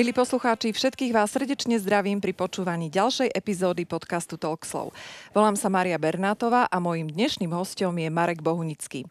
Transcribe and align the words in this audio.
Milí 0.00 0.16
poslucháči, 0.16 0.72
všetkých 0.72 1.12
vás 1.12 1.28
srdečne 1.28 1.76
zdravím 1.76 2.24
pri 2.24 2.32
počúvaní 2.32 2.88
ďalšej 2.88 3.36
epizódy 3.36 3.84
podcastu 3.84 4.40
Talkslov. 4.40 4.96
Volám 5.36 5.60
sa 5.60 5.68
Maria 5.68 6.00
Bernátová 6.00 6.64
a 6.72 6.80
mojim 6.80 7.04
dnešným 7.04 7.52
hostom 7.52 8.00
je 8.00 8.08
Marek 8.08 8.40
Bohunický. 8.40 9.04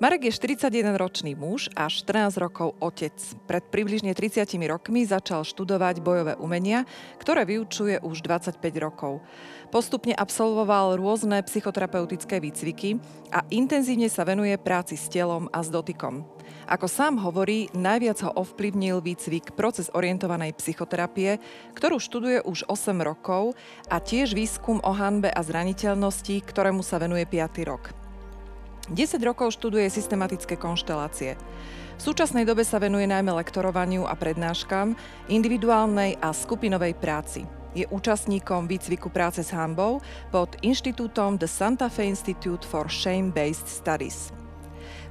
Marek 0.00 0.24
je 0.24 0.32
41-ročný 0.32 1.36
muž 1.36 1.68
a 1.76 1.92
14 1.92 2.40
rokov 2.40 2.72
otec. 2.80 3.12
Pred 3.44 3.64
približne 3.68 4.16
30 4.16 4.48
rokmi 4.72 5.04
začal 5.04 5.44
študovať 5.44 6.00
bojové 6.00 6.34
umenia, 6.40 6.88
ktoré 7.20 7.44
vyučuje 7.44 8.00
už 8.00 8.24
25 8.24 8.56
rokov. 8.80 9.20
Postupne 9.68 10.16
absolvoval 10.16 10.96
rôzne 10.96 11.44
psychoterapeutické 11.44 12.40
výcviky 12.40 12.96
a 13.36 13.44
intenzívne 13.52 14.08
sa 14.08 14.24
venuje 14.24 14.56
práci 14.56 14.96
s 14.96 15.12
telom 15.12 15.52
a 15.52 15.60
s 15.60 15.68
dotykom. 15.68 16.24
Ako 16.72 16.88
sám 16.88 17.20
hovorí, 17.20 17.68
najviac 17.76 18.24
ho 18.24 18.32
ovplyvnil 18.32 19.04
výcvik 19.04 19.52
proces 19.52 19.92
orientovanej 19.92 20.56
psychoterapie, 20.56 21.36
ktorú 21.76 22.00
študuje 22.00 22.40
už 22.48 22.64
8 22.64 22.96
rokov 23.04 23.52
a 23.92 24.00
tiež 24.00 24.32
výskum 24.32 24.80
o 24.80 24.96
hanbe 24.96 25.28
a 25.28 25.44
zraniteľnosti, 25.44 26.32
ktorému 26.40 26.80
sa 26.80 26.96
venuje 26.96 27.28
5. 27.28 27.68
rok. 27.68 27.92
10 28.88 28.96
rokov 29.20 29.52
študuje 29.52 29.84
systematické 29.92 30.56
konštelácie. 30.56 31.36
V 32.00 32.00
súčasnej 32.00 32.48
dobe 32.48 32.64
sa 32.64 32.80
venuje 32.80 33.04
najmä 33.04 33.36
lektorovaniu 33.36 34.08
a 34.08 34.16
prednáškam, 34.16 34.96
individuálnej 35.28 36.16
a 36.24 36.32
skupinovej 36.32 36.96
práci. 36.96 37.44
Je 37.76 37.84
účastníkom 37.92 38.64
výcviku 38.64 39.12
práce 39.12 39.44
s 39.44 39.52
hanbou 39.52 40.00
pod 40.32 40.56
inštitútom 40.64 41.36
The 41.36 41.48
Santa 41.52 41.92
Fe 41.92 42.08
Institute 42.08 42.64
for 42.64 42.88
Shame-Based 42.88 43.68
Studies. 43.68 44.41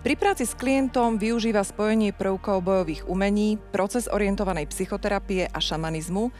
Pri 0.02 0.18
práci 0.18 0.50
s 0.50 0.58
klientom 0.58 1.22
využíva 1.22 1.62
spojenie 1.62 2.10
prvkov 2.10 2.66
bojových 2.66 3.06
umení, 3.06 3.62
proces 3.70 4.10
orientovanej 4.10 4.66
psychoterapie 4.74 5.46
a 5.46 5.62
šamanizmu, 5.62 6.34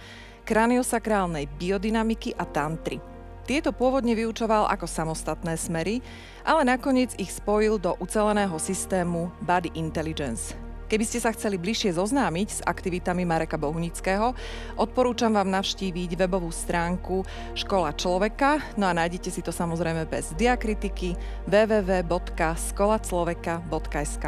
kraniosakrálnej 0.50 1.46
biodynamiky 1.62 2.34
a 2.42 2.50
tantry. 2.50 2.98
Tieto 3.46 3.70
pôvodne 3.70 4.18
vyučoval 4.18 4.66
ako 4.66 4.90
samostatné 4.90 5.62
smery, 5.62 6.02
ale 6.42 6.66
nakoniec 6.66 7.14
ich 7.22 7.30
spojil 7.30 7.78
do 7.78 7.94
uceleného 8.02 8.58
systému 8.58 9.30
Body 9.46 9.70
Intelligence. 9.78 10.58
Keby 10.92 11.08
ste 11.08 11.24
sa 11.24 11.32
chceli 11.32 11.56
bližšie 11.56 11.96
zoznámiť 11.96 12.48
s 12.52 12.60
aktivitami 12.68 13.24
Mareka 13.24 13.56
Bohunického, 13.56 14.36
odporúčam 14.76 15.32
vám 15.32 15.48
navštíviť 15.48 16.20
webovú 16.20 16.52
stránku 16.52 17.24
Škola 17.56 17.96
človeka, 17.96 18.60
no 18.76 18.92
a 18.92 18.98
nájdete 19.00 19.32
si 19.32 19.40
to 19.40 19.56
samozrejme 19.56 20.04
bez 20.12 20.36
diakritiky 20.36 21.16
www.skolacloveka.sk. 21.48 24.26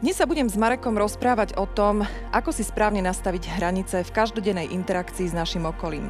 Dnes 0.00 0.16
sa 0.16 0.24
budem 0.24 0.48
s 0.48 0.56
Marekom 0.56 0.96
rozprávať 0.96 1.52
o 1.60 1.68
tom, 1.68 2.00
ako 2.32 2.56
si 2.56 2.64
správne 2.64 3.04
nastaviť 3.04 3.60
hranice 3.60 4.00
v 4.00 4.14
každodennej 4.16 4.72
interakcii 4.72 5.28
s 5.28 5.36
našim 5.36 5.68
okolím. 5.68 6.08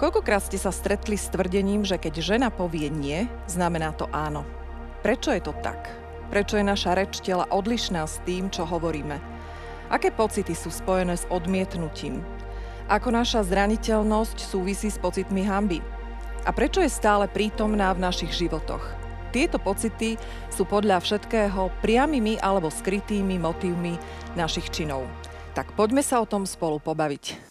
Koľkokrát 0.00 0.48
ste 0.48 0.56
sa 0.56 0.72
stretli 0.72 1.20
s 1.20 1.28
tvrdením, 1.28 1.84
že 1.84 2.00
keď 2.00 2.24
žena 2.24 2.48
povie 2.48 2.88
nie, 2.88 3.28
znamená 3.52 3.92
to 3.92 4.08
áno. 4.16 4.48
Prečo 5.04 5.28
je 5.28 5.44
to 5.44 5.52
tak? 5.60 6.07
Prečo 6.28 6.60
je 6.60 6.64
naša 6.64 6.92
reč 6.92 7.24
tela 7.24 7.48
odlišná 7.48 8.04
s 8.04 8.20
tým, 8.28 8.52
čo 8.52 8.68
hovoríme? 8.68 9.16
Aké 9.88 10.12
pocity 10.12 10.52
sú 10.52 10.68
spojené 10.68 11.16
s 11.16 11.24
odmietnutím? 11.32 12.20
Ako 12.92 13.08
naša 13.08 13.44
zraniteľnosť 13.48 14.36
súvisí 14.36 14.92
s 14.92 15.00
pocitmi 15.00 15.48
hamby? 15.48 15.80
A 16.44 16.52
prečo 16.52 16.84
je 16.84 16.92
stále 16.92 17.28
prítomná 17.28 17.92
v 17.96 18.04
našich 18.04 18.32
životoch? 18.36 18.84
Tieto 19.32 19.56
pocity 19.60 20.16
sú 20.48 20.64
podľa 20.64 21.00
všetkého 21.04 21.72
priamými 21.84 22.40
alebo 22.40 22.72
skrytými 22.72 23.36
motívmi 23.40 23.96
našich 24.36 24.68
činov. 24.72 25.04
Tak 25.52 25.72
poďme 25.76 26.04
sa 26.04 26.20
o 26.20 26.28
tom 26.28 26.44
spolu 26.44 26.80
pobaviť. 26.80 27.48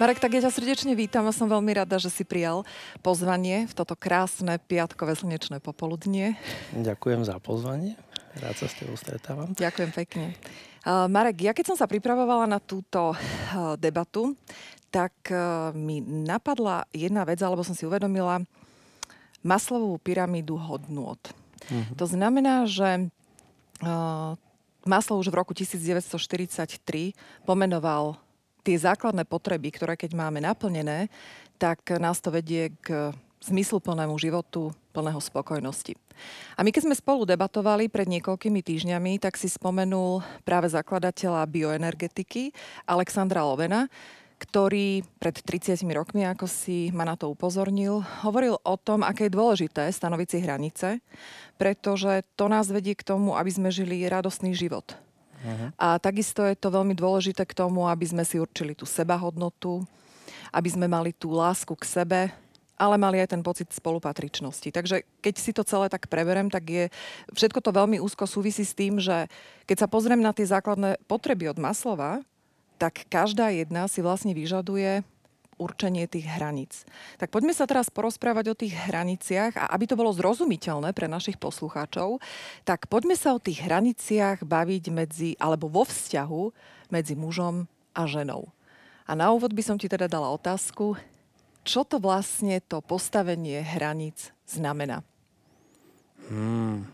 Marek, 0.00 0.16
tak 0.16 0.32
ja 0.32 0.40
ťa 0.48 0.56
srdečne 0.56 0.96
vítam 0.96 1.28
a 1.28 1.32
som 1.36 1.44
veľmi 1.44 1.76
rada, 1.76 2.00
že 2.00 2.08
si 2.08 2.24
prijal 2.24 2.64
pozvanie 3.04 3.68
v 3.68 3.72
toto 3.76 3.92
krásne 3.92 4.56
piatkové 4.56 5.12
slnečné 5.12 5.60
popoludnie. 5.60 6.40
Ďakujem 6.72 7.28
za 7.28 7.36
pozvanie. 7.36 8.00
Rád 8.40 8.64
sa 8.64 8.66
s 8.72 8.80
tebou 8.80 8.96
stretávam. 8.96 9.52
Ďakujem 9.52 9.92
pekne. 9.92 10.32
Uh, 10.88 11.04
Marek, 11.04 11.44
ja 11.44 11.52
keď 11.52 11.68
som 11.68 11.76
sa 11.76 11.84
pripravovala 11.84 12.48
na 12.48 12.56
túto 12.56 13.12
uh, 13.12 13.76
debatu, 13.76 14.32
tak 14.88 15.12
uh, 15.28 15.68
mi 15.76 16.00
napadla 16.00 16.88
jedna 16.96 17.28
vec, 17.28 17.44
alebo 17.44 17.60
som 17.60 17.76
si 17.76 17.84
uvedomila 17.84 18.40
maslovú 19.44 20.00
pyramídu 20.00 20.56
hodnôt. 20.56 21.20
Uh-huh. 21.68 21.84
To 22.00 22.08
znamená, 22.08 22.64
že 22.64 23.12
Maslow 24.84 25.20
už 25.20 25.28
v 25.28 25.36
roku 25.40 25.52
1943 25.56 27.16
pomenoval 27.44 28.16
tie 28.62 28.76
základné 28.76 29.24
potreby, 29.26 29.72
ktoré 29.74 29.94
keď 29.96 30.16
máme 30.16 30.44
naplnené, 30.44 31.08
tak 31.60 31.84
nás 32.00 32.20
to 32.20 32.32
vedie 32.32 32.72
k 32.80 33.12
zmysluplnému 33.40 34.16
životu 34.20 34.72
plného 34.92 35.20
spokojnosti. 35.20 35.96
A 36.56 36.60
my 36.60 36.68
keď 36.68 36.92
sme 36.92 36.96
spolu 36.96 37.24
debatovali 37.24 37.88
pred 37.88 38.04
niekoľkými 38.04 38.60
týždňami, 38.60 39.16
tak 39.16 39.40
si 39.40 39.48
spomenul 39.48 40.20
práve 40.44 40.68
zakladateľa 40.68 41.48
bioenergetiky 41.48 42.52
Alexandra 42.84 43.40
Lovena, 43.48 43.88
ktorý 44.40 45.04
pred 45.20 45.36
30 45.36 45.84
rokmi, 45.92 46.24
ako 46.24 46.48
si 46.48 46.88
ma 46.96 47.04
na 47.04 47.16
to 47.16 47.28
upozornil, 47.28 48.00
hovoril 48.24 48.56
o 48.64 48.76
tom, 48.80 49.04
aké 49.04 49.28
je 49.28 49.36
dôležité 49.36 49.84
stanoviť 49.92 50.28
si 50.28 50.38
hranice, 50.40 50.88
pretože 51.60 52.24
to 52.40 52.48
nás 52.48 52.72
vedie 52.72 52.96
k 52.96 53.04
tomu, 53.04 53.36
aby 53.36 53.52
sme 53.52 53.68
žili 53.68 54.08
radostný 54.08 54.56
život. 54.56 54.96
Uh-huh. 55.40 55.72
A 55.80 55.96
takisto 55.96 56.44
je 56.44 56.56
to 56.56 56.68
veľmi 56.68 56.92
dôležité 56.92 57.48
k 57.48 57.56
tomu, 57.56 57.88
aby 57.88 58.04
sme 58.04 58.24
si 58.28 58.36
určili 58.36 58.76
tú 58.76 58.84
sebahodnotu, 58.84 59.84
aby 60.52 60.68
sme 60.68 60.86
mali 60.86 61.16
tú 61.16 61.32
lásku 61.32 61.72
k 61.76 61.84
sebe, 61.84 62.20
ale 62.80 62.96
mali 62.96 63.20
aj 63.20 63.36
ten 63.36 63.42
pocit 63.44 63.68
spolupatričnosti. 63.68 64.72
Takže 64.72 65.04
keď 65.20 65.34
si 65.36 65.52
to 65.52 65.60
celé 65.68 65.92
tak 65.92 66.08
preberem, 66.08 66.48
tak 66.48 66.64
je 66.64 66.84
všetko 67.36 67.60
to 67.60 67.76
veľmi 67.76 68.00
úzko 68.00 68.24
súvisí 68.24 68.64
s 68.64 68.72
tým, 68.72 68.96
že 68.96 69.28
keď 69.68 69.84
sa 69.84 69.88
pozriem 69.88 70.24
na 70.24 70.32
tie 70.32 70.48
základné 70.48 70.96
potreby 71.04 71.52
od 71.52 71.60
Maslova, 71.60 72.24
tak 72.80 73.04
každá 73.12 73.52
jedna 73.52 73.84
si 73.92 74.00
vlastne 74.00 74.32
vyžaduje 74.32 75.04
určenie 75.60 76.08
tých 76.08 76.24
hraníc. 76.24 76.88
Tak 77.20 77.28
poďme 77.28 77.52
sa 77.52 77.68
teraz 77.68 77.92
porozprávať 77.92 78.44
o 78.48 78.58
tých 78.58 78.72
hraniciach 78.72 79.60
a 79.60 79.68
aby 79.76 79.84
to 79.84 80.00
bolo 80.00 80.16
zrozumiteľné 80.16 80.96
pre 80.96 81.04
našich 81.04 81.36
poslucháčov, 81.36 82.16
tak 82.64 82.88
poďme 82.88 83.12
sa 83.12 83.36
o 83.36 83.42
tých 83.42 83.60
hraniciach 83.60 84.40
baviť 84.48 84.84
medzi, 84.88 85.30
alebo 85.36 85.68
vo 85.68 85.84
vzťahu 85.84 86.42
medzi 86.88 87.12
mužom 87.12 87.68
a 87.92 88.02
ženou. 88.08 88.48
A 89.04 89.12
na 89.12 89.28
úvod 89.28 89.52
by 89.52 89.60
som 89.60 89.76
ti 89.76 89.84
teda 89.84 90.08
dala 90.08 90.32
otázku, 90.32 90.96
čo 91.60 91.84
to 91.84 92.00
vlastne 92.00 92.56
to 92.64 92.80
postavenie 92.80 93.60
hraníc 93.60 94.32
znamená? 94.48 95.04
Hmm, 96.32 96.88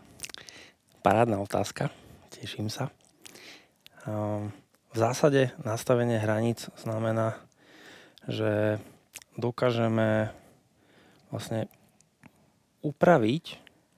parádna 0.99 1.39
otázka, 1.39 1.87
teším 2.35 2.67
sa. 2.67 2.91
Um, 4.03 4.51
v 4.91 4.97
zásade 4.97 5.53
nastavenie 5.61 6.17
hraníc 6.17 6.73
znamená 6.79 7.37
že 8.27 8.83
dokážeme 9.39 10.31
vlastne 11.31 11.71
upraviť 12.83 13.45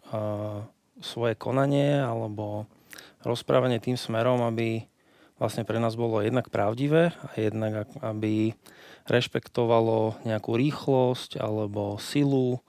uh, 0.09 0.66
svoje 1.02 1.34
konanie 1.35 1.99
alebo 2.02 2.70
rozprávanie 3.26 3.81
tým 3.84 3.99
smerom, 3.99 4.46
aby 4.46 4.87
vlastne 5.40 5.64
pre 5.64 5.79
nás 5.79 5.96
bolo 5.96 6.20
jednak 6.23 6.52
pravdivé 6.52 7.11
a 7.11 7.29
jednak 7.40 7.90
aby 7.99 8.53
rešpektovalo 9.08 10.22
nejakú 10.28 10.55
rýchlosť 10.55 11.40
alebo 11.41 11.97
silu 11.97 12.59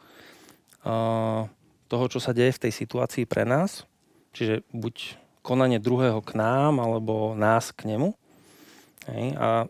uh, 0.85 1.47
toho, 1.91 2.05
čo 2.07 2.23
sa 2.23 2.31
deje 2.31 2.55
v 2.57 2.63
tej 2.69 2.73
situácii 2.73 3.25
pre 3.27 3.43
nás. 3.43 3.85
Čiže 4.31 4.63
buď 4.71 5.19
konanie 5.43 5.83
druhého 5.83 6.23
k 6.23 6.39
nám, 6.39 6.79
alebo 6.79 7.35
nás 7.35 7.75
k 7.75 7.91
nemu. 7.91 8.15
A 9.35 9.67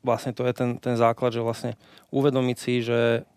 vlastne 0.00 0.32
to 0.32 0.44
je 0.48 0.52
ten, 0.56 0.70
ten 0.80 0.96
základ, 0.96 1.32
že 1.32 1.44
vlastne 1.44 1.72
uvedomiť 2.12 2.56
si, 2.56 2.74
že 2.80 3.28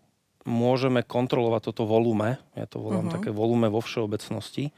môžeme 0.44 1.04
kontrolovať 1.04 1.72
toto 1.72 1.84
volume, 1.88 2.40
ja 2.56 2.68
to 2.68 2.84
volám 2.84 3.08
uh-huh. 3.08 3.16
také 3.20 3.32
volume 3.32 3.72
vo 3.72 3.80
všeobecnosti, 3.80 4.76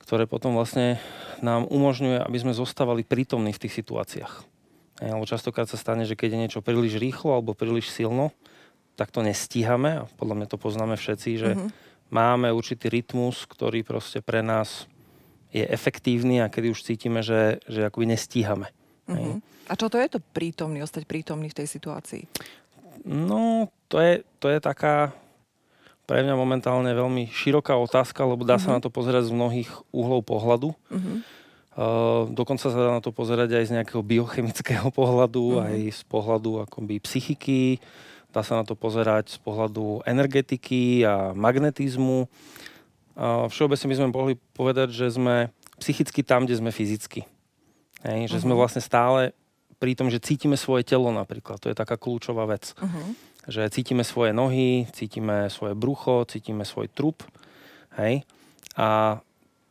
ktoré 0.00 0.24
potom 0.24 0.56
vlastne 0.56 0.96
nám 1.44 1.68
umožňuje, 1.68 2.24
aby 2.24 2.38
sme 2.40 2.56
zostávali 2.56 3.04
prítomní 3.04 3.52
v 3.52 3.68
tých 3.68 3.76
situáciách. 3.76 4.32
Lebo 4.96 5.28
častokrát 5.28 5.68
sa 5.68 5.76
stane, 5.76 6.08
že 6.08 6.16
keď 6.16 6.28
je 6.32 6.42
niečo 6.48 6.60
príliš 6.64 6.96
rýchlo 6.96 7.36
alebo 7.36 7.52
príliš 7.52 7.92
silno, 7.92 8.32
tak 8.96 9.12
to 9.12 9.20
nestíhame 9.20 10.00
a 10.00 10.08
podľa 10.16 10.34
mňa 10.40 10.46
to 10.48 10.56
poznáme 10.56 10.96
všetci, 10.96 11.30
že 11.36 11.50
uh-huh. 11.52 11.68
máme 12.08 12.48
určitý 12.48 12.88
rytmus, 12.88 13.44
ktorý 13.44 13.84
proste 13.84 14.24
pre 14.24 14.40
nás 14.40 14.88
je 15.52 15.68
efektívny 15.68 16.40
a 16.40 16.48
kedy 16.48 16.72
už 16.72 16.80
cítime, 16.80 17.20
že, 17.20 17.60
že 17.68 17.84
akoby 17.84 18.16
nestíhame. 18.16 18.72
Uh-huh. 19.06 19.38
A 19.66 19.72
čo 19.74 19.86
to 19.90 19.98
je 19.98 20.06
to 20.10 20.18
prítomný, 20.34 20.82
ostať 20.82 21.06
prítomný 21.06 21.50
v 21.50 21.58
tej 21.62 21.66
situácii? 21.70 22.26
No, 23.06 23.70
to 23.86 24.02
je, 24.02 24.26
to 24.42 24.50
je 24.50 24.58
taká 24.58 25.14
pre 26.06 26.22
mňa 26.22 26.38
momentálne 26.38 26.90
veľmi 26.94 27.30
široká 27.34 27.74
otázka, 27.74 28.22
lebo 28.22 28.46
dá 28.46 28.56
uh-huh. 28.56 28.62
sa 28.62 28.70
mhm. 28.70 28.74
na 28.78 28.80
to 28.82 28.90
pozerať 28.94 29.30
z 29.30 29.34
mnohých 29.34 29.70
uhlov 29.90 30.22
pohľadu. 30.22 30.70
Uh-huh. 30.70 31.18
Uh, 31.76 32.24
dokonca 32.32 32.72
sa 32.72 32.78
dá 32.78 32.88
na 32.88 33.04
to 33.04 33.12
pozerať 33.12 33.52
aj 33.52 33.64
z 33.68 33.74
nejakého 33.76 34.00
biochemického 34.00 34.88
pohľadu, 34.94 35.60
uh-huh. 35.60 35.66
aj 35.66 35.78
z 35.92 36.02
pohľadu 36.08 36.64
akoby 36.64 37.02
psychiky, 37.02 37.82
dá 38.32 38.40
sa 38.40 38.56
na 38.56 38.64
to 38.64 38.78
pozerať 38.78 39.36
z 39.36 39.38
pohľadu 39.42 40.06
energetiky 40.06 41.04
a 41.04 41.36
magnetizmu. 41.36 42.30
Uh, 43.16 43.44
všeobecne 43.52 43.86
by 43.92 43.96
sme 43.98 44.08
mohli 44.14 44.34
povedať, 44.56 44.94
že 44.94 45.10
sme 45.10 45.52
psychicky 45.76 46.24
tam, 46.24 46.48
kde 46.48 46.56
sme 46.56 46.72
fyzicky. 46.72 47.28
Hej, 48.06 48.30
že 48.30 48.38
uh-huh. 48.38 48.44
sme 48.46 48.54
vlastne 48.54 48.78
stále 48.78 49.34
pri 49.82 49.98
tom, 49.98 50.08
že 50.08 50.22
cítime 50.22 50.54
svoje 50.54 50.86
telo 50.86 51.10
napríklad. 51.10 51.58
To 51.60 51.68
je 51.68 51.76
taká 51.76 51.98
kľúčová 51.98 52.46
vec. 52.46 52.72
Uh-huh 52.78 53.12
že 53.46 53.70
cítime 53.70 54.02
svoje 54.02 54.34
nohy, 54.34 54.90
cítime 54.90 55.46
svoje 55.48 55.78
brucho, 55.78 56.26
cítime 56.26 56.66
svoj 56.66 56.90
trup. 56.90 57.22
Hej? 57.94 58.26
A 58.74 59.18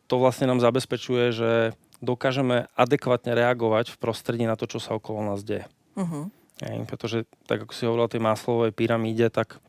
to 0.07 0.15
vlastne 0.17 0.47
nám 0.47 0.63
zabezpečuje, 0.63 1.35
že 1.35 1.51
dokážeme 1.99 2.71
adekvátne 2.79 3.35
reagovať 3.35 3.91
v 3.91 3.99
prostredí 3.99 4.47
na 4.47 4.55
to, 4.55 4.67
čo 4.67 4.79
sa 4.79 4.95
okolo 4.95 5.27
nás 5.27 5.43
deje. 5.43 5.67
Uh-huh. 5.99 6.31
Hej? 6.63 6.87
Pretože, 6.87 7.17
tak 7.51 7.67
ako 7.67 7.75
si 7.75 7.83
hovoril 7.83 8.07
o 8.07 8.13
tej 8.15 8.23
máslovej 8.23 8.71
pyramíde, 8.71 9.27
tak 9.27 9.59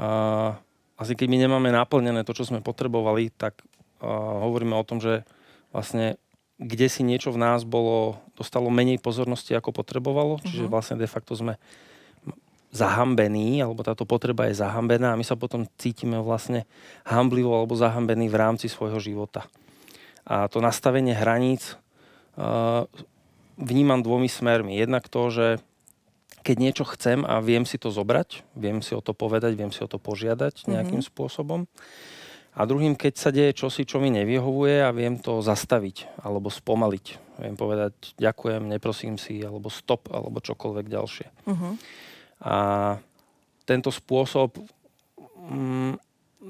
uh, 0.00 0.56
asi 0.96 1.12
keď 1.12 1.28
my 1.28 1.38
nemáme 1.44 1.68
naplnené 1.68 2.24
to, 2.24 2.32
čo 2.32 2.48
sme 2.48 2.64
potrebovali, 2.64 3.28
tak 3.36 3.60
uh, 4.00 4.08
hovoríme 4.48 4.72
o 4.72 4.86
tom, 4.88 4.96
že 4.96 5.28
vlastne 5.76 6.16
kde 6.60 6.86
si 6.92 7.00
niečo 7.00 7.32
v 7.32 7.40
nás 7.40 7.64
bolo, 7.64 8.20
dostalo 8.36 8.68
menej 8.68 9.00
pozornosti, 9.00 9.56
ako 9.56 9.72
potrebovalo. 9.72 10.36
Uh-huh. 10.36 10.44
Čiže 10.44 10.68
vlastne 10.68 11.00
de 11.00 11.08
facto 11.08 11.32
sme 11.32 11.56
zahambený, 12.70 13.64
alebo 13.64 13.82
táto 13.82 14.06
potreba 14.06 14.46
je 14.46 14.60
zahambená 14.60 15.16
a 15.16 15.18
my 15.18 15.26
sa 15.26 15.34
potom 15.34 15.66
cítime 15.74 16.22
vlastne 16.22 16.70
hamblivo 17.02 17.50
alebo 17.50 17.74
zahambení 17.74 18.30
v 18.30 18.38
rámci 18.38 18.70
svojho 18.70 19.02
života. 19.02 19.50
A 20.22 20.46
to 20.46 20.62
nastavenie 20.62 21.10
hraníc 21.10 21.74
uh, 22.38 22.86
vnímam 23.58 24.06
dvomi 24.06 24.30
smermi. 24.30 24.78
Jednak 24.78 25.10
to, 25.10 25.34
že 25.34 25.46
keď 26.46 26.56
niečo 26.62 26.84
chcem 26.94 27.26
a 27.26 27.42
viem 27.42 27.66
si 27.66 27.74
to 27.74 27.90
zobrať, 27.90 28.46
viem 28.54 28.80
si 28.80 28.94
o 28.94 29.02
to 29.02 29.18
povedať, 29.18 29.58
viem 29.58 29.74
si 29.74 29.82
o 29.82 29.90
to 29.90 29.98
požiadať 29.98 30.62
mhm. 30.62 30.66
nejakým 30.70 31.02
mm-hmm. 31.02 31.10
spôsobom. 31.10 31.66
A 32.50 32.66
druhým, 32.66 32.98
keď 32.98 33.14
sa 33.14 33.30
deje 33.30 33.54
čosi, 33.54 33.86
čo 33.86 34.02
mi 34.02 34.10
nevyhovuje 34.10 34.82
a 34.82 34.90
viem 34.90 35.22
to 35.22 35.38
zastaviť 35.38 36.18
alebo 36.18 36.50
spomaliť. 36.50 37.06
Viem 37.46 37.54
povedať 37.54 38.18
ďakujem, 38.18 38.66
neprosím 38.66 39.16
si, 39.16 39.38
alebo 39.40 39.70
stop, 39.70 40.10
alebo 40.10 40.42
čokoľvek 40.42 40.86
ďalšie. 40.90 41.26
Mm-hmm. 41.46 41.72
A 42.44 42.56
tento 43.64 43.94
spôsob 43.94 44.58
mm, 45.38 45.94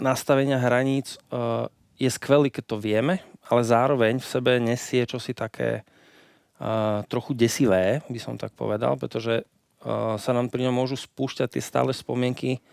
nastavenia 0.00 0.56
hraníc 0.56 1.20
uh, 1.28 1.68
je 2.00 2.08
skvelý, 2.08 2.48
keď 2.48 2.64
to 2.64 2.76
vieme, 2.80 3.20
ale 3.52 3.60
zároveň 3.60 4.24
v 4.24 4.30
sebe 4.30 4.56
nesie 4.56 5.04
čosi 5.04 5.36
také 5.36 5.84
uh, 5.84 7.04
trochu 7.12 7.36
desivé, 7.36 8.00
by 8.08 8.20
som 8.22 8.40
tak 8.40 8.56
povedal, 8.56 8.96
pretože 8.96 9.44
uh, 9.44 10.16
sa 10.16 10.30
nám 10.32 10.48
pri 10.48 10.64
ňom 10.64 10.80
môžu 10.80 10.96
spúšťať 10.96 11.60
tie 11.60 11.62
stále 11.62 11.92
spomienky 11.92 12.64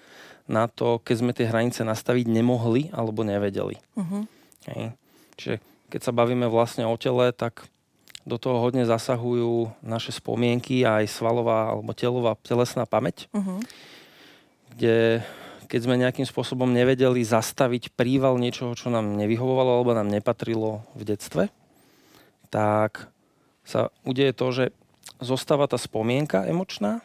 na 0.48 0.72
to, 0.72 1.04
keď 1.04 1.16
sme 1.20 1.32
tie 1.36 1.48
hranice 1.48 1.84
nastaviť 1.84 2.26
nemohli 2.32 2.90
alebo 2.96 3.28
nevedeli. 3.28 3.78
Uh-huh. 4.00 4.24
Hej. 4.72 4.96
Čiže 5.36 5.56
keď 5.92 6.02
sa 6.02 6.16
bavíme 6.16 6.48
vlastne 6.48 6.88
o 6.88 6.96
tele, 6.96 7.36
tak 7.36 7.68
do 8.28 8.36
toho 8.36 8.60
hodne 8.60 8.84
zasahujú 8.84 9.72
naše 9.80 10.12
spomienky 10.12 10.84
aj 10.84 11.08
svalová 11.08 11.72
alebo 11.72 11.96
telová 11.96 12.36
telesná 12.44 12.84
pamäť, 12.84 13.32
uh-huh. 13.32 13.64
kde 14.76 15.24
keď 15.68 15.80
sme 15.84 16.00
nejakým 16.00 16.24
spôsobom 16.24 16.72
nevedeli 16.72 17.20
zastaviť 17.28 17.92
príval 17.96 18.40
niečoho, 18.40 18.72
čo 18.72 18.88
nám 18.88 19.20
nevyhovovalo 19.20 19.80
alebo 19.80 19.92
nám 19.92 20.08
nepatrilo 20.08 20.88
v 20.96 21.04
detstve, 21.04 21.44
tak 22.48 23.12
sa 23.68 23.92
udeje 24.08 24.32
to, 24.32 24.48
že 24.56 24.66
zostáva 25.20 25.68
tá 25.68 25.76
spomienka 25.76 26.48
emočná 26.48 27.04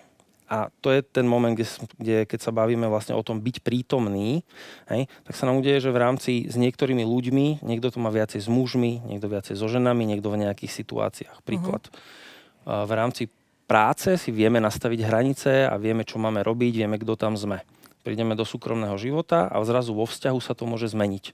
a 0.50 0.68
to 0.84 0.92
je 0.92 1.00
ten 1.00 1.24
moment, 1.24 1.56
kde, 1.56 1.66
kde 1.96 2.16
keď 2.28 2.38
sa 2.44 2.52
bavíme 2.52 2.84
vlastne 2.90 3.16
o 3.16 3.22
tom 3.24 3.40
byť 3.40 3.64
prítomný, 3.64 4.44
hej, 4.92 5.08
tak 5.24 5.34
sa 5.34 5.48
nám 5.48 5.64
udeje, 5.64 5.80
že 5.80 5.94
v 5.94 6.02
rámci 6.02 6.32
s 6.46 6.60
niektorými 6.60 7.06
ľuďmi, 7.06 7.64
niekto 7.64 7.88
to 7.88 7.98
má 8.02 8.12
viacej 8.12 8.42
s 8.44 8.48
mužmi, 8.52 9.00
niekto 9.06 9.32
viacej 9.32 9.56
so 9.56 9.66
ženami, 9.70 10.04
niekto 10.04 10.28
v 10.28 10.44
nejakých 10.44 10.72
situáciách. 10.72 11.40
Príklad. 11.42 11.88
Uh-huh. 11.88 12.84
V 12.86 12.92
rámci 12.92 13.32
práce 13.64 14.20
si 14.20 14.28
vieme 14.28 14.60
nastaviť 14.60 15.00
hranice 15.08 15.52
a 15.64 15.74
vieme, 15.80 16.04
čo 16.04 16.20
máme 16.20 16.44
robiť, 16.44 16.84
vieme, 16.84 17.00
kto 17.00 17.16
tam 17.16 17.32
sme. 17.34 17.64
Prídeme 18.04 18.36
do 18.36 18.44
súkromného 18.44 18.98
života 19.00 19.48
a 19.48 19.56
zrazu 19.64 19.96
vo 19.96 20.04
vzťahu 20.04 20.38
sa 20.42 20.52
to 20.52 20.68
môže 20.68 20.92
zmeniť. 20.92 21.32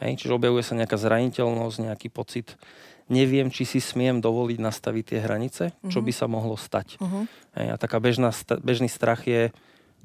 Hej, 0.00 0.12
čiže 0.20 0.36
objavuje 0.36 0.64
sa 0.64 0.76
nejaká 0.76 0.96
zraniteľnosť, 0.96 1.76
nejaký 1.92 2.08
pocit 2.12 2.56
neviem, 3.06 3.48
či 3.50 3.66
si 3.66 3.78
smiem 3.78 4.18
dovoliť 4.18 4.58
nastaviť 4.58 5.04
tie 5.14 5.18
hranice, 5.22 5.64
uh-huh. 5.70 5.90
čo 5.90 6.02
mhm. 6.02 6.06
by 6.06 6.12
sa 6.12 6.26
mohlo 6.26 6.56
stať. 6.58 6.98
Uh-huh. 6.98 7.24
Hej, 7.54 7.68
a 7.72 7.76
taká 7.78 8.02
bežná, 8.02 8.30
bežný 8.62 8.90
strach 8.90 9.26
je, 9.26 9.54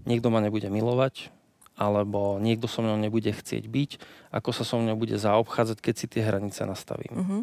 niekto 0.05 0.29
ma 0.29 0.41
nebude 0.41 0.69
milovať, 0.69 1.33
alebo 1.81 2.37
niekto 2.37 2.69
so 2.69 2.85
mnou 2.85 2.93
nebude 2.99 3.33
chcieť 3.33 3.65
byť, 3.65 3.91
ako 4.29 4.49
sa 4.53 4.61
so 4.61 4.77
mnou 4.77 4.93
bude 4.93 5.17
zaobchádzať, 5.17 5.77
keď 5.81 5.93
si 5.97 6.05
tie 6.05 6.21
hranice 6.21 6.61
nastavím. 6.69 7.13
Uh-huh. 7.15 7.41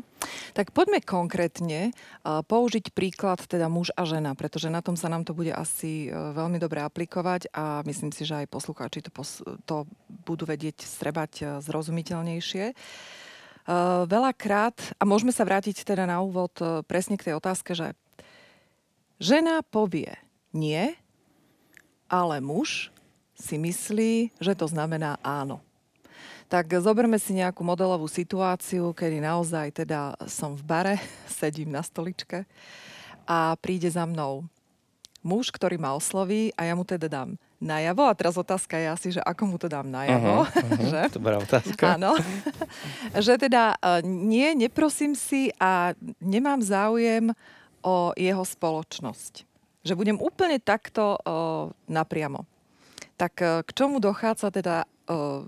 Tak 0.54 0.70
poďme 0.70 1.02
konkrétne 1.02 1.90
uh, 1.90 2.46
použiť 2.46 2.94
príklad 2.94 3.42
teda 3.42 3.66
muž 3.66 3.90
a 3.98 4.06
žena, 4.06 4.38
pretože 4.38 4.70
na 4.70 4.78
tom 4.78 4.94
sa 4.94 5.10
nám 5.10 5.26
to 5.26 5.34
bude 5.34 5.50
asi 5.50 6.06
uh, 6.06 6.30
veľmi 6.38 6.62
dobre 6.62 6.86
aplikovať 6.86 7.50
a 7.50 7.82
myslím 7.82 8.14
si, 8.14 8.22
že 8.22 8.46
aj 8.46 8.52
poslucháči 8.52 9.02
to, 9.02 9.10
pos- 9.10 9.42
to 9.66 9.90
budú 10.22 10.46
vedieť 10.46 10.86
strebať 10.86 11.32
uh, 11.42 11.46
zrozumiteľnejšie. 11.58 12.64
Uh, 12.70 13.26
veľakrát, 14.08 14.96
a 14.96 15.02
môžeme 15.04 15.28
sa 15.28 15.44
vrátiť 15.44 15.84
teda 15.84 16.08
na 16.08 16.24
úvod 16.24 16.52
uh, 16.64 16.80
presne 16.88 17.20
k 17.20 17.28
tej 17.28 17.34
otázke, 17.36 17.76
že 17.76 17.92
žena 19.20 19.60
povie 19.60 20.16
nie, 20.56 20.96
ale 22.08 22.40
muž 22.40 22.88
si 23.36 23.60
myslí, 23.60 24.32
že 24.40 24.56
to 24.56 24.66
znamená 24.66 25.20
áno. 25.20 25.60
Tak 26.48 26.80
zoberme 26.80 27.20
si 27.20 27.36
nejakú 27.36 27.60
modelovú 27.60 28.08
situáciu, 28.08 28.96
kedy 28.96 29.20
naozaj 29.20 29.84
teda 29.84 30.16
som 30.24 30.56
v 30.56 30.64
bare, 30.64 30.96
sedím 31.28 31.68
na 31.68 31.84
stoličke 31.84 32.48
a 33.28 33.52
príde 33.60 33.92
za 33.92 34.08
mnou 34.08 34.48
muž, 35.20 35.52
ktorý 35.52 35.76
ma 35.76 35.92
osloví 35.92 36.56
a 36.56 36.64
ja 36.64 36.72
mu 36.72 36.88
teda 36.88 37.04
dám 37.04 37.36
najavo. 37.58 38.06
A 38.06 38.14
teraz 38.14 38.38
otázka 38.38 38.78
je 38.78 38.88
asi, 38.88 39.08
že 39.18 39.20
ako 39.22 39.42
mu 39.54 39.56
to 39.58 39.66
dám 39.66 39.90
najavo. 39.90 40.46
Uh-huh, 40.46 40.62
uh-huh, 40.64 40.90
že? 40.90 41.02
Dobrá 41.14 41.36
otázka. 41.38 41.98
Áno. 41.98 42.14
že 43.26 43.34
teda 43.38 43.74
e, 43.78 44.06
nie, 44.06 44.54
neprosím 44.54 45.18
si 45.18 45.50
a 45.58 45.92
nemám 46.22 46.62
záujem 46.62 47.34
o 47.82 48.14
jeho 48.14 48.42
spoločnosť. 48.42 49.46
Že 49.86 49.94
budem 49.94 50.18
úplne 50.18 50.58
takto 50.58 51.14
uh, 51.16 51.70
napriamo. 51.86 52.42
Tak 53.14 53.34
uh, 53.38 53.62
k 53.62 53.70
čomu 53.70 54.02
dochádza 54.02 54.50
teda 54.50 54.82
uh, 55.06 55.46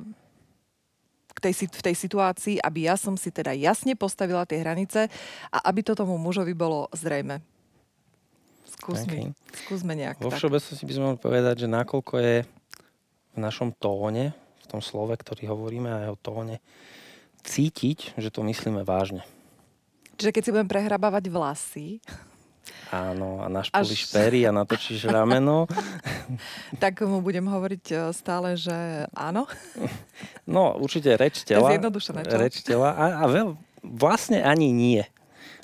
k 1.35 1.39
tej, 1.51 1.67
v 1.67 1.83
tej 1.83 1.97
situácii, 1.99 2.57
aby 2.63 2.87
ja 2.87 2.95
som 2.95 3.19
si 3.19 3.35
teda 3.35 3.51
jasne 3.53 3.99
postavila 3.99 4.47
tie 4.47 4.63
hranice 4.63 5.11
a 5.51 5.59
aby 5.67 5.83
to 5.83 5.99
tomu 5.99 6.15
mužovi 6.17 6.55
bolo 6.55 6.87
zrejme. 6.95 7.43
Skúsme, 8.81 9.13
okay. 9.13 9.25
skúsme 9.69 9.93
nejak. 9.93 10.25
Vo 10.25 10.33
všeobecnosti 10.33 10.89
by 10.89 10.93
sme 10.97 11.05
mohli 11.05 11.21
povedať, 11.21 11.55
že 11.65 11.69
nakoľko 11.69 12.15
je 12.17 12.37
v 13.37 13.39
našom 13.39 13.77
tóne, 13.77 14.33
v 14.65 14.67
tom 14.67 14.81
slove, 14.81 15.13
ktorý 15.13 15.53
hovoríme 15.53 15.93
a 15.93 16.09
jeho 16.09 16.17
tóne, 16.17 16.65
cítiť, 17.45 18.17
že 18.17 18.33
to 18.33 18.41
myslíme 18.41 18.81
vážne. 18.89 19.21
Čiže 20.17 20.33
keď 20.33 20.43
si 20.43 20.53
budem 20.53 20.69
prehrabávať 20.69 21.25
vlasy... 21.29 22.01
Áno, 22.91 23.39
a 23.39 23.47
našpoliš 23.47 24.11
Až... 24.11 24.13
pery 24.13 24.41
a 24.45 24.51
natočíš 24.51 25.07
rameno. 25.07 25.71
tak 26.83 27.05
mu 27.07 27.23
budem 27.23 27.47
hovoriť 27.47 27.85
e, 27.87 27.97
stále, 28.11 28.59
že 28.59 29.07
áno? 29.15 29.45
No, 30.51 30.75
určite 30.75 31.15
reč 31.15 31.47
tela. 31.47 31.71
To 31.71 31.71
je 31.71 31.79
zjednodušené, 31.79 32.21
čo? 32.27 32.35
Reč 32.35 32.55
tela 32.67 32.91
a, 32.91 33.23
a 33.23 33.25
veľ, 33.31 33.55
vlastne 33.87 34.43
ani 34.43 34.75
nie. 34.75 35.07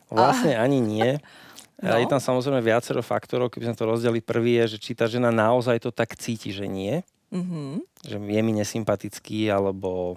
Vlastne 0.07 0.55
a... 0.55 0.63
ani 0.63 0.79
nie. 0.79 1.11
No. 1.77 1.93
Je 2.01 2.09
tam 2.09 2.17
samozrejme 2.17 2.65
viacero 2.65 3.05
faktorov, 3.05 3.53
keby 3.53 3.69
sme 3.69 3.77
to 3.77 3.85
rozdelili. 3.85 4.25
Prvý 4.25 4.57
je, 4.65 4.77
že 4.77 4.79
či 4.81 4.93
tá 4.97 5.05
žena 5.05 5.29
naozaj 5.29 5.85
to 5.85 5.93
tak 5.93 6.17
cíti, 6.17 6.49
že 6.49 6.65
nie. 6.65 7.05
Mm-hmm. 7.29 7.71
Že 8.01 8.17
je 8.17 8.41
mi 8.41 8.53
nesympatický, 8.57 9.53
alebo 9.53 10.17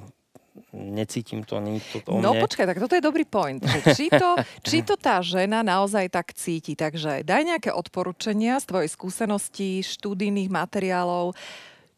necítim 0.71 1.43
to, 1.43 1.59
nie 1.59 1.83
to 1.83 1.99
o 2.07 2.19
No 2.19 2.35
počkaj, 2.35 2.63
tak 2.63 2.79
toto 2.79 2.95
je 2.95 3.03
dobrý 3.03 3.27
point. 3.27 3.59
Že 3.59 3.79
či, 3.91 4.07
to, 4.07 4.29
či 4.63 4.87
to 4.87 4.95
tá 4.95 5.19
žena 5.19 5.59
naozaj 5.59 6.07
tak 6.11 6.31
cíti. 6.31 6.79
Takže 6.79 7.27
daj 7.27 7.41
nejaké 7.43 7.69
odporúčania 7.75 8.59
z 8.63 8.65
tvojej 8.69 8.89
skúsenosti, 8.91 9.83
študijných 9.83 10.47
materiálov. 10.47 11.35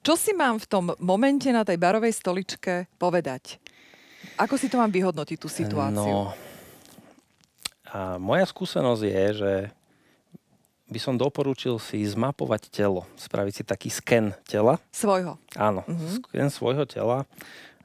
Čo 0.02 0.14
si 0.18 0.34
mám 0.34 0.58
v 0.58 0.66
tom 0.66 0.86
momente 0.98 1.54
na 1.54 1.62
tej 1.62 1.78
barovej 1.78 2.18
stoličke 2.18 2.90
povedať? 2.98 3.62
Ako 4.42 4.58
si 4.58 4.70
to 4.70 4.82
mám 4.82 4.90
vyhodnotiť, 4.90 5.38
tú 5.38 5.50
situáciu? 5.50 6.34
No, 6.34 6.34
a 7.92 8.16
moja 8.16 8.48
skúsenosť 8.48 9.04
je, 9.04 9.26
že 9.36 9.54
by 10.92 11.00
som 11.00 11.16
doporučil 11.16 11.80
si 11.80 12.04
zmapovať 12.04 12.68
telo, 12.68 13.08
spraviť 13.16 13.54
si 13.54 13.64
taký 13.64 13.88
sken 13.88 14.36
tela. 14.44 14.80
Svojho. 14.92 15.40
Áno, 15.56 15.88
mm-hmm. 15.88 16.28
sken 16.28 16.48
svojho 16.52 16.84
tela, 16.84 17.24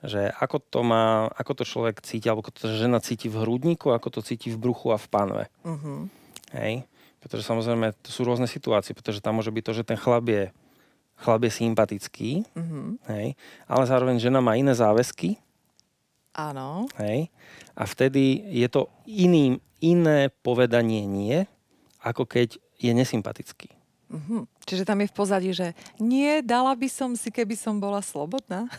že 0.03 0.31
ako 0.39 0.59
to 0.59 0.81
má, 0.83 1.31
ako 1.35 1.63
to 1.63 1.65
človek 1.67 2.03
cíti, 2.03 2.27
alebo 2.27 2.43
ako 2.43 2.55
to 2.55 2.67
žena 2.75 2.99
cíti 2.99 3.31
v 3.31 3.47
hrudníku, 3.47 3.95
ako 3.95 4.19
to 4.19 4.21
cíti 4.27 4.51
v 4.51 4.59
bruchu 4.59 4.91
a 4.91 4.99
v 4.99 5.07
panve. 5.07 5.45
Mm-hmm. 5.63 5.99
Hej? 6.59 6.73
Pretože 7.23 7.47
samozrejme 7.47 7.95
to 8.03 8.11
sú 8.11 8.27
rôzne 8.27 8.51
situácie, 8.51 8.95
pretože 8.95 9.23
tam 9.23 9.39
môže 9.39 9.55
byť 9.55 9.65
to, 9.67 9.73
že 9.75 9.87
ten 9.87 9.99
chlap 9.99 10.27
je, 10.27 10.51
chlap 11.23 11.43
je 11.47 11.53
sympatický, 11.55 12.31
mm-hmm. 12.55 12.87
hej? 13.11 13.39
ale 13.71 13.83
zároveň 13.87 14.19
žena 14.19 14.43
má 14.43 14.59
iné 14.59 14.75
záväzky. 14.75 15.39
Áno. 16.35 16.91
Hej? 16.99 17.31
A 17.79 17.87
vtedy 17.87 18.45
je 18.51 18.67
to 18.67 18.91
iným, 19.07 19.63
iné 19.81 20.33
povedanie 20.43 21.05
nie, 21.05 21.45
ako 22.01 22.25
keď 22.29 22.57
je 22.77 22.93
nesympatický. 22.93 23.73
Mm-hmm. 24.07 24.41
Čiže 24.63 24.87
tam 24.87 25.03
je 25.03 25.11
v 25.11 25.17
pozadí, 25.17 25.51
že 25.51 25.75
nie, 25.99 26.39
dala 26.45 26.77
by 26.79 26.87
som 26.87 27.19
si, 27.19 27.35
keby 27.35 27.59
som 27.59 27.83
bola 27.83 27.99
slobodná? 27.99 28.71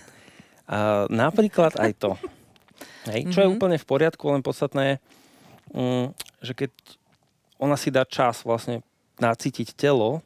A 0.67 1.07
napríklad 1.11 1.75
aj 1.75 1.91
to. 1.99 2.11
Hej, 3.11 3.31
čo 3.31 3.39
mm-hmm. 3.39 3.43
je 3.43 3.49
mhm. 3.49 3.55
úplne 3.55 3.77
v 3.79 3.87
poriadku, 3.87 4.23
len 4.31 4.43
podstatné 4.43 4.83
je, 4.83 4.95
um, 5.75 6.05
že 6.43 6.53
keď 6.55 6.71
ona 7.57 7.75
si 7.75 7.89
dá 7.89 8.05
čas 8.05 8.45
vlastne 8.45 8.85
nacítiť 9.17 9.73
telo, 9.73 10.21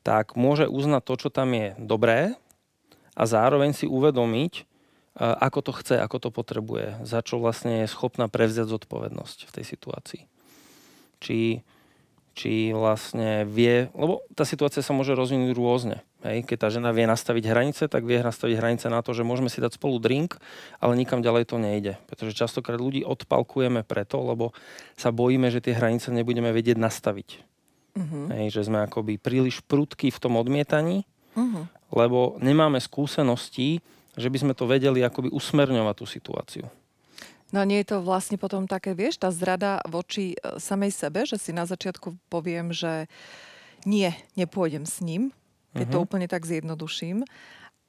tak 0.00 0.38
môže 0.38 0.70
uznať 0.70 1.02
to, 1.04 1.14
čo 1.26 1.28
tam 1.28 1.52
je 1.52 1.76
dobré 1.76 2.32
a 3.12 3.22
zároveň 3.26 3.74
si 3.76 3.84
uvedomiť, 3.84 4.64
ako 5.20 5.60
to 5.60 5.72
chce, 5.76 6.00
ako 6.00 6.16
to 6.16 6.30
potrebuje, 6.32 7.04
za 7.04 7.20
čo 7.20 7.36
vlastne 7.36 7.84
je 7.84 7.92
schopná 7.92 8.32
prevziať 8.32 8.72
zodpovednosť 8.72 9.38
v 9.46 9.54
tej 9.54 9.64
situácii. 9.68 10.22
Či 11.20 11.60
či 12.40 12.70
vlastne 12.72 13.44
vie, 13.44 13.90
lebo 13.92 14.24
tá 14.32 14.46
situácia 14.46 14.80
sa 14.80 14.94
môže 14.94 15.12
rozvinúť 15.12 15.52
rôzne. 15.52 16.00
Hej? 16.24 16.46
Keď 16.46 16.56
tá 16.56 16.68
žena 16.70 16.94
vie 16.94 17.04
nastaviť 17.04 17.44
hranice, 17.44 17.84
tak 17.90 18.06
vie 18.06 18.22
nastaviť 18.22 18.54
hranice 18.56 18.86
na 18.88 19.02
to, 19.02 19.12
že 19.12 19.26
môžeme 19.26 19.50
si 19.50 19.60
dať 19.60 19.76
spolu 19.76 20.00
drink, 20.00 20.38
ale 20.78 20.96
nikam 20.96 21.20
ďalej 21.20 21.50
to 21.50 21.60
nejde. 21.60 21.98
Pretože 22.06 22.38
častokrát 22.38 22.80
ľudí 22.80 23.02
odpalkujeme 23.04 23.82
preto, 23.84 24.22
lebo 24.22 24.56
sa 24.94 25.12
bojíme, 25.12 25.50
že 25.50 25.60
tie 25.60 25.76
hranice 25.76 26.14
nebudeme 26.14 26.48
vedieť 26.54 26.78
nastaviť. 26.78 27.28
Uh-huh. 27.98 28.32
Hej? 28.32 28.56
Že 28.56 28.72
sme 28.72 28.78
akoby 28.86 29.18
príliš 29.18 29.60
prudky 29.66 30.08
v 30.08 30.22
tom 30.22 30.38
odmietaní, 30.38 31.04
uh-huh. 31.34 31.66
lebo 31.92 32.38
nemáme 32.38 32.78
skúsenosti, 32.78 33.82
že 34.20 34.28
by 34.28 34.38
sme 34.38 34.52
to 34.54 34.68
vedeli 34.68 35.00
akoby 35.00 35.32
usmerňovať 35.32 35.94
tú 35.96 36.06
situáciu. 36.06 36.64
No 37.50 37.66
nie 37.66 37.82
je 37.82 37.96
to 37.96 37.98
vlastne 37.98 38.38
potom 38.38 38.70
také, 38.70 38.94
vieš, 38.94 39.18
tá 39.18 39.26
zrada 39.34 39.82
voči 39.90 40.38
e, 40.38 40.62
samej 40.62 40.94
sebe, 40.94 41.26
že 41.26 41.34
si 41.34 41.50
na 41.50 41.66
začiatku 41.66 42.14
poviem, 42.30 42.70
že 42.70 43.10
nie, 43.82 44.14
nepôjdem 44.38 44.86
s 44.86 45.02
ním, 45.02 45.34
keď 45.74 45.86
uh-huh. 45.86 45.94
to 45.94 45.98
mhm. 45.98 46.04
úplne 46.06 46.26
tak 46.30 46.46
zjednoduším, 46.46 47.26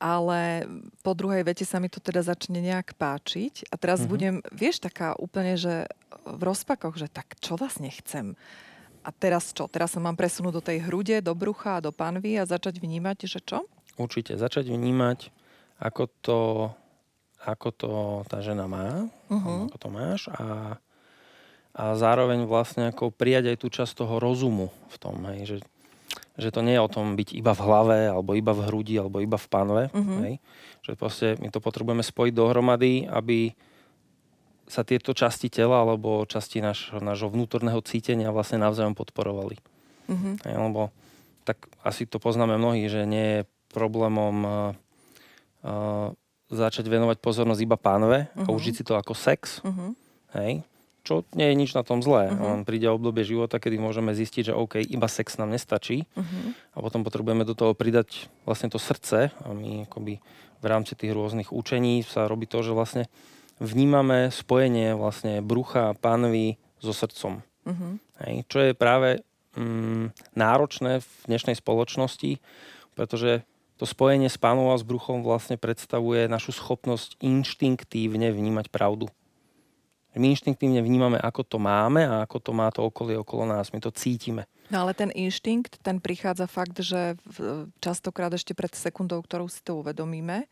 ale 0.02 0.66
po 1.06 1.14
druhej 1.14 1.46
vete 1.46 1.62
sa 1.62 1.78
mi 1.78 1.86
to 1.86 2.02
teda 2.02 2.26
začne 2.26 2.58
nejak 2.58 2.98
páčiť 2.98 3.70
a 3.70 3.78
teraz 3.78 4.02
uh-huh. 4.02 4.10
budem, 4.10 4.36
vieš, 4.50 4.82
taká 4.82 5.14
úplne, 5.14 5.54
že 5.62 5.86
v 6.26 6.42
rozpakoch, 6.42 6.98
že 6.98 7.06
tak 7.06 7.38
čo 7.38 7.54
vlastne 7.54 7.94
chcem? 7.94 8.34
A 9.02 9.10
teraz 9.10 9.54
čo? 9.54 9.66
Teraz 9.66 9.94
sa 9.94 10.02
mám 10.02 10.18
presunúť 10.18 10.54
do 10.58 10.66
tej 10.66 10.86
hrude, 10.86 11.22
do 11.26 11.34
brucha 11.34 11.82
a 11.82 11.84
do 11.86 11.90
panvy 11.90 12.38
a 12.38 12.50
začať 12.50 12.78
vnímať, 12.78 13.18
že 13.26 13.42
čo? 13.42 13.66
Určite, 13.98 14.38
začať 14.38 14.70
vnímať, 14.70 15.34
ako 15.82 16.04
to 16.22 16.40
ako 17.42 17.70
to 17.74 17.92
tá 18.30 18.38
žena 18.46 18.70
má, 18.70 19.10
uh-huh. 19.34 19.66
ako 19.66 19.78
to 19.82 19.90
máš 19.90 20.30
a, 20.30 20.78
a 21.74 21.84
zároveň 21.98 22.46
vlastne 22.46 22.94
ako 22.94 23.10
prijať 23.10 23.54
aj 23.54 23.58
tú 23.58 23.68
časť 23.74 24.06
toho 24.06 24.22
rozumu 24.22 24.70
v 24.94 24.98
tom, 25.02 25.18
hej, 25.34 25.50
že, 25.50 25.58
že 26.38 26.54
to 26.54 26.62
nie 26.62 26.78
je 26.78 26.86
o 26.86 26.92
tom 26.92 27.18
byť 27.18 27.34
iba 27.34 27.58
v 27.58 27.64
hlave, 27.66 28.00
alebo 28.14 28.38
iba 28.38 28.54
v 28.54 28.70
hrudi, 28.70 28.94
alebo 29.02 29.26
iba 29.26 29.42
v 29.42 29.48
panve, 29.50 29.84
uh-huh. 29.90 30.20
hej, 30.22 30.34
že 30.86 30.94
proste 30.94 31.34
my 31.42 31.50
to 31.50 31.58
potrebujeme 31.58 32.06
spojiť 32.06 32.34
dohromady, 32.38 33.10
aby 33.10 33.58
sa 34.70 34.86
tieto 34.86 35.12
časti 35.12 35.50
tela 35.50 35.84
alebo 35.84 36.24
časti 36.30 36.64
náš, 36.64 36.94
nášho 36.96 37.28
vnútorného 37.28 37.82
cítenia 37.84 38.32
vlastne 38.32 38.62
navzájom 38.62 38.96
podporovali. 38.96 39.60
Hej, 40.08 40.56
lebo 40.56 40.96
tak 41.44 41.68
asi 41.84 42.08
to 42.08 42.20
poznáme 42.24 42.56
mnohí, 42.56 42.88
že 42.88 43.04
nie 43.04 43.42
je 43.42 43.50
problémom 43.72 44.36
uh, 45.64 45.70
uh, 45.70 46.10
začať 46.52 46.86
venovať 46.92 47.24
pozornosť 47.24 47.62
iba 47.64 47.80
pánve 47.80 48.28
uh-huh. 48.28 48.46
a 48.46 48.50
mhm. 48.52 48.54
užiť 48.54 48.74
si 48.76 48.84
to 48.84 49.00
ako 49.00 49.16
sex. 49.16 49.64
Uh-huh. 49.64 49.96
Hej? 50.36 50.68
Čo 51.02 51.26
nie 51.34 51.50
je 51.50 51.56
nič 51.58 51.74
na 51.74 51.82
tom 51.82 52.06
zlé. 52.06 52.30
Uh-huh. 52.30 52.62
Príde 52.62 52.92
obdobie 52.92 53.26
života, 53.26 53.58
kedy 53.58 53.82
môžeme 53.82 54.14
zistiť, 54.14 54.52
že 54.52 54.54
OK, 54.54 54.84
iba 54.84 55.08
sex 55.10 55.40
nám 55.42 55.50
nestačí 55.50 56.06
uh-huh. 56.14 56.54
a 56.76 56.78
potom 56.84 57.02
potrebujeme 57.02 57.48
do 57.48 57.58
toho 57.58 57.74
pridať 57.74 58.30
vlastne 58.46 58.70
to 58.70 58.78
srdce 58.78 59.34
a 59.34 59.48
my 59.50 59.90
akoby 59.90 60.22
v 60.62 60.66
rámci 60.70 60.94
tých 60.94 61.10
rôznych 61.16 61.50
učení 61.50 62.06
sa 62.06 62.30
robí 62.30 62.46
to, 62.46 62.62
že 62.62 62.78
vlastne 62.78 63.10
vnímame 63.58 64.30
spojenie 64.30 64.94
vlastne 64.94 65.42
brucha 65.42 65.94
a 65.94 65.98
pánvy 65.98 66.62
so 66.78 66.94
srdcom. 66.94 67.42
Uh-huh. 67.66 67.98
Hej? 68.22 68.46
Čo 68.46 68.58
je 68.70 68.72
práve 68.78 69.26
mm, 69.58 70.14
náročné 70.38 71.02
v 71.02 71.10
dnešnej 71.26 71.58
spoločnosti, 71.58 72.38
pretože 72.94 73.42
to 73.82 73.90
spojenie 73.90 74.30
s 74.30 74.38
pánom 74.38 74.70
a 74.70 74.78
s 74.78 74.86
bruchom 74.86 75.26
vlastne 75.26 75.58
predstavuje 75.58 76.30
našu 76.30 76.54
schopnosť 76.54 77.18
inštinktívne 77.18 78.30
vnímať 78.30 78.70
pravdu. 78.70 79.10
My 80.14 80.30
inštinktívne 80.30 80.86
vnímame, 80.86 81.18
ako 81.18 81.42
to 81.42 81.58
máme 81.58 82.06
a 82.06 82.22
ako 82.22 82.38
to 82.38 82.52
má 82.54 82.70
to 82.70 82.86
okolie 82.86 83.18
okolo 83.18 83.50
nás. 83.50 83.74
My 83.74 83.82
to 83.82 83.90
cítime. 83.90 84.46
No 84.70 84.86
ale 84.86 84.94
ten 84.94 85.10
inštinkt, 85.10 85.82
ten 85.82 85.98
prichádza 85.98 86.46
fakt, 86.46 86.78
že 86.78 87.18
častokrát 87.82 88.30
ešte 88.38 88.54
pred 88.54 88.70
sekundou, 88.78 89.18
ktorou 89.26 89.50
si 89.50 89.66
to 89.66 89.82
uvedomíme. 89.82 90.46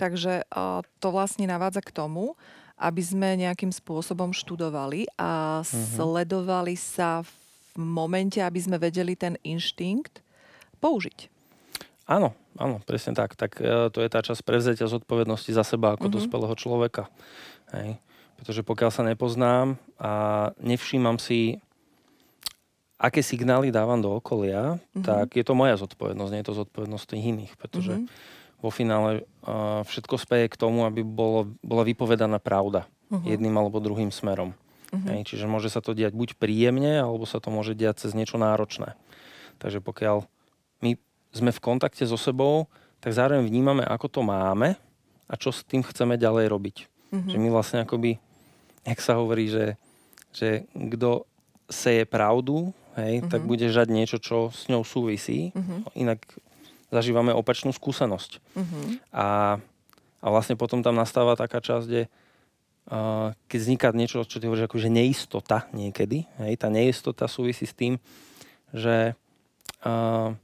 Takže 0.00 0.48
to 0.96 1.08
vlastne 1.12 1.44
navádza 1.44 1.84
k 1.84 1.92
tomu, 1.92 2.40
aby 2.80 3.04
sme 3.04 3.36
nejakým 3.36 3.68
spôsobom 3.68 4.32
študovali 4.32 5.12
a 5.20 5.60
uh-huh. 5.60 5.68
sledovali 6.00 6.72
sa 6.72 7.20
v 7.20 7.32
momente, 7.76 8.40
aby 8.40 8.60
sme 8.64 8.80
vedeli 8.80 9.12
ten 9.12 9.36
inštinkt 9.44 10.24
použiť. 10.80 11.28
Áno, 12.06 12.38
áno, 12.56 12.82
presne 12.84 13.12
tak. 13.16 13.36
Tak 13.38 13.60
e, 13.60 13.92
to 13.92 13.98
je 14.00 14.08
tá 14.10 14.20
časť 14.20 14.42
prevzetia 14.42 14.90
zodpovednosti 14.90 15.50
za 15.52 15.64
seba 15.64 15.94
ako 15.94 16.08
mm-hmm. 16.08 16.16
dospelého 16.16 16.54
človeka. 16.56 17.08
Hej. 17.72 18.00
Pretože 18.36 18.60
pokiaľ 18.66 18.90
sa 18.92 19.02
nepoznám 19.04 19.80
a 19.96 20.12
nevšímam 20.60 21.16
si, 21.16 21.60
aké 22.96 23.20
signály 23.20 23.72
dávam 23.72 24.00
do 24.00 24.12
okolia, 24.12 24.76
mm-hmm. 24.76 25.04
tak 25.04 25.36
je 25.36 25.44
to 25.44 25.56
moja 25.56 25.76
zodpovednosť, 25.80 26.30
nie 26.32 26.40
je 26.44 26.48
to 26.48 26.60
zodpovednosť 26.64 27.04
tých 27.12 27.24
iných. 27.32 27.52
Pretože 27.56 27.92
mm-hmm. 27.96 28.60
vo 28.60 28.70
finále 28.72 29.10
uh, 29.44 29.84
všetko 29.84 30.16
speje 30.20 30.52
k 30.52 30.60
tomu, 30.60 30.84
aby 30.84 31.00
bolo, 31.04 31.52
bola 31.64 31.84
vypovedaná 31.84 32.40
pravda 32.40 32.84
mm-hmm. 33.08 33.24
jedným 33.24 33.54
alebo 33.56 33.80
druhým 33.80 34.12
smerom. 34.12 34.52
Mm-hmm. 34.92 35.08
Hej. 35.12 35.20
Čiže 35.32 35.46
môže 35.48 35.68
sa 35.72 35.80
to 35.80 35.96
diať 35.96 36.12
buď 36.12 36.36
príjemne, 36.36 37.00
alebo 37.00 37.24
sa 37.24 37.40
to 37.40 37.48
môže 37.48 37.76
diať 37.76 38.08
cez 38.08 38.12
niečo 38.12 38.36
náročné. 38.36 38.96
Takže 39.60 39.80
pokiaľ 39.80 40.28
sme 41.36 41.52
v 41.52 41.60
kontakte 41.60 42.08
so 42.08 42.16
sebou, 42.16 42.64
tak 43.04 43.12
zároveň 43.12 43.44
vnímame, 43.44 43.84
ako 43.84 44.06
to 44.08 44.20
máme 44.24 44.74
a 45.28 45.34
čo 45.36 45.52
s 45.52 45.62
tým 45.62 45.84
chceme 45.84 46.16
ďalej 46.16 46.46
robiť. 46.48 46.76
Mm-hmm. 47.12 47.30
Že 47.30 47.38
my 47.38 47.48
vlastne 47.52 47.78
akoby, 47.84 48.18
jak 48.82 49.00
sa 49.04 49.20
hovorí, 49.20 49.52
že, 49.52 49.76
že 50.32 50.64
kto 50.74 51.28
seje 51.68 52.08
pravdu, 52.08 52.72
hej, 52.98 53.20
mm-hmm. 53.20 53.30
tak 53.30 53.44
bude 53.44 53.66
žať 53.68 53.88
niečo, 53.92 54.18
čo 54.18 54.50
s 54.50 54.66
ňou 54.70 54.82
súvisí. 54.82 55.52
Mm-hmm. 55.52 55.78
Inak 55.98 56.20
zažívame 56.90 57.34
opačnú 57.34 57.74
skúsenosť. 57.74 58.38
Mm-hmm. 58.54 58.84
A, 59.12 59.58
a 60.22 60.26
vlastne 60.30 60.54
potom 60.54 60.80
tam 60.80 60.96
nastáva 60.96 61.34
taká 61.34 61.58
časť, 61.58 61.84
kde 61.86 62.02
uh, 62.06 63.34
keď 63.50 63.58
vzniká 63.58 63.88
niečo, 63.92 64.22
čo 64.22 64.38
ty 64.38 64.46
hovoríš, 64.46 64.70
akože 64.70 64.88
neistota 64.90 65.66
niekedy, 65.74 66.24
hej, 66.42 66.52
tá 66.58 66.70
neistota 66.70 67.26
súvisí 67.26 67.66
s 67.66 67.74
tým, 67.74 67.98
že 68.70 69.18
uh, 69.82 70.34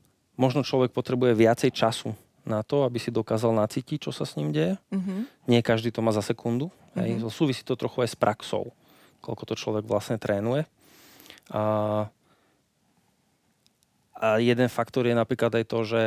možno 0.42 0.66
človek 0.66 0.90
potrebuje 0.90 1.38
viacej 1.38 1.70
času 1.70 2.18
na 2.42 2.66
to, 2.66 2.82
aby 2.82 2.98
si 2.98 3.14
dokázal 3.14 3.54
nacítiť, 3.54 4.02
čo 4.02 4.10
sa 4.10 4.26
s 4.26 4.34
ním 4.34 4.50
deje. 4.50 4.74
Mm-hmm. 4.90 5.20
Nie 5.46 5.62
každý 5.62 5.94
to 5.94 6.02
má 6.02 6.10
za 6.10 6.26
sekundu. 6.26 6.74
Mm-hmm. 6.98 7.22
Hej. 7.22 7.30
Súvisí 7.30 7.62
to 7.62 7.78
trochu 7.78 8.02
aj 8.02 8.10
s 8.10 8.16
praxou, 8.18 8.74
koľko 9.22 9.44
to 9.46 9.54
človek 9.54 9.86
vlastne 9.86 10.18
trénuje. 10.18 10.66
A, 11.54 11.62
a 14.18 14.26
jeden 14.42 14.66
faktor 14.66 15.06
je 15.06 15.14
napríklad 15.14 15.54
aj 15.54 15.64
to, 15.70 15.78
že 15.86 16.02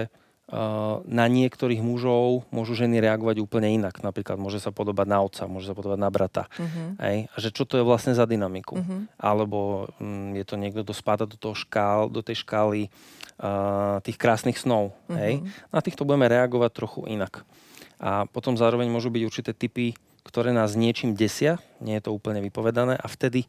na 1.09 1.25
niektorých 1.25 1.81
mužov 1.81 2.45
môžu 2.53 2.77
ženy 2.77 3.01
reagovať 3.01 3.41
úplne 3.41 3.81
inak. 3.81 4.05
Napríklad 4.05 4.37
môže 4.37 4.61
sa 4.61 4.69
podobať 4.69 5.07
na 5.09 5.17
otca, 5.25 5.49
môže 5.49 5.65
sa 5.65 5.73
podobať 5.73 5.97
na 5.97 6.09
brata. 6.13 6.45
Uh-huh. 6.61 6.93
Hej? 7.01 7.25
A 7.33 7.35
že 7.41 7.49
čo 7.49 7.65
to 7.65 7.81
je 7.81 7.87
vlastne 7.87 8.13
za 8.13 8.29
dynamiku. 8.29 8.77
Uh-huh. 8.77 9.09
Alebo 9.17 9.89
mm, 9.97 10.37
je 10.37 10.45
to 10.45 10.55
niekto, 10.61 10.85
kto 10.85 10.93
spada 10.93 11.25
do, 11.25 11.33
toho 11.33 11.57
škál, 11.57 12.13
do 12.13 12.21
tej 12.21 12.45
škály 12.45 12.93
uh, 13.39 13.99
tých 14.03 14.17
krásnych 14.19 14.59
snov. 14.59 14.95
Uh-huh. 15.07 15.17
Hej? 15.17 15.43
Na 15.71 15.79
týchto 15.81 16.07
budeme 16.07 16.29
reagovať 16.29 16.71
trochu 16.71 17.01
inak. 17.07 17.43
A 17.99 18.27
potom 18.27 18.59
zároveň 18.59 18.91
môžu 18.91 19.07
byť 19.11 19.23
určité 19.23 19.51
typy, 19.55 19.95
ktoré 20.27 20.51
nás 20.51 20.75
niečím 20.75 21.15
desia, 21.15 21.61
nie 21.79 21.95
je 21.99 22.09
to 22.09 22.11
úplne 22.11 22.41
vypovedané 22.43 22.97
a 22.97 23.07
vtedy, 23.07 23.47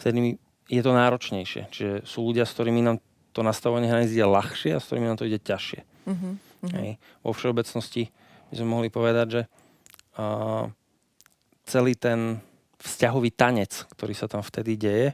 vtedy 0.00 0.40
je 0.66 0.82
to 0.82 0.92
náročnejšie. 0.96 1.68
Čiže 1.70 1.94
sú 2.08 2.26
ľudia, 2.26 2.48
s 2.48 2.54
ktorými 2.56 2.80
nám 2.80 2.96
to 3.36 3.44
nastavovanie 3.44 3.90
hraníc 3.90 4.14
ide 4.14 4.24
ľahšie 4.24 4.74
a 4.74 4.80
s 4.80 4.86
ktorými 4.88 5.06
nám 5.10 5.18
to 5.20 5.28
ide 5.28 5.42
ťažšie. 5.42 5.80
Uh-huh. 6.08 6.34
Hej. 6.74 6.96
Vo 7.20 7.36
všeobecnosti 7.36 8.08
by 8.48 8.54
sme 8.56 8.68
mohli 8.72 8.88
povedať, 8.88 9.26
že 9.28 9.42
uh, 10.16 10.70
celý 11.68 11.92
ten 11.98 12.40
vzťahový 12.80 13.30
tanec, 13.32 13.88
ktorý 13.96 14.14
sa 14.16 14.28
tam 14.28 14.40
vtedy 14.44 14.76
deje, 14.76 15.08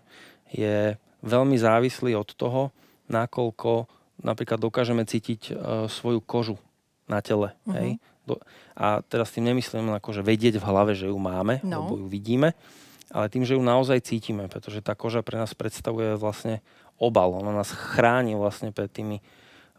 je 0.50 0.94
veľmi 1.22 1.56
závislý 1.58 2.18
od 2.18 2.30
toho, 2.34 2.74
nakoľko 3.10 3.86
napríklad 4.20 4.60
dokážeme 4.60 5.04
cítiť 5.04 5.40
uh, 5.50 5.56
svoju 5.88 6.20
kožu 6.22 6.56
na 7.10 7.18
tele. 7.24 7.56
Uh-huh. 7.66 7.74
Hej? 7.74 7.90
Do, 8.28 8.38
a 8.78 9.02
teraz 9.02 9.34
tým 9.34 9.50
nemyslím 9.50 9.90
akože 9.96 10.22
vedieť 10.22 10.60
v 10.60 10.68
hlave, 10.68 10.92
že 10.94 11.10
ju 11.10 11.18
máme, 11.18 11.58
no. 11.66 11.82
alebo 11.82 11.94
ju 11.98 12.06
vidíme, 12.06 12.54
ale 13.10 13.26
tým, 13.26 13.42
že 13.42 13.58
ju 13.58 13.62
naozaj 13.64 14.06
cítime, 14.06 14.46
pretože 14.46 14.84
tá 14.84 14.94
koža 14.94 15.26
pre 15.26 15.34
nás 15.34 15.50
predstavuje 15.50 16.14
vlastne 16.14 16.62
obal. 17.00 17.34
Ona 17.34 17.50
nás 17.50 17.74
chráni 17.74 18.38
vlastne 18.38 18.70
pred 18.70 18.86
tými 18.86 19.18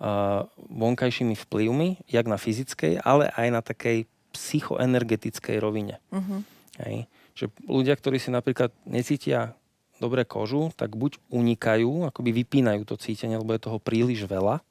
uh, 0.01 0.43
vonkajšími 0.67 1.37
vplyvmi, 1.47 2.03
jak 2.11 2.25
na 2.27 2.35
fyzickej, 2.35 2.99
ale 2.99 3.31
aj 3.31 3.47
na 3.47 3.61
takej 3.63 4.09
psychoenergetickej 4.35 5.57
rovine. 5.61 6.03
Uh-huh. 6.11 6.43
Hej. 6.83 7.07
Že 7.37 7.45
ľudia, 7.69 7.95
ktorí 7.95 8.19
si 8.19 8.33
napríklad 8.33 8.75
necítia 8.83 9.55
dobre 10.01 10.25
kožu, 10.25 10.73
tak 10.73 10.97
buď 10.97 11.21
unikajú, 11.29 12.09
akoby 12.09 12.41
vypínajú 12.41 12.81
to 12.89 12.97
cítenie, 12.97 13.37
lebo 13.37 13.53
je 13.53 13.61
toho 13.61 13.77
príliš 13.77 14.25
veľa, 14.25 14.65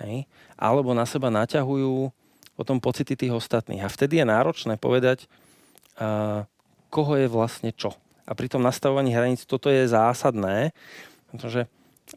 hej, 0.00 0.24
alebo 0.56 0.96
na 0.96 1.04
seba 1.04 1.28
naťahujú 1.28 2.08
potom 2.56 2.80
pocity 2.80 3.12
tých 3.18 3.34
ostatných. 3.34 3.84
A 3.84 3.92
vtedy 3.92 4.22
je 4.22 4.26
náročné 4.26 4.80
povedať, 4.80 5.28
uh, 6.00 6.46
koho 6.88 7.18
je 7.18 7.28
vlastne 7.28 7.74
čo. 7.74 7.92
A 8.24 8.32
pri 8.32 8.48
tom 8.48 8.64
nastavovaní 8.64 9.12
hraníc 9.12 9.44
toto 9.44 9.68
je 9.68 9.84
zásadné, 9.84 10.72
pretože 11.28 11.68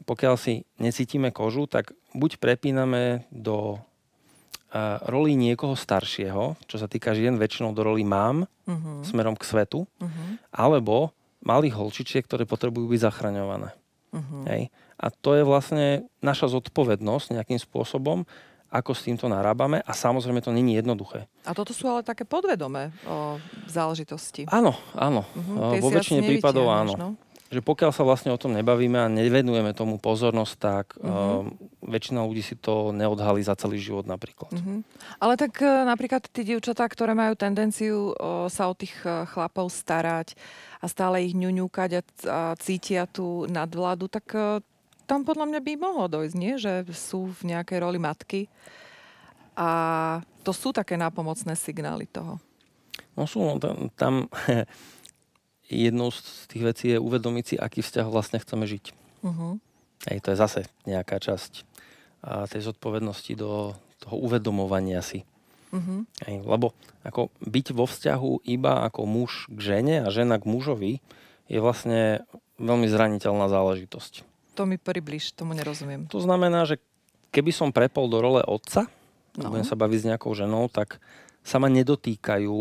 pokiaľ 0.06 0.34
si 0.38 0.64
necítime 0.78 1.34
kožu, 1.34 1.66
tak 1.66 1.92
buď 2.14 2.38
prepíname 2.38 3.26
do 3.34 3.76
uh, 3.76 5.02
roli 5.10 5.34
niekoho 5.34 5.74
staršieho, 5.74 6.56
čo 6.70 6.76
sa 6.78 6.86
týka 6.86 7.12
žien, 7.12 7.36
väčšinou 7.36 7.74
do 7.74 7.82
roli 7.82 8.06
mám, 8.06 8.46
uh-huh. 8.64 9.04
smerom 9.04 9.34
k 9.34 9.44
svetu, 9.44 9.84
uh-huh. 9.98 10.38
alebo 10.54 11.10
malých 11.42 11.78
holčičiek, 11.78 12.26
ktoré 12.26 12.44
potrebujú 12.44 12.90
byť 12.90 13.00
zachraňované. 13.02 13.70
Uh-huh. 14.14 14.44
Hej. 14.48 14.72
A 14.98 15.06
to 15.12 15.36
je 15.36 15.44
vlastne 15.46 16.08
naša 16.24 16.50
zodpovednosť 16.50 17.38
nejakým 17.38 17.60
spôsobom, 17.60 18.26
ako 18.68 18.92
s 18.92 19.08
týmto 19.08 19.32
narábame 19.32 19.80
a 19.80 19.92
samozrejme 19.96 20.44
to 20.44 20.52
není 20.52 20.76
jednoduché. 20.76 21.24
A 21.48 21.56
toto 21.56 21.72
sú 21.72 21.88
ale 21.88 22.04
také 22.04 22.28
podvedomé 22.28 22.92
o, 23.08 23.40
záležitosti. 23.64 24.44
Áno, 24.52 24.76
áno. 24.92 25.24
Uh-huh. 25.24 25.80
Vo 25.80 25.88
väčšine 25.88 26.20
prípadov 26.20 26.68
áno. 26.68 26.92
No? 26.92 27.08
Že 27.48 27.64
pokiaľ 27.64 27.90
sa 27.96 28.04
vlastne 28.04 28.28
o 28.28 28.36
tom 28.36 28.52
nebavíme 28.52 29.00
a 29.00 29.08
nevenujeme 29.08 29.72
tomu 29.72 29.96
pozornosť, 29.96 30.54
tak 30.60 30.86
uh-huh. 31.00 31.48
uh, 31.48 31.88
väčšina 31.88 32.20
ľudí 32.20 32.44
si 32.44 32.60
to 32.60 32.92
neodhalí 32.92 33.40
za 33.40 33.56
celý 33.56 33.80
život 33.80 34.04
napríklad. 34.04 34.52
Uh-huh. 34.52 34.84
Ale 35.16 35.40
tak 35.40 35.56
uh, 35.64 35.88
napríklad 35.88 36.28
tí 36.28 36.44
dievčatá, 36.44 36.84
ktoré 36.84 37.16
majú 37.16 37.32
tendenciu 37.40 38.12
uh, 38.12 38.52
sa 38.52 38.68
o 38.68 38.76
tých 38.76 38.92
uh, 39.08 39.24
chlapov 39.24 39.72
starať 39.72 40.36
a 40.84 40.86
stále 40.92 41.24
ich 41.24 41.32
ňuňúkať 41.32 41.90
a, 41.96 42.00
a 42.00 42.04
cítia 42.60 43.08
tú 43.08 43.48
nadvládu, 43.48 44.12
tak 44.12 44.28
uh, 44.36 44.60
tam 45.08 45.24
podľa 45.24 45.48
mňa 45.48 45.60
by 45.64 45.72
mohlo 45.80 46.04
dojsť, 46.04 46.36
nie? 46.36 46.60
Že 46.60 46.92
sú 46.92 47.32
v 47.32 47.56
nejakej 47.56 47.80
roli 47.80 47.96
matky. 47.96 48.44
A 49.56 50.20
to 50.44 50.52
sú 50.52 50.70
také 50.70 51.00
nápomocné 51.00 51.56
signály 51.56 52.04
toho. 52.04 52.36
No 53.18 53.26
sú, 53.26 53.42
no, 53.42 53.58
tam, 53.58 53.90
tam 53.96 54.14
jednou 55.68 56.08
z 56.10 56.48
tých 56.48 56.64
vecí 56.64 56.86
je 56.96 56.98
uvedomiť 56.98 57.44
si, 57.44 57.54
aký 57.60 57.84
vzťah 57.84 58.06
vlastne 58.08 58.40
chceme 58.40 58.64
žiť. 58.64 58.84
Uh-huh. 59.24 59.60
Hej, 60.08 60.18
to 60.24 60.32
je 60.32 60.40
zase 60.40 60.60
nejaká 60.88 61.20
časť 61.20 61.68
a 62.18 62.50
tej 62.50 62.66
zodpovednosti 62.66 63.32
do 63.38 63.78
toho 64.02 64.16
uvedomovania 64.18 65.02
si. 65.06 65.22
Uh-huh. 65.70 66.02
Hej, 66.26 66.42
lebo 66.42 66.74
ako 67.06 67.30
byť 67.44 67.66
vo 67.76 67.86
vzťahu 67.86 68.48
iba 68.48 68.82
ako 68.88 69.06
muž 69.06 69.46
k 69.52 69.58
žene 69.58 69.96
a 70.02 70.08
žena 70.10 70.40
k 70.40 70.48
mužovi 70.48 70.92
je 71.46 71.58
vlastne 71.62 72.26
veľmi 72.58 72.88
zraniteľná 72.90 73.46
záležitosť. 73.46 74.26
To 74.58 74.66
mi 74.66 74.74
približ, 74.80 75.38
tomu 75.38 75.54
nerozumiem. 75.54 76.10
To 76.10 76.18
znamená, 76.18 76.66
že 76.66 76.82
keby 77.30 77.54
som 77.54 77.70
prepol 77.70 78.10
do 78.10 78.18
role 78.18 78.42
otca, 78.42 78.90
no. 79.38 79.52
budem 79.54 79.62
sa 79.62 79.78
baviť 79.78 79.98
s 80.02 80.08
nejakou 80.10 80.34
ženou, 80.34 80.66
tak 80.66 80.98
sa 81.42 81.56
ma 81.56 81.68
nedotýkajú 81.72 82.60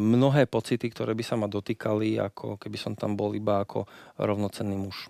mnohé 0.00 0.44
pocity, 0.44 0.92
ktoré 0.92 1.16
by 1.16 1.24
sa 1.24 1.40
ma 1.40 1.48
dotýkali, 1.48 2.20
ako 2.20 2.60
keby 2.60 2.76
som 2.76 2.92
tam 2.92 3.16
bol 3.16 3.32
iba 3.32 3.64
ako 3.64 3.88
rovnocenný 4.20 4.76
muž. 4.76 5.08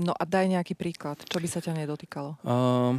No 0.00 0.16
a 0.16 0.24
daj 0.24 0.48
nejaký 0.48 0.78
príklad. 0.78 1.20
Čo 1.28 1.42
by 1.42 1.48
sa 1.50 1.60
ťa 1.60 1.76
nedotýkalo? 1.76 2.40
Uh, 2.40 2.96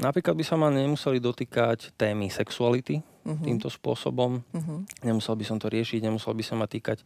napríklad 0.00 0.32
by 0.38 0.44
sa 0.46 0.56
ma 0.56 0.72
nemuseli 0.72 1.20
dotýkať 1.20 1.92
témy 2.00 2.32
sexuality 2.32 3.02
uh-huh. 3.02 3.44
týmto 3.44 3.68
spôsobom. 3.68 4.40
Uh-huh. 4.40 4.88
Nemusel 5.04 5.36
by 5.36 5.44
som 5.44 5.58
to 5.60 5.68
riešiť, 5.68 6.00
nemusel 6.00 6.32
by 6.32 6.44
sa 6.46 6.54
ma 6.56 6.64
týkať 6.64 7.04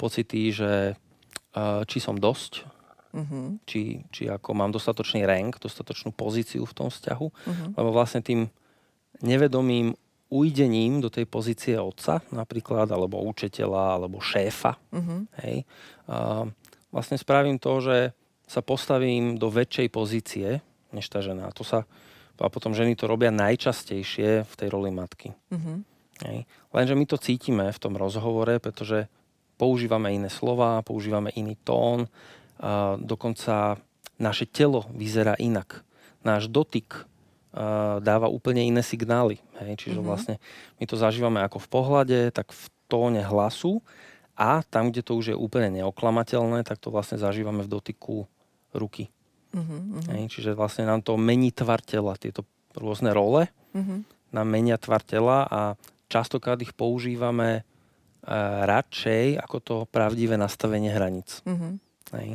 pocity, 0.00 0.48
že 0.54 0.96
uh, 0.96 1.82
či 1.84 1.98
som 2.00 2.16
dosť, 2.16 2.64
uh-huh. 3.12 3.60
či, 3.68 4.06
či 4.08 4.32
ako 4.32 4.56
mám 4.56 4.72
dostatočný 4.72 5.28
rank, 5.28 5.60
dostatočnú 5.60 6.16
pozíciu 6.16 6.64
v 6.64 6.72
tom 6.72 6.88
vzťahu, 6.88 7.26
uh-huh. 7.28 7.68
lebo 7.76 7.90
vlastne 7.92 8.24
tým 8.24 8.48
nevedomým 9.20 9.92
ujdením 10.32 11.04
do 11.04 11.12
tej 11.12 11.28
pozície 11.28 11.76
otca 11.76 12.24
napríklad, 12.32 12.88
alebo 12.90 13.22
učiteľa, 13.24 14.00
alebo 14.00 14.18
šéfa, 14.18 14.76
uh-huh. 14.92 15.28
hej, 15.44 15.68
a 16.08 16.48
vlastne 16.94 17.18
spravím 17.18 17.58
to, 17.58 17.80
že 17.80 17.96
sa 18.44 18.60
postavím 18.60 19.40
do 19.40 19.48
väčšej 19.48 19.88
pozície 19.88 20.48
než 20.94 21.10
tá 21.10 21.24
žena. 21.24 21.50
A, 21.50 21.54
to 21.56 21.66
sa, 21.66 21.88
a 22.38 22.46
potom 22.52 22.76
ženy 22.76 22.94
to 22.94 23.10
robia 23.10 23.34
najčastejšie 23.34 24.46
v 24.46 24.54
tej 24.54 24.68
roli 24.70 24.94
matky. 24.94 25.34
Uh-huh. 25.50 25.82
Hej. 26.22 26.46
Lenže 26.70 26.94
my 26.94 27.04
to 27.10 27.18
cítime 27.18 27.66
v 27.72 27.82
tom 27.82 27.98
rozhovore, 27.98 28.62
pretože 28.62 29.10
používame 29.58 30.14
iné 30.14 30.30
slova, 30.30 30.84
používame 30.86 31.34
iný 31.34 31.58
tón, 31.66 32.06
a 32.62 32.94
dokonca 32.94 33.82
naše 34.22 34.46
telo 34.46 34.86
vyzerá 34.94 35.34
inak. 35.42 35.82
Náš 36.22 36.46
dotyk 36.46 37.10
dáva 38.02 38.26
úplne 38.26 38.66
iné 38.66 38.82
signály. 38.82 39.38
Hej? 39.62 39.86
Čiže 39.86 40.02
mm-hmm. 40.02 40.10
vlastne 40.10 40.34
my 40.82 40.84
to 40.90 40.98
zažívame 40.98 41.38
ako 41.46 41.62
v 41.62 41.68
pohľade, 41.70 42.18
tak 42.34 42.50
v 42.50 42.64
tóne 42.90 43.22
hlasu 43.22 43.78
a 44.34 44.66
tam, 44.66 44.90
kde 44.90 45.06
to 45.06 45.14
už 45.14 45.34
je 45.34 45.36
úplne 45.38 45.70
neoklamateľné, 45.78 46.66
tak 46.66 46.82
to 46.82 46.90
vlastne 46.90 47.14
zažívame 47.14 47.62
v 47.62 47.70
dotyku 47.70 48.26
ruky. 48.74 49.06
Mm-hmm. 49.54 50.10
Hej? 50.10 50.22
Čiže 50.34 50.58
vlastne 50.58 50.90
nám 50.90 51.06
to 51.06 51.14
mení 51.14 51.54
tvar 51.54 51.78
tela, 51.78 52.18
tieto 52.18 52.42
rôzne 52.74 53.14
role 53.14 53.46
mm-hmm. 53.70 53.98
nám 54.34 54.46
menia 54.50 54.74
tvar 54.74 55.06
tela 55.06 55.46
a 55.46 55.60
častokrát 56.10 56.58
ich 56.58 56.74
používame 56.74 57.62
uh, 57.62 58.66
radšej 58.66 59.38
ako 59.38 59.56
to 59.62 59.76
pravdivé 59.86 60.34
nastavenie 60.34 60.90
hraníc. 60.90 61.38
Mm-hmm. 61.46 61.72
Hej? 62.18 62.28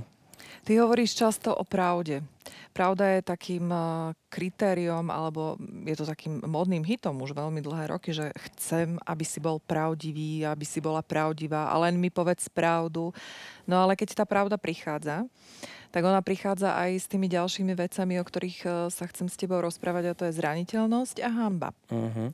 Ty 0.63 0.71
hovoríš 0.85 1.15
často 1.15 1.55
o 1.55 1.63
pravde. 1.63 2.23
Pravda 2.69 3.17
je 3.17 3.21
takým 3.25 3.65
eh, 3.69 3.81
kritériom, 4.29 5.09
alebo 5.09 5.57
je 5.83 5.95
to 5.97 6.05
takým 6.05 6.39
modným 6.45 6.85
hitom 6.85 7.17
už 7.19 7.33
veľmi 7.33 7.59
dlhé 7.59 7.91
roky, 7.91 8.13
že 8.13 8.31
chcem, 8.49 8.95
aby 9.03 9.25
si 9.25 9.41
bol 9.41 9.59
pravdivý, 9.59 10.45
aby 10.45 10.63
si 10.63 10.79
bola 10.79 11.03
pravdivá 11.03 11.69
a 11.69 11.75
len 11.81 11.97
mi 11.97 12.13
povedz 12.13 12.47
pravdu. 12.47 13.11
No 13.65 13.81
ale 13.81 13.97
keď 13.97 14.23
tá 14.23 14.25
pravda 14.25 14.55
prichádza, 14.55 15.25
tak 15.89 16.05
ona 16.05 16.21
prichádza 16.21 16.77
aj 16.77 16.91
s 17.01 17.09
tými 17.09 17.25
ďalšími 17.25 17.73
vecami, 17.73 18.21
o 18.21 18.25
ktorých 18.25 18.59
eh, 18.65 18.71
sa 18.93 19.05
chcem 19.09 19.27
s 19.27 19.39
tebou 19.39 19.59
rozprávať 19.59 20.03
a 20.13 20.17
to 20.17 20.23
je 20.29 20.37
zraniteľnosť 20.37 21.25
a 21.25 21.29
hamba. 21.29 21.69
Uh-huh. 21.89 22.29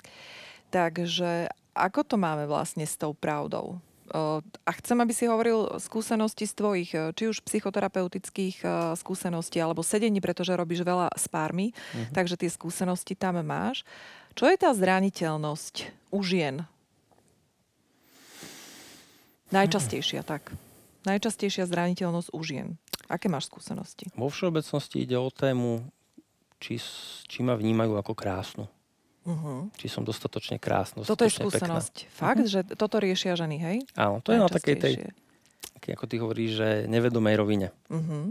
Takže 0.69 1.47
ako 1.75 2.01
to 2.03 2.15
máme 2.15 2.47
vlastne 2.47 2.83
s 2.83 2.95
tou 2.95 3.11
pravdou? 3.15 3.79
A 4.13 4.71
chcem, 4.77 4.97
aby 5.01 5.13
si 5.17 5.25
hovoril 5.25 5.81
skúsenosti 5.81 6.45
z 6.45 6.53
tvojich, 6.53 6.91
e, 6.93 7.09
či 7.17 7.25
už 7.25 7.41
psychoterapeutických 7.41 8.61
e, 8.61 8.67
skúseností, 8.93 9.57
alebo 9.57 9.81
sedení, 9.81 10.21
pretože 10.21 10.53
robíš 10.53 10.85
veľa 10.85 11.09
s 11.17 11.25
pármi, 11.25 11.73
uh-huh. 11.73 12.13
takže 12.13 12.37
tie 12.37 12.49
skúsenosti 12.53 13.17
tam 13.17 13.41
máš. 13.41 13.81
Čo 14.37 14.45
je 14.45 14.57
tá 14.61 14.69
zraniteľnosť 14.77 15.89
u 16.13 16.21
žien? 16.21 16.69
Najčastejšia, 19.49 20.21
tak. 20.21 20.53
Najčastejšia 21.09 21.65
zraniteľnosť 21.65 22.29
u 22.29 22.39
žien. 22.45 22.67
Aké 23.09 23.29
máš 23.29 23.49
skúsenosti? 23.49 24.09
Vo 24.13 24.29
všeobecnosti 24.29 25.05
ide 25.05 25.17
o 25.17 25.29
tému, 25.33 25.85
či, 26.57 26.81
či 27.25 27.39
ma 27.41 27.57
vnímajú 27.57 27.97
ako 27.97 28.13
krásnu. 28.13 28.65
Uh-huh. 29.25 29.73
Či 29.73 29.89
som 29.89 30.05
dostatočne 30.05 30.61
krásna. 30.61 31.01
Toto 31.01 31.25
je 31.25 31.33
skúsenosť. 31.33 31.95
Pekná. 32.05 32.13
Fakt, 32.13 32.45
uh-huh. 32.45 32.53
že 32.53 32.77
toto 32.77 33.01
riešia 33.01 33.33
ženy, 33.33 33.57
hej? 33.57 33.77
Áno, 33.97 34.21
to 34.21 34.29
je 34.29 34.37
na 34.37 34.45
takej 34.45 34.75
tej, 34.77 34.93
ako 35.81 36.05
ty 36.05 36.15
hovoríš, 36.21 36.51
že 36.61 36.69
nevedomej 36.85 37.35
rovine. 37.41 37.73
Uh-huh. 37.89 38.29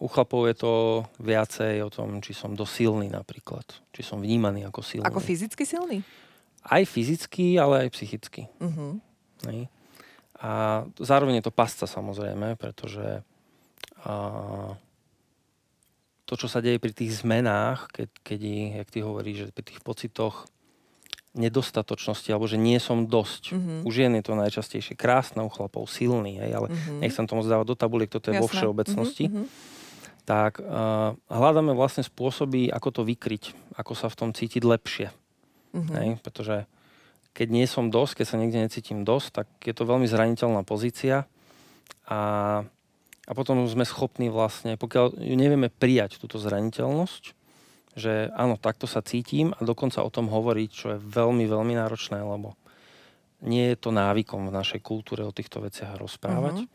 U 0.00 0.08
chlapov 0.08 0.48
je 0.48 0.56
to 0.56 0.72
viacej 1.20 1.84
o 1.84 1.92
tom, 1.92 2.24
či 2.24 2.32
som 2.34 2.56
dosilný 2.56 3.12
napríklad. 3.12 3.62
Či 3.92 4.02
som 4.02 4.18
vnímaný 4.18 4.64
ako 4.66 4.80
silný. 4.80 5.06
Ako 5.06 5.20
fyzicky 5.20 5.62
silný? 5.62 6.00
Aj 6.64 6.82
fyzicky, 6.82 7.60
ale 7.60 7.86
aj 7.86 7.88
psychicky. 7.94 8.48
Uh-huh. 8.58 8.98
Hej. 9.46 9.68
A 10.42 10.82
zároveň 10.98 11.38
je 11.38 11.46
to 11.46 11.54
pasca 11.54 11.86
samozrejme, 11.86 12.58
pretože 12.58 13.22
a, 14.02 14.14
to, 16.32 16.40
čo 16.40 16.48
sa 16.48 16.64
deje 16.64 16.80
pri 16.80 16.96
tých 16.96 17.20
zmenách, 17.20 17.92
keď, 17.92 18.08
keď 18.24 18.40
jak 18.80 18.88
ty 18.88 18.98
hovoríš, 19.04 19.36
že 19.36 19.46
pri 19.52 19.64
tých 19.68 19.80
pocitoch 19.84 20.48
nedostatočnosti, 21.36 22.32
alebo 22.32 22.48
že 22.48 22.56
nie 22.56 22.80
som 22.80 23.04
dosť. 23.04 23.52
Mm-hmm. 23.52 23.78
U 23.84 23.90
žien 23.92 24.12
je 24.16 24.24
to 24.24 24.32
najčastejšie 24.32 24.96
krásne, 24.96 25.44
u 25.44 25.52
chlapov 25.52 25.84
silný, 25.92 26.40
hej, 26.40 26.56
ale 26.56 26.72
mm-hmm. 26.72 27.04
nechcem 27.04 27.28
tomu 27.28 27.44
zdávať 27.44 27.68
do 27.68 27.76
tabuliek, 27.76 28.08
toto 28.08 28.32
je 28.32 28.40
Jasné. 28.40 28.44
vo 28.44 28.48
všeobecnosti. 28.48 29.28
Mm-hmm. 29.28 29.46
Tak 30.24 30.64
uh, 30.64 31.12
hľadáme 31.28 31.76
vlastne 31.76 32.00
spôsoby, 32.00 32.72
ako 32.72 32.88
to 32.96 33.02
vykryť, 33.04 33.76
ako 33.76 33.92
sa 33.92 34.08
v 34.08 34.16
tom 34.16 34.30
cítiť 34.32 34.64
lepšie. 34.64 35.12
Mm-hmm. 35.76 35.94
Hej, 36.00 36.08
pretože 36.24 36.56
keď 37.36 37.48
nie 37.48 37.68
som 37.68 37.92
dosť, 37.92 38.24
keď 38.24 38.26
sa 38.28 38.36
niekde 38.40 38.64
necítim 38.64 39.04
dosť, 39.04 39.28
tak 39.44 39.48
je 39.64 39.72
to 39.76 39.84
veľmi 39.84 40.08
zraniteľná 40.08 40.64
pozícia 40.64 41.28
a, 42.08 42.20
a 43.22 43.32
potom 43.38 43.62
sme 43.70 43.86
schopní 43.86 44.28
vlastne, 44.34 44.74
pokiaľ 44.74 45.14
nevieme 45.18 45.70
prijať 45.70 46.18
túto 46.18 46.42
zraniteľnosť, 46.42 47.38
že 47.94 48.32
áno, 48.34 48.56
takto 48.56 48.88
sa 48.88 49.04
cítim 49.04 49.52
a 49.54 49.60
dokonca 49.62 50.02
o 50.02 50.10
tom 50.10 50.26
hovoriť, 50.26 50.70
čo 50.72 50.86
je 50.96 50.98
veľmi, 50.98 51.44
veľmi 51.44 51.74
náročné, 51.76 52.18
lebo 52.24 52.56
nie 53.42 53.74
je 53.74 53.76
to 53.78 53.90
návykom 53.90 54.48
v 54.48 54.56
našej 54.56 54.80
kultúre 54.80 55.26
o 55.26 55.34
týchto 55.34 55.60
veciach 55.60 55.98
rozprávať. 55.98 56.64
Uh-huh. 56.64 56.70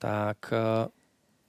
Tak 0.00 0.38
e, 0.54 0.88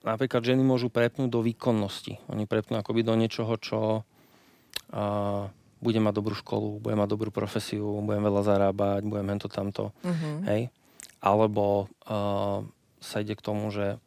napríklad 0.03 0.41
ženy 0.43 0.65
môžu 0.65 0.89
prepnúť 0.91 1.29
do 1.29 1.45
výkonnosti. 1.45 2.19
Oni 2.27 2.49
prepnú 2.49 2.81
akoby 2.81 3.05
do 3.05 3.13
niečoho, 3.13 3.53
čo 3.61 4.01
uh, 4.01 5.45
bude 5.77 5.99
mať 6.01 6.13
dobrú 6.17 6.33
školu, 6.33 6.81
bude 6.81 6.97
mať 6.97 7.09
dobrú 7.09 7.29
profesiu, 7.29 8.01
budem 8.01 8.25
veľa 8.25 8.41
zarábať, 8.41 9.01
budem 9.05 9.29
hento 9.29 9.45
tamto. 9.45 9.93
Uh-huh. 10.01 10.41
Hej? 10.49 10.73
Alebo 11.21 11.85
uh, 12.09 12.65
sa 12.97 13.21
ide 13.21 13.37
k 13.37 13.45
tomu, 13.45 13.69
že 13.69 14.01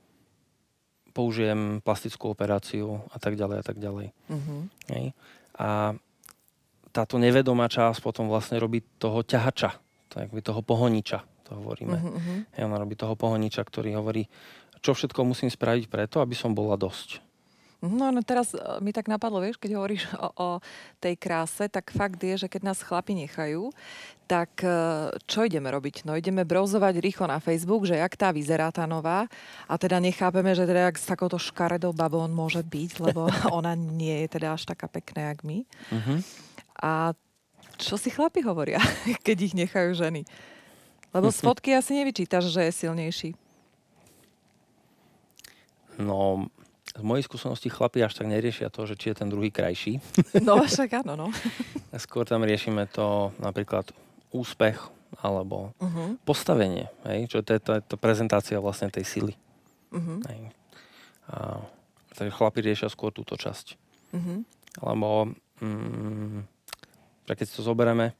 použijem 1.15 1.79
plastickú 1.81 2.35
operáciu 2.35 3.07
a 3.15 3.23
tak 3.23 3.39
ďalej 3.39 3.57
a 3.63 3.65
tak 3.65 3.79
ďalej. 3.79 4.11
Uh-huh. 4.11 4.67
Hej. 4.91 5.15
A 5.55 5.95
táto 6.91 7.17
nevedomá 7.23 7.71
časť 7.71 8.03
potom 8.03 8.27
vlastne 8.27 8.59
robí 8.59 8.83
toho 8.99 9.23
ťahača, 9.23 9.79
tak 10.11 10.35
toho 10.35 10.61
pohoniča, 10.67 11.23
to 11.47 11.55
hovoríme. 11.55 11.97
Uh-huh. 11.97 12.39
Hej, 12.59 12.63
ona 12.67 12.83
robí 12.83 12.99
toho 12.99 13.15
pohoniča, 13.15 13.63
ktorý 13.63 13.95
hovorí, 13.95 14.27
čo 14.83 14.93
všetko 14.93 15.23
musím 15.23 15.49
spraviť 15.49 15.87
preto, 15.87 16.19
aby 16.19 16.35
som 16.35 16.53
bola 16.53 16.75
dosť. 16.75 17.23
No, 17.85 18.09
no 18.09 18.25
teraz 18.25 18.57
e, 18.57 18.61
mi 18.81 18.97
tak 18.97 19.13
napadlo, 19.13 19.45
vieš, 19.45 19.61
keď 19.61 19.71
hovoríš 19.77 20.09
o, 20.17 20.29
o 20.33 20.49
tej 21.05 21.21
kráse, 21.21 21.69
tak 21.69 21.93
fakt 21.93 22.17
je, 22.25 22.41
že 22.41 22.49
keď 22.49 22.73
nás 22.73 22.81
chlapi 22.81 23.13
nechajú, 23.13 23.69
tak 24.25 24.65
e, 24.65 25.13
čo 25.29 25.45
ideme 25.45 25.69
robiť? 25.69 26.09
No 26.09 26.17
ideme 26.17 26.49
browzovať 26.49 26.97
rýchlo 27.05 27.29
na 27.29 27.45
Facebook, 27.45 27.85
že 27.85 28.01
jak 28.01 28.17
tá 28.17 28.33
vyzerá 28.33 28.73
tá 28.73 28.89
nová 28.89 29.29
a 29.69 29.75
teda 29.77 30.01
nechápeme, 30.01 30.57
že 30.57 30.65
teda 30.65 30.89
jak 30.89 30.97
s 30.97 31.05
takouto 31.05 31.37
škaredou 31.37 31.93
babou 31.93 32.25
on 32.25 32.33
môže 32.33 32.65
byť, 32.65 32.91
lebo 33.05 33.29
ona 33.59 33.77
nie 33.77 34.25
je 34.25 34.41
teda 34.41 34.57
až 34.57 34.65
taká 34.65 34.89
pekná, 34.89 35.37
jak 35.37 35.45
my. 35.45 35.59
Uh-huh. 35.93 36.19
A 36.81 37.13
čo 37.77 38.01
si 38.01 38.09
chlapi 38.09 38.41
hovoria, 38.41 38.81
keď 39.27 39.37
ich 39.45 39.55
nechajú 39.55 39.93
ženy? 39.93 40.25
Lebo 41.13 41.29
z 41.29 41.39
fotky 41.47 41.77
asi 41.77 42.01
nevyčítaš, 42.01 42.49
že 42.49 42.65
je 42.65 42.73
silnejší. 42.73 43.31
No, 45.95 46.51
z 46.95 47.03
mojej 47.03 47.27
skúsenosti 47.27 47.67
chlapi 47.67 48.07
až 48.07 48.15
tak 48.15 48.31
neriešia 48.31 48.71
to, 48.71 48.87
že 48.87 48.95
či 48.95 49.11
je 49.11 49.19
ten 49.19 49.29
druhý 49.29 49.51
krajší. 49.51 49.99
No 50.47 50.63
však 50.63 51.03
áno, 51.03 51.19
no. 51.19 51.29
Skôr 51.99 52.23
tam 52.23 52.47
riešime 52.47 52.87
to 52.87 53.35
napríklad 53.43 53.91
úspech 54.31 54.79
alebo 55.23 55.75
uh-huh. 55.79 56.19
postavenie, 56.27 56.91
hej? 57.07 57.31
čo 57.31 57.39
to 57.47 57.55
je 57.55 57.61
to, 57.63 57.95
prezentácia 57.99 58.59
vlastne 58.59 58.91
tej 58.91 59.07
sily. 59.07 59.35
Uh-huh. 59.95 60.19
Hej? 60.27 60.51
A, 61.31 61.63
takže 62.19 62.35
chlapi 62.35 62.61
riešia 62.63 62.91
skôr 62.91 63.15
túto 63.15 63.39
časť. 63.39 63.79
Uh-huh. 64.15 64.43
Lebo 64.83 65.35
mm, 65.63 66.43
keď 67.31 67.47
si 67.47 67.55
to 67.55 67.63
zoberieme, 67.63 68.15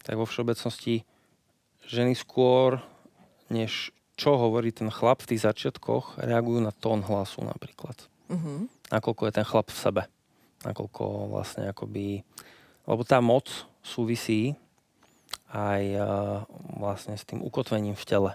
tak 0.00 0.16
vo 0.16 0.24
všeobecnosti 0.24 1.04
ženy 1.84 2.16
skôr, 2.16 2.80
než 3.52 3.92
čo 4.20 4.36
hovorí 4.36 4.68
ten 4.68 4.92
chlap 4.92 5.24
v 5.24 5.32
tých 5.32 5.48
začiatkoch, 5.48 6.20
reagujú 6.20 6.60
na 6.60 6.76
tón 6.76 7.00
hlasu 7.00 7.40
napríklad. 7.40 7.96
Uh-huh. 8.28 8.68
Nakoľko 8.92 9.22
je 9.24 9.32
ten 9.32 9.46
chlap 9.48 9.72
v 9.72 9.80
sebe. 9.80 10.02
Nakoľko 10.68 11.32
vlastne 11.32 11.72
akoby... 11.72 12.20
Lebo 12.84 13.02
tá 13.08 13.24
moc 13.24 13.48
súvisí 13.80 14.60
aj 15.48 15.82
uh, 15.96 16.04
vlastne 16.76 17.16
s 17.16 17.24
tým 17.24 17.40
ukotvením 17.40 17.96
v 17.96 18.04
tele. 18.04 18.30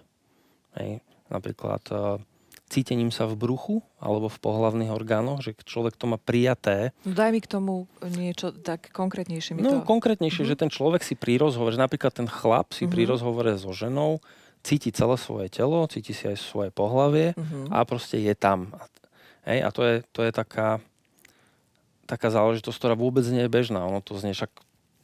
Hej. 0.74 1.06
Napríklad 1.30 1.84
uh, 1.94 2.18
cítením 2.66 3.14
sa 3.14 3.30
v 3.30 3.38
bruchu 3.38 3.86
alebo 4.02 4.26
v 4.26 4.42
pohlavných 4.42 4.90
orgánoch, 4.90 5.46
že 5.46 5.54
človek 5.54 5.96
to 6.02 6.10
má 6.10 6.18
prijaté. 6.18 6.98
No 7.06 7.14
daj 7.14 7.30
mi 7.30 7.40
k 7.40 7.52
tomu 7.52 7.86
niečo 8.02 8.50
tak 8.52 8.90
konkrétnejšie. 8.90 9.54
Mi 9.54 9.62
no 9.62 9.80
to... 9.80 9.86
konkrétnejšie, 9.86 10.50
uh-huh. 10.50 10.58
že 10.58 10.62
ten 10.66 10.74
človek 10.74 11.06
si 11.06 11.14
pri 11.14 11.38
rozhovore, 11.38 11.78
napríklad 11.78 12.10
ten 12.10 12.26
chlap 12.26 12.74
si 12.74 12.84
uh-huh. 12.84 12.94
pri 12.94 13.04
rozhovore 13.06 13.54
so 13.54 13.70
ženou 13.70 14.18
cíti 14.66 14.90
celé 14.90 15.16
svoje 15.22 15.48
telo, 15.54 15.86
cíti 15.86 16.18
si 16.18 16.26
aj 16.26 16.42
svoje 16.42 16.74
pohlavie 16.74 17.38
uh-huh. 17.38 17.70
a 17.70 17.86
proste 17.86 18.18
je 18.18 18.34
tam. 18.34 18.74
Hej, 19.46 19.62
a 19.62 19.70
to 19.70 19.82
je, 19.86 19.96
to 20.10 20.26
je 20.26 20.32
taká, 20.34 20.82
taká 22.10 22.34
záležitosť, 22.34 22.78
ktorá 22.82 22.96
vôbec 22.98 23.22
nie 23.30 23.46
je 23.46 23.54
bežná. 23.54 23.86
Ono 23.86 24.02
to 24.02 24.18
znie 24.18 24.34
však 24.34 24.50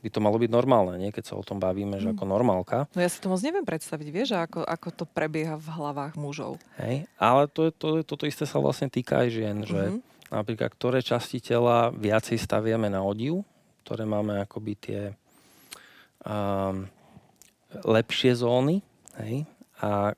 by 0.01 0.09
to 0.09 0.17
malo 0.17 0.41
byť 0.41 0.49
normálne, 0.49 0.97
nie? 0.97 1.13
keď 1.13 1.29
sa 1.29 1.37
o 1.37 1.45
tom 1.45 1.61
bavíme, 1.61 2.01
že 2.01 2.09
mm. 2.09 2.13
ako 2.17 2.23
normálka. 2.25 2.77
No 2.97 3.05
ja 3.05 3.09
si 3.09 3.21
to 3.21 3.29
moc 3.29 3.37
neviem 3.45 3.61
predstaviť, 3.61 4.07
vieš, 4.09 4.33
ako, 4.33 4.65
ako 4.65 4.87
to 4.97 5.05
prebieha 5.05 5.61
v 5.61 5.67
hlavách 5.69 6.17
mužov. 6.17 6.57
Hej, 6.81 7.05
ale 7.21 7.45
to, 7.45 7.69
to, 7.69 8.01
toto 8.01 8.25
isté 8.25 8.49
sa 8.49 8.57
vlastne 8.57 8.89
týka 8.89 9.21
aj 9.21 9.29
žien, 9.29 9.61
že 9.61 9.77
mm-hmm. 9.77 10.33
napríklad 10.33 10.73
ktoré 10.73 11.05
časti 11.05 11.37
tela 11.37 11.93
viacej 11.93 12.41
staviame 12.41 12.89
na 12.89 13.05
odiv, 13.05 13.45
ktoré 13.85 14.09
máme 14.09 14.41
akoby 14.41 14.73
tie 14.73 15.01
um, 16.25 16.89
lepšie 17.85 18.33
zóny, 18.41 18.81
Hej? 19.21 19.45
A 19.81 20.17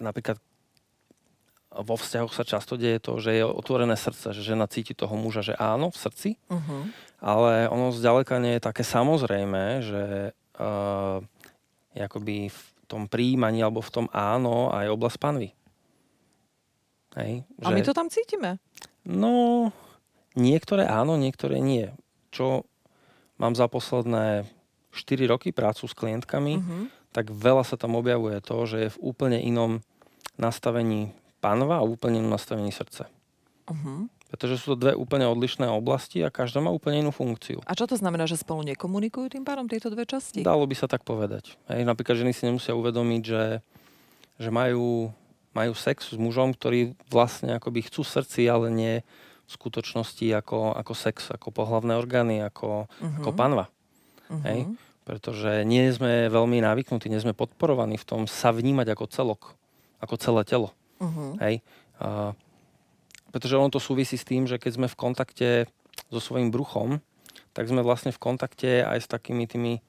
napríklad 0.00 0.40
vo 1.70 1.94
vzťahoch 1.94 2.34
sa 2.34 2.42
často 2.42 2.74
deje 2.74 2.98
to, 2.98 3.22
že 3.22 3.30
je 3.40 3.44
otvorené 3.46 3.94
srdce, 3.94 4.34
že 4.34 4.42
žena 4.42 4.66
cíti 4.66 4.90
toho 4.90 5.14
muža, 5.14 5.46
že 5.46 5.54
áno, 5.54 5.94
v 5.94 5.98
srdci, 6.02 6.30
uh-huh. 6.50 6.82
ale 7.22 7.70
ono 7.70 7.94
zďaleka 7.94 8.42
nie 8.42 8.58
je 8.58 8.66
také 8.66 8.82
samozrejme, 8.82 9.62
že 9.78 10.02
uh, 10.58 11.22
je 11.94 12.00
akoby 12.02 12.50
v 12.50 12.60
tom 12.90 13.06
príjmaní 13.06 13.62
alebo 13.62 13.78
v 13.78 13.94
tom 13.94 14.06
áno 14.10 14.74
aj 14.74 14.90
oblasť 14.90 15.18
panvy. 15.22 15.50
Hej, 17.14 17.46
že... 17.46 17.66
A 17.66 17.68
my 17.70 17.80
to 17.86 17.94
tam 17.94 18.10
cítime? 18.10 18.58
No, 19.06 19.70
niektoré 20.34 20.90
áno, 20.90 21.14
niektoré 21.14 21.62
nie. 21.62 21.94
Čo 22.34 22.66
mám 23.38 23.54
za 23.54 23.70
posledné 23.70 24.50
4 24.90 25.30
roky 25.30 25.54
prácu 25.54 25.86
s 25.86 25.94
klientkami, 25.94 26.54
uh-huh. 26.58 26.82
tak 27.14 27.30
veľa 27.30 27.62
sa 27.62 27.78
tam 27.78 27.94
objavuje 27.94 28.42
to, 28.42 28.56
že 28.66 28.76
je 28.78 28.88
v 28.94 29.00
úplne 29.02 29.38
inom 29.38 29.82
nastavení 30.34 31.14
panva 31.38 31.80
a 31.80 31.86
úplne 31.86 32.20
inom 32.20 32.34
nastavení 32.34 32.74
srdce. 32.74 33.06
Uh-huh. 33.70 34.10
Pretože 34.30 34.62
sú 34.62 34.74
to 34.74 34.76
dve 34.78 34.92
úplne 34.94 35.26
odlišné 35.26 35.66
oblasti 35.66 36.22
a 36.22 36.30
každá 36.30 36.62
má 36.62 36.70
úplne 36.70 37.02
inú 37.02 37.10
funkciu. 37.10 37.58
A 37.66 37.74
čo 37.74 37.90
to 37.90 37.98
znamená, 37.98 38.30
že 38.30 38.38
spolu 38.38 38.62
nekomunikujú 38.62 39.26
tým 39.34 39.42
pádom 39.42 39.66
tieto 39.66 39.90
dve 39.90 40.06
časti? 40.06 40.46
Dalo 40.46 40.70
by 40.70 40.74
sa 40.78 40.86
tak 40.86 41.02
povedať. 41.02 41.58
Hej, 41.66 41.82
napríklad 41.82 42.14
ženy 42.14 42.30
si 42.30 42.46
nemusia 42.46 42.78
uvedomiť, 42.78 43.22
že, 43.26 43.44
že 44.38 44.50
majú, 44.54 45.10
majú 45.50 45.72
sex 45.74 46.14
s 46.14 46.18
mužom, 46.18 46.54
ktorý 46.54 46.94
vlastne 47.10 47.58
akoby 47.58 47.90
chcú 47.90 48.06
srdci, 48.06 48.46
ale 48.46 48.70
nie 48.70 48.94
v 49.02 49.50
skutočnosti 49.50 50.26
ako, 50.30 50.78
ako 50.78 50.92
sex, 50.94 51.34
ako 51.34 51.50
pohlavné 51.50 51.98
orgány, 51.98 52.38
ako, 52.38 52.86
uh-huh. 52.86 53.18
ako 53.18 53.30
panva. 53.34 53.66
Uh-huh. 54.30 54.46
Hej? 54.46 54.60
Pretože 55.02 55.66
nie 55.66 55.90
sme 55.90 56.30
veľmi 56.30 56.62
navyknutí, 56.62 57.10
nie 57.10 57.18
sme 57.18 57.34
podporovaní 57.34 57.98
v 57.98 58.06
tom 58.06 58.20
sa 58.30 58.54
vnímať 58.54 58.94
ako 58.94 59.04
celok, 59.10 59.42
ako 59.98 60.14
celé 60.16 60.42
telo. 60.46 60.70
Uh-huh. 61.02 61.34
Hej? 61.42 61.66
A, 61.98 62.32
pretože 63.34 63.58
ono 63.58 63.74
to 63.74 63.82
súvisí 63.82 64.14
s 64.14 64.24
tým, 64.24 64.46
že 64.46 64.62
keď 64.62 64.72
sme 64.78 64.88
v 64.88 64.98
kontakte 64.98 65.48
so 66.08 66.22
svojím 66.22 66.54
bruchom, 66.54 67.02
tak 67.50 67.66
sme 67.66 67.82
vlastne 67.82 68.14
v 68.14 68.22
kontakte 68.22 68.86
aj 68.86 68.98
s 69.02 69.10
takými 69.10 69.50
tými 69.50 69.82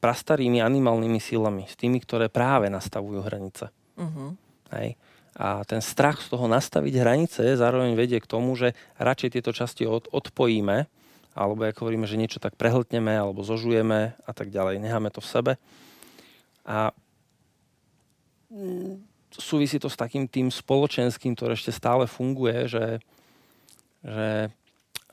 prastarými 0.00 0.60
animálnymi 0.60 1.20
silami, 1.20 1.64
s 1.68 1.76
tými, 1.76 2.00
ktoré 2.00 2.28
práve 2.28 2.68
nastavujú 2.68 3.24
hranice. 3.24 3.72
Uh-huh. 3.96 4.36
Hej? 4.76 5.00
A 5.40 5.64
ten 5.64 5.80
strach 5.80 6.20
z 6.20 6.36
toho 6.36 6.50
nastaviť 6.50 6.94
hranice 7.00 7.42
zároveň 7.56 7.96
vedie 7.96 8.20
k 8.20 8.28
tomu, 8.28 8.52
že 8.58 8.76
radšej 9.00 9.40
tieto 9.40 9.56
časti 9.56 9.88
od, 9.88 10.10
odpojíme 10.10 10.90
alebo 11.34 11.62
ako 11.62 11.86
hovoríme, 11.86 12.06
že 12.06 12.18
niečo 12.18 12.42
tak 12.42 12.58
prehltneme 12.58 13.14
alebo 13.14 13.46
zožujeme 13.46 14.18
a 14.18 14.32
tak 14.34 14.50
ďalej. 14.50 14.82
Necháme 14.82 15.14
to 15.14 15.22
v 15.22 15.30
sebe. 15.30 15.52
A 16.66 16.90
súvisí 19.34 19.78
to 19.78 19.86
s 19.86 19.98
takým 19.98 20.26
tým 20.26 20.50
spoločenským, 20.50 21.38
ktoré 21.38 21.54
ešte 21.54 21.70
stále 21.70 22.10
funguje, 22.10 22.66
že, 22.66 22.86
že 24.02 24.50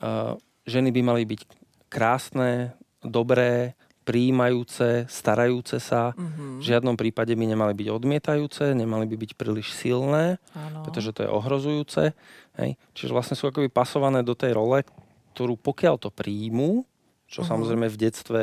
uh, 0.02 0.34
ženy 0.66 0.90
by 0.90 1.00
mali 1.06 1.22
byť 1.22 1.40
krásne, 1.86 2.74
dobré, 3.00 3.78
príjmajúce, 4.02 5.04
starajúce 5.06 5.76
sa. 5.78 6.16
Mhm. 6.16 6.58
V 6.58 6.64
žiadnom 6.64 6.96
prípade 6.96 7.36
by 7.36 7.44
nemali 7.44 7.76
byť 7.76 7.88
odmietajúce, 7.92 8.72
nemali 8.72 9.04
by 9.04 9.16
byť 9.20 9.30
príliš 9.36 9.76
silné, 9.76 10.40
Áno. 10.56 10.80
pretože 10.88 11.12
to 11.12 11.28
je 11.28 11.30
ohrozujúce. 11.30 12.16
Hej. 12.56 12.80
Čiže 12.96 13.12
vlastne 13.12 13.36
sú 13.36 13.52
akoby 13.52 13.68
pasované 13.68 14.24
do 14.24 14.32
tej 14.32 14.56
role, 14.56 14.80
ktorú 15.38 15.54
pokiaľ 15.54 16.02
to 16.02 16.10
príjmú, 16.10 16.82
čo 17.30 17.46
Mhm. 17.46 17.48
samozrejme 17.48 17.86
v 17.86 18.00
detstve 18.00 18.40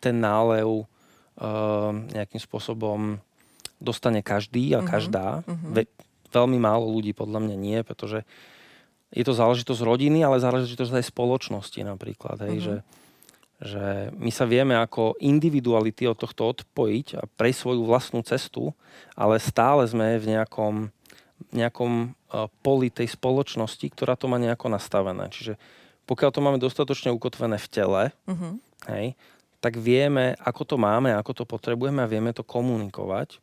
ten 0.00 0.16
nálev 0.16 0.88
uh, 1.32 1.92
nejakým 2.12 2.40
spôsobom 2.40 3.20
dostane 3.76 4.24
každý 4.24 4.72
a 4.72 4.80
Mhm. 4.80 4.88
každá. 4.88 5.44
Mhm. 5.44 5.68
Ve, 5.76 5.82
veľmi 6.32 6.56
málo 6.56 6.88
ľudí 6.88 7.12
podľa 7.12 7.44
mňa 7.44 7.56
nie, 7.56 7.78
pretože 7.84 8.24
je 9.12 9.20
to 9.20 9.36
záležitosť 9.36 9.80
rodiny, 9.84 10.24
ale 10.24 10.40
záležitosť 10.40 10.92
aj 10.92 11.10
spoločnosti 11.12 11.80
napríklad. 11.84 12.36
Hej, 12.48 12.56
Mhm. 12.56 12.64
že, 12.64 12.76
že 13.62 13.84
my 14.16 14.32
sa 14.32 14.48
vieme 14.48 14.72
ako 14.74 15.16
individuality 15.20 16.08
od 16.08 16.16
tohto 16.16 16.48
odpojiť 16.52 17.06
a 17.20 17.28
prejsť 17.28 17.60
svoju 17.60 17.82
vlastnú 17.84 18.20
cestu, 18.24 18.72
ale 19.12 19.36
stále 19.40 19.84
sme 19.84 20.16
v 20.16 20.36
nejakom, 20.36 20.88
nejakom 21.52 21.92
uh, 22.32 22.48
poli 22.64 22.88
tej 22.88 23.12
spoločnosti, 23.12 23.84
ktorá 23.92 24.16
to 24.16 24.28
má 24.30 24.40
nejako 24.40 24.72
nastavené. 24.72 25.28
Čiže 25.28 25.56
pokiaľ 26.12 26.30
to 26.30 26.44
máme 26.44 26.60
dostatočne 26.60 27.08
ukotvené 27.08 27.56
v 27.56 27.68
tele, 27.72 28.02
Mhm. 28.28 28.48
hej, 28.92 29.06
tak 29.64 29.80
vieme, 29.80 30.36
ako 30.44 30.62
to 30.68 30.76
máme, 30.76 31.16
ako 31.16 31.32
to 31.32 31.44
potrebujeme 31.48 32.04
a 32.04 32.10
vieme 32.10 32.36
to 32.36 32.44
komunikovať. 32.44 33.40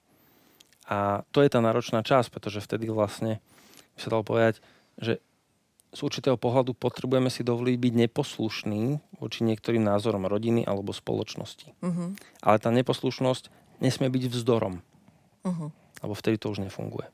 A 0.86 1.26
to 1.34 1.42
je 1.42 1.50
tá 1.50 1.58
náročná 1.62 2.06
časť, 2.06 2.30
pretože 2.30 2.62
vtedy 2.62 2.90
vlastne, 2.90 3.42
by 3.96 4.00
sa 4.02 4.10
dalo 4.14 4.22
povedať, 4.22 4.62
že 5.02 5.18
z 5.90 6.00
určitého 6.06 6.38
pohľadu 6.38 6.78
potrebujeme 6.78 7.34
si 7.34 7.42
dovoliť 7.42 7.78
byť 7.82 7.94
neposlušný 8.06 8.82
voči 9.18 9.42
niektorým 9.42 9.82
názorom 9.82 10.30
rodiny 10.30 10.62
alebo 10.62 10.94
spoločnosti. 10.94 11.74
Mhm. 11.82 12.06
Ale 12.46 12.58
tá 12.62 12.70
neposlušnosť 12.70 13.50
nesmie 13.82 14.10
byť 14.12 14.30
vzdorom, 14.30 14.86
Mhm. 15.48 15.66
lebo 16.06 16.14
vtedy 16.14 16.38
to 16.38 16.54
už 16.54 16.62
nefunguje. 16.62 17.10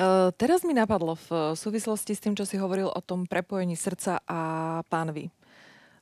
Uh, 0.00 0.32
teraz 0.32 0.64
mi 0.64 0.72
napadlo 0.72 1.12
v 1.28 1.52
súvislosti 1.52 2.16
s 2.16 2.24
tým, 2.24 2.32
čo 2.32 2.48
si 2.48 2.56
hovoril 2.56 2.88
o 2.88 3.00
tom 3.04 3.28
prepojení 3.28 3.76
srdca 3.76 4.24
a 4.24 4.40
pánvy. 4.88 5.28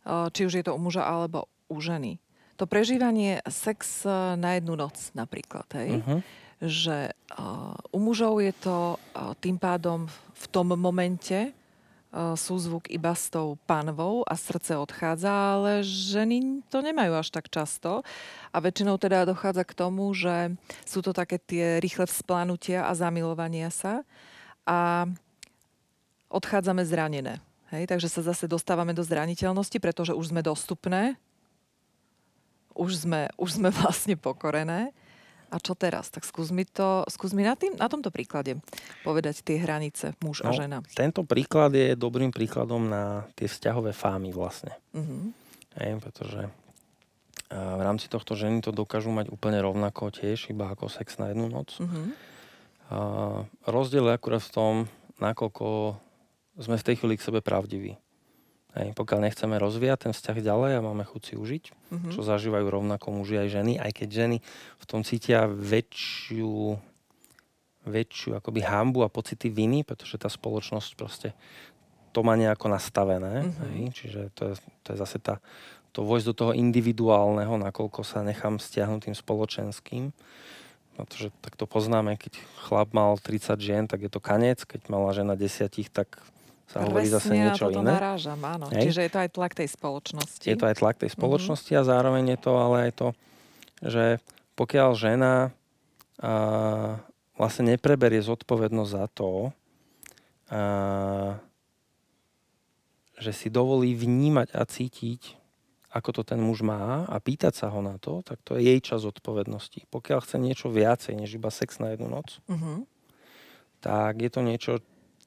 Uh, 0.06 0.30
či 0.30 0.46
už 0.46 0.54
je 0.54 0.64
to 0.70 0.78
u 0.78 0.78
muža 0.78 1.02
alebo 1.02 1.50
u 1.66 1.82
ženy. 1.82 2.22
To 2.62 2.70
prežívanie 2.70 3.42
sex 3.46 4.02
na 4.34 4.58
jednu 4.58 4.74
noc 4.74 4.98
napríklad, 5.14 5.66
hej? 5.78 6.02
Uh-huh. 6.02 6.18
že 6.58 7.14
u 7.94 7.98
mužov 8.02 8.42
je 8.42 8.50
to 8.50 8.98
tým 9.38 9.62
pádom 9.62 10.10
v- 10.10 10.46
tom 10.50 10.74
momente 10.74 11.54
súzvuk 12.12 12.88
iba 12.88 13.12
s 13.12 13.28
tou 13.28 13.60
pánvou 13.68 14.24
a 14.24 14.32
srdce 14.32 14.80
odchádza, 14.80 15.28
ale 15.28 15.84
ženy 15.84 16.64
to 16.72 16.80
nemajú 16.80 17.12
až 17.20 17.28
tak 17.28 17.52
často 17.52 18.00
a 18.48 18.56
väčšinou 18.64 18.96
teda 18.96 19.28
dochádza 19.28 19.64
k 19.68 19.76
tomu, 19.76 20.08
že 20.16 20.56
sú 20.88 21.04
to 21.04 21.12
také 21.12 21.36
tie 21.36 21.76
rýchle 21.84 22.08
vzplanutia 22.08 22.88
a 22.88 22.96
zamilovania 22.96 23.68
sa 23.68 24.08
a 24.64 25.04
odchádzame 26.32 26.80
zranené. 26.88 27.44
Hej, 27.68 27.92
takže 27.92 28.08
sa 28.08 28.24
zase 28.24 28.48
dostávame 28.48 28.96
do 28.96 29.04
zraniteľnosti, 29.04 29.76
pretože 29.76 30.16
už 30.16 30.32
sme 30.32 30.40
dostupné, 30.40 31.20
už 32.72 33.04
sme, 33.04 33.28
už 33.36 33.60
sme 33.60 33.68
vlastne 33.84 34.16
pokorené. 34.16 34.96
A 35.48 35.56
čo 35.56 35.72
teraz? 35.72 36.12
Tak 36.12 36.28
skús 36.28 36.52
mi, 36.52 36.68
to, 36.68 37.08
skús 37.08 37.32
mi 37.32 37.40
na, 37.40 37.56
tým, 37.56 37.72
na 37.76 37.88
tomto 37.88 38.12
príklade 38.12 38.60
povedať 39.00 39.40
tie 39.40 39.56
hranice 39.56 40.12
muž 40.20 40.44
a 40.44 40.52
No, 40.52 40.56
žena. 40.56 40.78
Tento 40.92 41.24
príklad 41.24 41.72
je 41.72 41.96
dobrým 41.96 42.28
príkladom 42.28 42.84
na 42.84 43.24
tie 43.32 43.48
vzťahové 43.48 43.96
fámy 43.96 44.32
vlastne. 44.32 44.76
Mhm. 44.92 45.32
Hej, 45.78 45.90
pretože 46.02 46.40
a 47.48 47.80
v 47.80 47.82
rámci 47.82 48.12
tohto 48.12 48.36
ženy 48.36 48.60
to 48.60 48.76
dokážu 48.76 49.08
mať 49.08 49.32
úplne 49.32 49.56
rovnako 49.64 50.12
tiež, 50.12 50.52
iba 50.52 50.68
ako 50.68 50.92
sex 50.92 51.16
na 51.16 51.32
jednu 51.32 51.48
noc. 51.48 51.80
Mhm. 51.80 52.12
A 52.88 52.98
rozdiel 53.68 54.04
je 54.08 54.16
akurát 54.16 54.44
v 54.44 54.52
tom, 54.52 54.74
nakoľko 55.20 55.96
sme 56.60 56.76
v 56.76 56.86
tej 56.86 56.94
chvíli 57.00 57.14
k 57.16 57.24
sebe 57.24 57.40
pravdiví. 57.40 57.96
Hej, 58.78 58.94
pokiaľ 58.94 59.26
nechceme 59.26 59.58
rozvíjať 59.58 59.98
ten 60.06 60.12
vzťah 60.14 60.38
ďalej 60.38 60.72
a 60.78 60.84
máme 60.86 61.02
chuť 61.02 61.22
si 61.22 61.34
užiť, 61.34 61.64
Mhm. 61.90 62.08
čo 62.14 62.22
zažívajú 62.22 62.66
rovnako 62.70 63.10
muži 63.10 63.42
aj 63.42 63.48
ženy, 63.50 63.72
aj 63.74 63.90
keď 63.90 64.08
ženy 64.08 64.36
v 64.78 64.84
tom 64.86 65.02
cítia 65.02 65.50
väčšiu, 65.50 66.78
väčšiu 67.82 68.38
akoby 68.38 68.60
hambu 68.62 69.02
a 69.02 69.10
pocity 69.10 69.50
viny, 69.50 69.82
pretože 69.82 70.14
tá 70.20 70.30
spoločnosť 70.30 70.90
proste 70.94 71.34
to 72.14 72.22
má 72.22 72.38
nejako 72.38 72.70
nastavené. 72.70 73.50
Mhm. 73.50 73.62
Hej, 73.74 73.82
čiže 73.98 74.20
to 74.38 74.42
je, 74.52 74.54
to 74.86 74.88
je 74.94 74.96
zase 75.02 75.18
tá, 75.18 75.42
to 75.90 76.06
vojsť 76.06 76.26
do 76.30 76.34
toho 76.36 76.52
individuálneho, 76.54 77.58
nakoľko 77.58 78.06
sa 78.06 78.22
nechám 78.22 78.62
stiahnuť 78.62 79.10
tým 79.10 79.16
spoločenským. 79.18 80.14
Pretože 80.94 81.30
tak 81.42 81.54
to 81.54 81.62
poznáme, 81.66 82.18
keď 82.18 82.38
chlap 82.58 82.90
mal 82.90 83.14
30 83.22 83.54
žien, 83.62 83.86
tak 83.86 84.02
je 84.02 84.10
to 84.10 84.18
kanec, 84.18 84.66
keď 84.66 84.90
mala 84.90 85.14
žena 85.14 85.38
desiatich, 85.38 85.90
tak 85.94 86.18
sa 86.68 86.84
hovorí 86.84 87.04
zase 87.04 87.28
Presne 87.28 87.40
niečo 87.42 87.64
na 87.64 87.68
toto 87.70 87.80
iné. 87.80 87.90
narážam, 87.90 88.40
áno. 88.40 88.66
Hej. 88.68 88.82
Čiže 88.84 89.00
je 89.00 89.10
to 89.10 89.18
aj 89.18 89.30
tlak 89.32 89.52
tej 89.54 89.68
spoločnosti. 89.70 90.44
Je 90.44 90.54
to 90.54 90.66
aj 90.66 90.76
tlak 90.76 90.94
Mhm. 90.94 91.00
tej 91.00 91.10
spoločnosti 91.10 91.72
a 91.72 91.82
zároveň 91.82 92.24
je 92.28 92.38
to 92.38 92.52
ale 92.54 92.76
aj 92.82 92.92
to, 92.94 93.08
že 93.80 94.04
pokiaľ 94.54 94.90
žena 94.92 95.32
a, 96.18 96.32
vlastne 97.34 97.70
nepreberie 97.70 98.18
zodpovednosť 98.20 98.90
za 98.90 99.06
to, 99.08 99.30
a, 100.48 100.60
že 103.16 103.32
si 103.32 103.48
dovolí 103.48 103.94
vnímať 103.94 104.52
a 104.52 104.62
cítiť, 104.62 105.34
ako 105.88 106.10
to 106.12 106.22
ten 106.22 106.38
muž 106.38 106.60
má 106.60 107.02
a 107.04 107.16
pýtať 107.16 107.54
sa 107.56 107.66
ho 107.68 107.80
na 107.80 107.96
to, 107.96 108.20
tak 108.20 108.38
to 108.42 108.54
je 108.54 108.66
jej 108.66 108.78
čas 108.78 109.00
zodpovednosti. 109.00 109.88
Pokiaľ 109.88 110.18
chce 110.20 110.36
niečo 110.36 110.68
viacej 110.68 111.16
než 111.16 111.32
iba 111.32 111.48
sex 111.48 111.78
na 111.78 111.90
jednu 111.90 112.06
noc, 112.08 112.38
Mhm. 112.46 112.84
tak 113.80 114.18
je 114.18 114.28
to 114.28 114.40
niečo, 114.40 114.72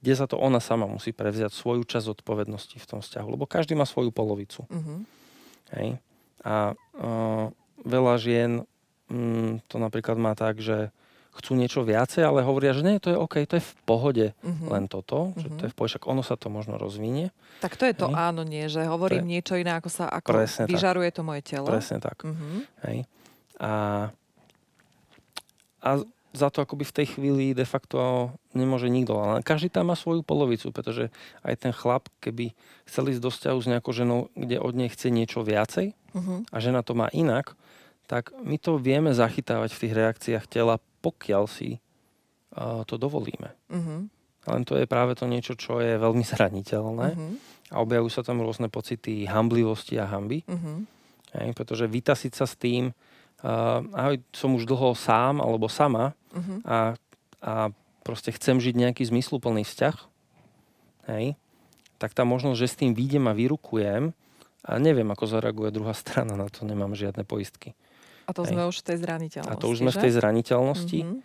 kde 0.02 0.14
sa 0.14 0.26
to 0.26 0.36
ona 0.36 0.58
sama 0.58 0.84
musí 0.84 1.10
prevziať 1.10 1.50
svoju 1.50 1.82
časť 1.84 2.06
zodpovednosti 2.12 2.76
v 2.76 2.86
tom 2.88 3.00
vzťahu, 3.00 3.28
lebo 3.30 3.46
každý 3.46 3.74
má 3.74 3.86
svoju 3.86 4.10
polovicu. 4.10 4.66
Mhm. 4.68 4.94
Hej. 5.72 5.90
A 6.42 6.74
uh, 6.74 7.48
veľa 7.80 8.16
žien 8.18 8.66
mm, 9.08 9.64
to 9.66 9.78
napríklad 9.78 10.16
má 10.16 10.34
tak, 10.34 10.58
že 10.58 10.90
chcú 11.32 11.56
niečo 11.56 11.80
viacej, 11.80 12.22
ale 12.22 12.42
hovoria, 12.42 12.76
že 12.76 12.84
nie, 12.84 12.98
to 12.98 13.08
je 13.08 13.16
OK, 13.16 13.46
to 13.46 13.56
je 13.56 13.64
v 13.64 13.74
pohode 13.86 14.26
Mhm. 14.42 14.68
len 14.68 14.84
toto, 14.86 15.32
že 15.38 15.48
to 15.50 15.62
je 15.64 15.72
v 15.72 15.76
pohode, 15.78 15.92
však 15.92 16.04
ono 16.04 16.22
sa 16.22 16.34
to 16.34 16.50
možno 16.50 16.76
rozvinie. 16.76 17.32
Tak 17.62 17.78
to 17.78 17.86
je 17.86 17.94
to 17.94 18.10
Hej. 18.10 18.16
áno, 18.20 18.42
nie, 18.44 18.66
že 18.66 18.84
hovorím 18.84 19.24
To 19.24 19.32
niečo 19.32 19.54
iné, 19.56 19.72
ako 19.72 19.88
sa 19.88 20.10
ako 20.10 20.28
Presne 20.34 20.66
tak. 20.66 20.74
vyžaruje 20.74 21.10
to 21.10 21.22
moje 21.22 21.42
telo. 21.42 21.68
Presne 21.68 21.98
tak. 22.00 22.20
Mhm. 22.22 22.68
Hej. 22.84 22.98
A, 23.58 23.72
a 25.80 25.90
za 26.32 26.48
to 26.48 26.64
akoby 26.64 26.88
v 26.88 26.96
tej 26.96 27.08
chvíli 27.16 27.46
de 27.52 27.68
facto 27.68 28.32
nemôže 28.52 28.88
nikto. 28.88 29.20
Ale 29.20 29.44
každý 29.44 29.68
tam 29.68 29.92
má 29.92 29.96
svoju 29.96 30.24
polovicu, 30.24 30.72
pretože 30.72 31.12
aj 31.44 31.56
ten 31.60 31.72
chlap, 31.76 32.08
keby 32.20 32.56
chcel 32.88 33.12
ísť 33.12 33.22
do 33.22 33.30
vzťahu 33.30 33.60
s 33.60 33.70
nejakou 33.70 33.92
ženou, 33.92 34.32
kde 34.34 34.58
od 34.58 34.72
nej 34.72 34.88
chce 34.88 35.12
niečo 35.12 35.44
viacej 35.44 35.92
Mhm. 36.12 36.52
a 36.52 36.58
žena 36.60 36.84
to 36.84 36.92
má 36.92 37.08
inak, 37.12 37.56
tak 38.08 38.36
my 38.36 38.60
to 38.60 38.76
vieme 38.76 39.16
zachytávať 39.16 39.72
v 39.72 39.82
tých 39.84 39.94
reakciách 39.96 40.46
tela, 40.48 40.76
pokiaľ 41.00 41.48
si 41.48 41.80
uh, 42.52 42.84
to 42.84 43.00
dovolíme. 43.00 43.56
Mhm. 43.72 43.96
Len 44.42 44.62
to 44.68 44.76
je 44.76 44.90
práve 44.90 45.16
to 45.16 45.30
niečo, 45.30 45.56
čo 45.56 45.80
je 45.80 45.96
veľmi 45.96 46.26
zraniteľné 46.26 47.08
Mhm. 47.16 47.28
a 47.72 47.80
objavujú 47.80 48.12
sa 48.12 48.24
tam 48.24 48.44
rôzne 48.44 48.68
pocity 48.68 49.24
hamblivosti 49.24 49.96
a 49.96 50.08
hamby. 50.08 50.44
Hej, 51.32 51.56
pretože 51.56 51.88
vytasiť 51.88 52.36
sa 52.36 52.44
s 52.44 52.60
tým, 52.60 52.92
uh, 53.44 53.82
ahoj, 53.92 54.18
som 54.32 54.54
už 54.54 54.66
dlho 54.66 54.94
sám 54.94 55.40
alebo 55.40 55.66
sama 55.68 56.14
Mhm. 56.32 56.64
a, 56.64 56.96
a 57.44 57.54
proste 58.02 58.32
chcem 58.32 58.56
žiť 58.56 58.72
nejaký 58.74 59.04
zmysluplný 59.04 59.68
vzťah, 59.68 59.98
hej, 61.12 61.36
tak 62.00 62.16
tá 62.16 62.24
možnosť, 62.24 62.58
že 62.58 62.68
s 62.68 62.80
tým 62.80 62.96
výjdem 62.96 63.28
a 63.28 63.36
vyrukujem 63.36 64.16
a 64.62 64.72
neviem, 64.78 65.06
ako 65.06 65.28
zareaguje 65.28 65.70
druhá 65.70 65.92
strana, 66.02 66.34
na 66.34 66.48
to 66.48 66.64
nemám 66.64 66.96
žiadne 66.96 67.28
poistky. 67.28 67.76
A 68.26 68.32
to 68.32 68.46
Hej. 68.46 68.54
sme 68.54 68.64
už 68.64 68.78
v 68.80 68.86
tej 68.86 68.98
zraniteľnosti, 69.04 69.52
A 69.52 69.60
to 69.60 69.68
už 69.68 69.78
sme 69.82 69.92
v 69.92 69.98
že? 69.98 70.04
tej 70.08 70.12
zraniteľnosti, 70.16 71.00
Mhm. 71.04 71.16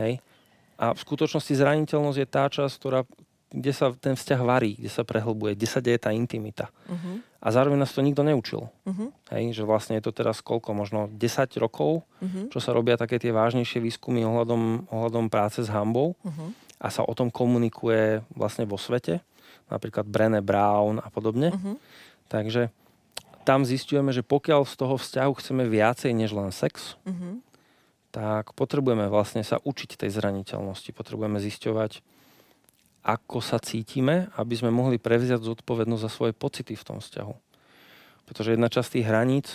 hej. 0.00 0.12
A 0.74 0.90
v 0.90 0.98
skutočnosti 0.98 1.54
zraniteľnosť 1.54 2.18
je 2.18 2.26
tá 2.26 2.44
časť, 2.48 2.74
ktorá, 2.74 3.00
kde 3.54 3.70
sa 3.70 3.94
ten 3.94 4.18
vzťah 4.18 4.40
varí, 4.42 4.74
kde 4.74 4.90
sa 4.90 5.06
prehlbuje, 5.06 5.54
kde 5.54 5.68
sa 5.70 5.78
deje 5.78 6.02
tá 6.02 6.10
intimita. 6.10 6.74
Mhm. 6.90 7.22
A 7.38 7.46
zároveň 7.54 7.78
nás 7.78 7.94
to 7.94 8.02
nikto 8.02 8.26
neučil. 8.26 8.66
Mhm. 8.82 9.14
Hej, 9.30 9.44
že 9.54 9.62
vlastne 9.62 9.94
je 9.94 10.02
to 10.02 10.10
teraz 10.10 10.42
koľko, 10.42 10.74
možno 10.74 11.06
10 11.06 11.54
rokov, 11.56 12.02
Mhm. 12.18 12.50
čo 12.50 12.58
sa 12.58 12.74
robia 12.74 12.98
také 12.98 13.22
tie 13.22 13.30
vážnejšie 13.30 13.78
výskumy 13.78 14.26
ohľadom, 14.26 14.90
ohľadom 14.90 15.30
práce 15.30 15.62
s 15.62 15.70
hambou 15.70 16.18
Mhm. 16.26 16.46
a 16.82 16.86
sa 16.90 17.06
o 17.06 17.14
tom 17.14 17.30
komunikuje 17.30 18.26
vlastne 18.34 18.66
vo 18.66 18.74
svete, 18.74 19.22
napríklad 19.70 20.04
Brené 20.04 20.42
Brown 20.42 20.98
a 20.98 21.08
podobne. 21.14 21.54
Mhm. 21.54 21.78
Takže 22.26 22.74
tam 23.44 23.62
zistujeme, 23.68 24.08
že 24.10 24.24
pokiaľ 24.24 24.64
z 24.64 24.74
toho 24.74 24.96
vzťahu 24.96 25.32
chceme 25.36 25.68
viacej 25.68 26.10
než 26.16 26.32
len 26.32 26.48
sex, 26.50 26.96
Mhm. 27.04 27.44
tak 28.08 28.56
potrebujeme 28.56 29.10
vlastne 29.12 29.44
sa 29.44 29.60
učiť 29.60 30.00
tej 30.00 30.10
zraniteľnosti. 30.10 30.94
Potrebujeme 30.96 31.36
zisťovať, 31.42 32.00
ako 33.04 33.44
sa 33.44 33.60
cítime, 33.60 34.32
aby 34.40 34.56
sme 34.56 34.72
mohli 34.72 34.96
prevziať 34.96 35.44
zodpovednosť 35.44 36.02
za 36.02 36.10
svoje 36.10 36.32
pocity 36.32 36.72
v 36.72 36.86
tom 36.88 36.98
vzťahu. 37.04 37.34
Pretože 38.24 38.56
jedna 38.56 38.72
časť 38.72 38.88
tých 38.96 39.06
hraníc 39.06 39.46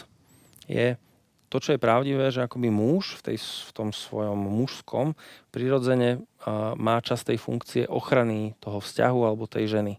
je 0.70 1.02
to, 1.50 1.58
čo 1.58 1.74
je 1.74 1.82
pravdivé, 1.82 2.30
že 2.30 2.46
akoby 2.46 2.70
muž 2.70 3.18
v, 3.20 3.34
tej, 3.34 3.38
v 3.42 3.72
tom 3.74 3.90
svojom 3.90 4.38
mužskom 4.38 5.18
prirodzene 5.50 6.22
uh, 6.22 6.78
má 6.78 7.02
čas 7.02 7.26
tej 7.26 7.42
funkcie 7.42 7.90
ochrany 7.90 8.54
toho 8.62 8.78
vzťahu 8.78 9.20
alebo 9.26 9.50
tej 9.50 9.66
ženy. 9.66 9.98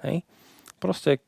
Hej? 0.00 0.24
Proste 0.80 1.20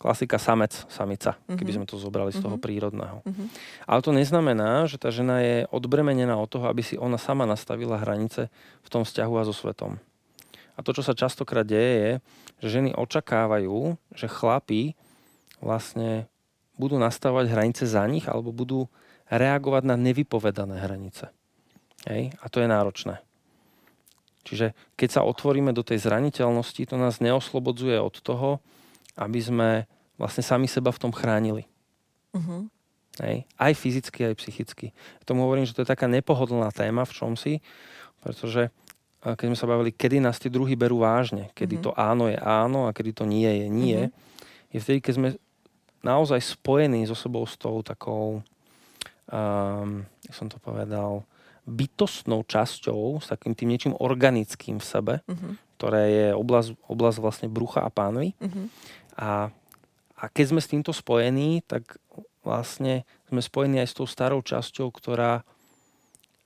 klasika 0.00 0.40
samec, 0.40 0.72
samica, 0.88 1.36
mm-hmm. 1.36 1.58
keby 1.60 1.72
sme 1.76 1.84
to 1.84 2.00
zobrali 2.00 2.32
z 2.32 2.40
toho 2.40 2.56
mm-hmm. 2.56 2.64
prírodného. 2.64 3.20
Mm-hmm. 3.20 3.46
Ale 3.84 4.00
to 4.00 4.16
neznamená, 4.16 4.88
že 4.88 4.96
tá 4.96 5.12
žena 5.12 5.44
je 5.44 5.68
odbremenená 5.68 6.40
od 6.40 6.48
toho, 6.48 6.72
aby 6.72 6.80
si 6.80 6.96
ona 6.96 7.20
sama 7.20 7.44
nastavila 7.44 8.00
hranice 8.00 8.48
v 8.80 8.88
tom 8.88 9.04
vzťahu 9.04 9.34
a 9.36 9.44
so 9.44 9.52
svetom. 9.52 10.00
A 10.74 10.80
to, 10.82 10.94
čo 10.96 11.02
sa 11.04 11.16
častokrát 11.16 11.66
deje, 11.66 11.94
je, 11.96 12.12
že 12.64 12.80
ženy 12.80 12.90
očakávajú, 12.96 13.96
že 14.14 14.26
chlapí 14.30 14.94
vlastne 15.60 16.30
budú 16.80 16.96
nastavovať 16.96 17.52
hranice 17.52 17.84
za 17.84 18.04
nich 18.08 18.24
alebo 18.24 18.54
budú 18.54 18.88
reagovať 19.28 19.82
na 19.84 19.96
nevypovedané 20.00 20.80
hranice. 20.80 21.28
Hej? 22.08 22.32
A 22.40 22.46
to 22.48 22.64
je 22.64 22.68
náročné. 22.68 23.20
Čiže 24.42 24.72
keď 24.96 25.20
sa 25.20 25.26
otvoríme 25.28 25.76
do 25.76 25.84
tej 25.84 26.00
zraniteľnosti, 26.00 26.82
to 26.88 26.96
nás 26.96 27.20
neoslobodzuje 27.20 28.00
od 28.00 28.16
toho, 28.24 28.64
aby 29.20 29.36
sme 29.36 29.68
vlastne 30.16 30.40
sami 30.40 30.64
seba 30.64 30.88
v 30.90 31.02
tom 31.06 31.12
chránili. 31.12 31.68
Uh-huh. 32.32 32.72
Hej. 33.20 33.44
Aj 33.60 33.72
fyzicky, 33.76 34.32
aj 34.32 34.40
psychicky. 34.40 34.96
Tomu 35.28 35.44
hovorím, 35.44 35.68
že 35.68 35.76
to 35.76 35.84
je 35.84 35.92
taká 35.92 36.08
nepohodlná 36.08 36.72
téma 36.72 37.04
v 37.04 37.12
čom 37.12 37.32
si, 37.36 37.60
pretože 38.24 38.72
keď 39.20 39.46
sme 39.52 39.58
sa 39.58 39.68
bavili, 39.68 39.92
kedy 39.92 40.16
nás 40.24 40.40
tí 40.40 40.48
druhí 40.48 40.72
berú 40.80 41.04
vážne, 41.04 41.52
kedy 41.52 41.76
uh-huh. 41.76 41.92
to 41.92 41.98
áno 42.00 42.32
je 42.32 42.40
áno 42.40 42.88
a 42.88 42.94
kedy 42.96 43.10
to 43.12 43.24
nie 43.28 43.48
je 43.48 43.66
nie, 43.68 44.00
uh-huh. 44.08 44.72
je 44.72 44.78
vtedy, 44.80 44.98
keď 45.04 45.12
sme 45.16 45.28
naozaj 46.00 46.40
spojení 46.40 47.04
so 47.04 47.12
sebou 47.12 47.44
s 47.44 47.60
tou 47.60 47.84
takou, 47.84 48.40
um, 49.28 49.90
jak 50.24 50.34
som 50.34 50.48
to 50.48 50.56
povedal, 50.56 51.28
bytostnou 51.68 52.48
časťou, 52.48 53.20
s 53.20 53.28
takým 53.28 53.52
tým 53.52 53.68
niečím 53.76 53.92
organickým 53.92 54.80
v 54.80 54.88
sebe, 54.88 55.14
uh-huh. 55.28 55.52
ktoré 55.76 56.04
je 56.08 56.28
oblasť, 56.32 56.80
oblasť 56.88 57.18
vlastne 57.20 57.48
brucha 57.52 57.84
a 57.84 57.92
pánvy. 57.92 58.32
Uh-huh. 58.40 58.66
A, 59.20 59.52
a 60.16 60.24
keď 60.32 60.56
sme 60.56 60.60
s 60.64 60.72
týmto 60.72 60.96
spojení, 60.96 61.60
tak 61.68 62.00
vlastne 62.40 63.04
sme 63.28 63.44
spojení 63.44 63.84
aj 63.84 63.88
s 63.92 63.96
tou 64.00 64.08
starou 64.08 64.40
časťou, 64.40 64.88
ktorá 64.88 65.44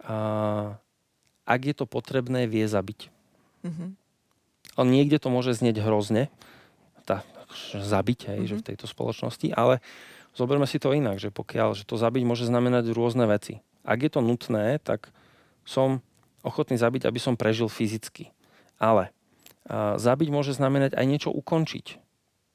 a, 0.02 0.74
ak 1.44 1.60
je 1.64 1.74
to 1.76 1.84
potrebné, 1.84 2.48
vie 2.48 2.64
zabiť. 2.64 3.12
Mm-hmm. 3.64 3.90
Ale 4.74 4.86
niekde 4.90 5.22
to 5.22 5.28
môže 5.30 5.54
znieť 5.56 5.80
hrozne, 5.84 6.32
tá, 7.04 7.22
zabiť 7.72 8.20
hej, 8.32 8.38
mm-hmm. 8.44 8.50
že 8.50 8.54
v 8.60 8.66
tejto 8.72 8.86
spoločnosti, 8.88 9.52
ale 9.54 9.84
zoberme 10.34 10.66
si 10.66 10.82
to 10.82 10.96
inak, 10.96 11.22
že 11.22 11.30
pokiaľ, 11.30 11.78
že 11.78 11.86
to 11.86 12.00
zabiť 12.00 12.22
môže 12.26 12.44
znamenať 12.48 12.90
rôzne 12.90 13.28
veci. 13.28 13.62
Ak 13.84 14.00
je 14.00 14.10
to 14.10 14.24
nutné, 14.24 14.80
tak 14.80 15.12
som 15.68 16.00
ochotný 16.44 16.76
zabiť, 16.76 17.08
aby 17.08 17.20
som 17.20 17.36
prežil 17.36 17.68
fyzicky. 17.68 18.32
Ale 18.76 19.12
a, 19.64 19.96
zabiť 19.96 20.28
môže 20.28 20.52
znamenať 20.56 20.96
aj 20.96 21.06
niečo 21.06 21.30
ukončiť. 21.32 21.86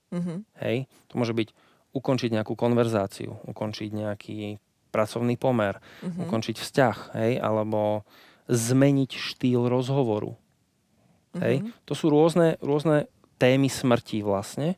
Mm-hmm. 0.09 0.37
Hej? 0.65 0.77
To 1.09 1.13
môže 1.17 1.33
byť 1.37 1.49
ukončiť 1.93 2.29
nejakú 2.33 2.53
konverzáciu, 2.53 3.41
ukončiť 3.49 3.89
nejaký 3.93 4.61
pracovný 4.89 5.37
pomer, 5.37 5.77
mm-hmm. 6.01 6.25
ukončiť 6.25 6.55
vzťah, 6.57 6.97
hej? 7.17 7.31
alebo 7.41 8.05
zmeniť 8.49 9.11
štýl 9.13 9.69
rozhovoru. 9.69 10.33
Mm-hmm. 10.33 11.41
Hej? 11.45 11.55
Mhm. 11.61 11.69
To 11.85 11.93
sú 11.93 12.09
rôzne, 12.09 12.57
rôzne 12.59 13.05
témy 13.37 13.69
smrti 13.69 14.25
vlastne. 14.25 14.75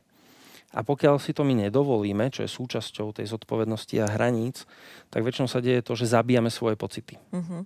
A 0.72 0.80
pokiaľ 0.80 1.20
si 1.20 1.36
to 1.36 1.44
my 1.44 1.52
nedovolíme, 1.68 2.32
čo 2.32 2.44
je 2.44 2.48
súčasťou 2.48 3.12
tej 3.12 3.28
zodpovednosti 3.28 3.92
a 4.00 4.08
hraníc, 4.08 4.64
tak 5.12 5.20
väčšinou 5.20 5.44
sa 5.44 5.60
deje 5.60 5.84
to, 5.84 5.92
že 5.92 6.08
zabíjame 6.08 6.48
svoje 6.48 6.80
pocity. 6.80 7.20
Mm-hmm. 7.28 7.62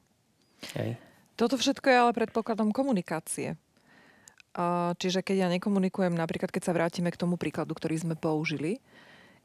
Hej. 0.75 0.99
Toto 1.39 1.55
všetko 1.55 1.87
je 1.87 1.97
ale 2.03 2.17
predpokladom 2.17 2.75
komunikácie. 2.75 3.55
Čiže 4.97 5.21
keď 5.21 5.37
ja 5.37 5.49
nekomunikujem, 5.53 6.17
napríklad 6.17 6.49
keď 6.49 6.63
sa 6.65 6.73
vrátime 6.73 7.13
k 7.13 7.21
tomu 7.21 7.37
príkladu, 7.37 7.77
ktorý 7.77 7.95
sme 8.01 8.15
použili, 8.17 8.81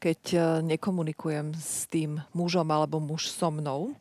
keď 0.01 0.21
e, 0.33 0.37
nekomunikujem 0.65 1.53
s 1.53 1.85
tým 1.85 2.17
mužom 2.33 2.65
alebo 2.73 2.97
muž 2.97 3.29
so 3.29 3.53
mnou, 3.53 3.93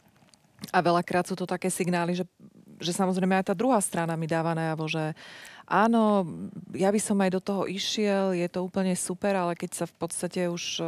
a 0.69 0.79
veľakrát 0.85 1.25
sú 1.25 1.35
to 1.35 1.49
také 1.49 1.73
signály, 1.73 2.13
že, 2.13 2.29
že 2.77 2.93
samozrejme 2.93 3.41
aj 3.41 3.53
tá 3.53 3.55
druhá 3.57 3.81
strana 3.81 4.13
mi 4.21 4.29
dáva 4.29 4.53
najavo, 4.53 4.85
že 4.85 5.17
áno, 5.65 6.29
ja 6.77 6.93
by 6.93 7.01
som 7.01 7.17
aj 7.23 7.31
do 7.33 7.41
toho 7.41 7.63
išiel, 7.65 8.37
je 8.37 8.49
to 8.53 8.61
úplne 8.61 8.93
super, 8.93 9.33
ale 9.33 9.57
keď 9.57 9.71
sa 9.73 9.85
v 9.89 9.95
podstate 9.97 10.41
už 10.51 10.83
e, 10.83 10.85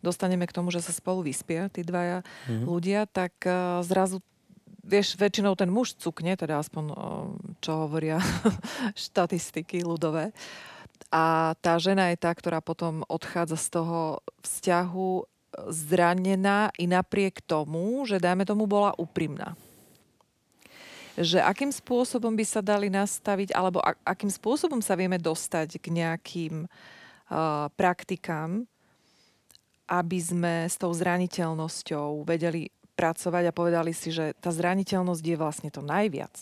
dostaneme 0.00 0.48
k 0.48 0.54
tomu, 0.54 0.72
že 0.72 0.80
sa 0.80 0.94
spolu 0.94 1.26
vyspia 1.26 1.68
tí 1.68 1.84
dvaja 1.84 2.24
mm-hmm. 2.24 2.64
ľudia, 2.64 3.04
tak 3.10 3.34
e, 3.44 3.82
zrazu 3.84 4.22
vieš, 4.82 5.14
väčšinou 5.14 5.54
ten 5.54 5.70
muž 5.70 5.94
cukne, 5.94 6.34
teda 6.34 6.58
aspoň 6.58 6.84
čo 7.62 7.86
hovoria 7.86 8.18
štatistiky 8.98 9.86
ľudové. 9.86 10.34
A 11.12 11.52
tá 11.60 11.76
žena 11.76 12.08
je 12.08 12.16
tá, 12.16 12.32
ktorá 12.32 12.64
potom 12.64 13.04
odchádza 13.04 13.58
z 13.60 13.68
toho 13.68 13.98
vzťahu 14.42 15.10
e, 15.20 15.24
zranená 15.68 16.72
i 16.80 16.88
napriek 16.88 17.44
tomu, 17.44 18.04
že 18.08 18.22
dajme 18.22 18.48
tomu 18.48 18.64
bola 18.64 18.96
úprimná. 18.96 19.54
Že 21.12 21.44
akým 21.44 21.68
spôsobom 21.68 22.32
by 22.32 22.44
sa 22.48 22.64
dali 22.64 22.88
nastaviť, 22.88 23.52
alebo 23.52 23.84
akým 23.84 24.32
spôsobom 24.32 24.80
sa 24.80 24.96
vieme 24.96 25.20
dostať 25.20 25.76
k 25.76 25.86
nejakým 25.92 26.64
uh, 26.64 27.68
praktikám, 27.76 28.64
aby 29.92 30.18
sme 30.18 30.54
s 30.64 30.80
tou 30.80 30.88
zraniteľnosťou 30.88 32.24
vedeli 32.24 32.72
pracovať 32.96 33.44
a 33.48 33.56
povedali 33.56 33.92
si, 33.92 34.08
že 34.08 34.32
tá 34.40 34.48
zraniteľnosť 34.48 35.24
je 35.24 35.36
vlastne 35.36 35.68
to 35.68 35.84
najviac, 35.84 36.32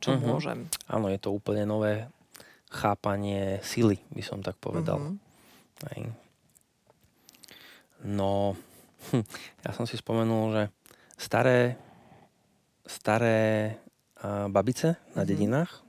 čo 0.00 0.16
uh-huh. 0.16 0.24
môžem. 0.24 0.72
Áno, 0.88 1.12
je 1.12 1.20
to 1.20 1.36
úplne 1.36 1.68
nové 1.68 2.08
chápanie 2.72 3.60
sily, 3.60 4.00
by 4.16 4.22
som 4.24 4.40
tak 4.40 4.56
povedal. 4.56 4.96
Uh-huh. 4.96 6.21
No, 8.02 8.58
hm, 9.10 9.24
ja 9.62 9.70
som 9.74 9.86
si 9.86 9.94
spomenul, 9.94 10.46
že 10.50 10.64
staré, 11.14 11.78
staré 12.82 13.78
uh, 14.22 14.50
babice 14.50 14.98
na 15.14 15.22
uh-huh. 15.22 15.28
dedinách 15.28 15.82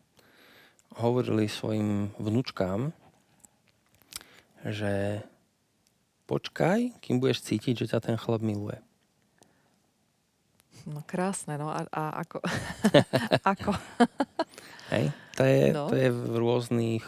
hovorili 0.94 1.50
svojim 1.50 2.14
vnúčkám, 2.22 2.94
že 4.62 5.26
počkaj, 6.30 7.02
kým 7.02 7.18
budeš 7.18 7.44
cítiť, 7.50 7.84
že 7.84 7.90
ťa 7.96 8.00
ten 8.00 8.16
chlap 8.16 8.46
miluje. 8.46 8.78
No 10.84 11.00
krásne, 11.08 11.56
no 11.56 11.72
a, 11.72 11.88
a 11.88 12.22
ako? 12.28 12.44
ako? 13.56 13.72
Hej, 14.92 15.16
to 15.40 15.44
je, 15.48 15.62
no. 15.72 15.88
to 15.88 15.96
je 15.96 16.10
v 16.12 16.34
rôznych 16.36 17.06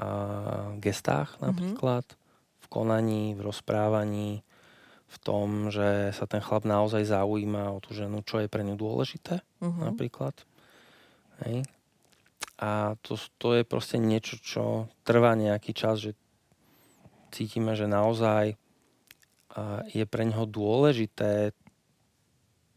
a, 0.00 0.72
gestách 0.80 1.36
mhm. 1.38 1.42
napríklad, 1.52 2.04
mm-hmm. 2.04 2.25
V 2.66 2.68
konaní, 2.68 3.38
v 3.38 3.46
rozprávaní, 3.46 4.42
v 5.06 5.16
tom, 5.22 5.70
že 5.70 6.10
sa 6.10 6.26
ten 6.26 6.42
chlap 6.42 6.66
naozaj 6.66 7.06
zaujíma 7.06 7.70
o 7.70 7.78
tú 7.78 7.94
ženu, 7.94 8.26
čo 8.26 8.42
je 8.42 8.50
pre 8.50 8.66
ňu 8.66 8.74
dôležité 8.74 9.38
mm-hmm. 9.62 9.82
napríklad. 9.86 10.34
Hej. 11.46 11.62
A 12.58 12.98
to, 13.06 13.14
to 13.38 13.54
je 13.54 13.62
proste 13.62 14.02
niečo, 14.02 14.40
čo 14.42 14.90
trvá 15.06 15.38
nejaký 15.38 15.70
čas, 15.76 16.02
že 16.02 16.18
cítime, 17.30 17.78
že 17.78 17.86
naozaj 17.86 18.58
je 19.92 20.04
pre 20.04 20.24
neho 20.24 20.44
dôležité 20.44 21.52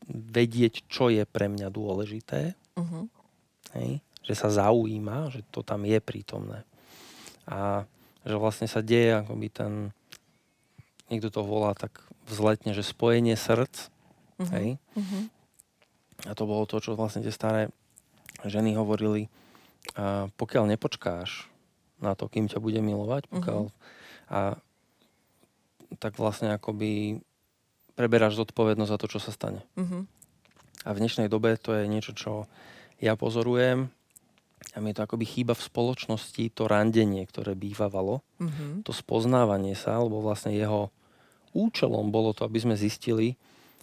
vedieť, 0.10 0.88
čo 0.88 1.12
je 1.12 1.24
pre 1.28 1.52
mňa 1.52 1.68
dôležité. 1.70 2.56
Uh-huh. 2.80 3.08
Hej? 3.76 4.00
Že 4.24 4.34
sa 4.36 4.50
zaujíma, 4.68 5.32
že 5.32 5.44
to 5.52 5.64
tam 5.64 5.84
je 5.84 6.00
prítomné. 6.00 6.64
A 7.50 7.84
že 8.30 8.38
vlastne 8.38 8.70
sa 8.70 8.86
deje 8.86 9.26
akoby 9.26 9.50
ten, 9.50 9.74
niekto 11.10 11.34
to 11.34 11.42
volá 11.42 11.74
tak 11.74 11.98
vzletne, 12.30 12.78
že 12.78 12.86
spojenie 12.86 13.34
srdc. 13.34 13.90
Uh-huh. 14.38 14.54
Hej? 14.54 14.68
Uh-huh. 14.94 15.26
A 16.30 16.38
to 16.38 16.46
bolo 16.46 16.70
to, 16.70 16.78
čo 16.78 16.94
vlastne 16.94 17.26
tie 17.26 17.34
staré 17.34 17.74
ženy 18.46 18.78
hovorili, 18.78 19.34
a 19.98 20.30
pokiaľ 20.38 20.70
nepočkáš 20.70 21.50
na 21.98 22.14
to, 22.14 22.30
kým 22.30 22.46
ťa 22.46 22.62
bude 22.62 22.78
milovať, 22.78 23.26
pokiaľ, 23.34 23.62
uh-huh. 23.68 24.30
a 24.30 24.40
tak 25.98 26.22
vlastne 26.22 26.54
akoby 26.54 27.18
preberáš 27.98 28.38
zodpovednosť 28.38 28.92
za 28.94 29.00
to, 29.02 29.08
čo 29.10 29.20
sa 29.20 29.34
stane. 29.34 29.66
Uh-huh. 29.74 30.06
A 30.86 30.94
v 30.94 31.02
dnešnej 31.02 31.28
dobe 31.28 31.58
to 31.58 31.74
je 31.74 31.90
niečo, 31.90 32.14
čo 32.14 32.46
ja 33.02 33.18
pozorujem 33.18 33.90
a 34.74 34.80
mi 34.80 34.94
to 34.94 35.02
akoby 35.02 35.26
chýba 35.26 35.54
v 35.54 35.66
spoločnosti 35.66 36.54
to 36.54 36.70
randenie, 36.70 37.26
ktoré 37.26 37.54
bývavalo, 37.54 38.22
uh-huh. 38.38 38.86
to 38.86 38.92
spoznávanie 38.94 39.74
sa, 39.74 39.98
alebo 39.98 40.22
vlastne 40.22 40.54
jeho 40.54 40.94
účelom 41.52 42.14
bolo 42.14 42.32
to, 42.32 42.46
aby 42.46 42.62
sme 42.62 42.76
zistili, 42.78 43.34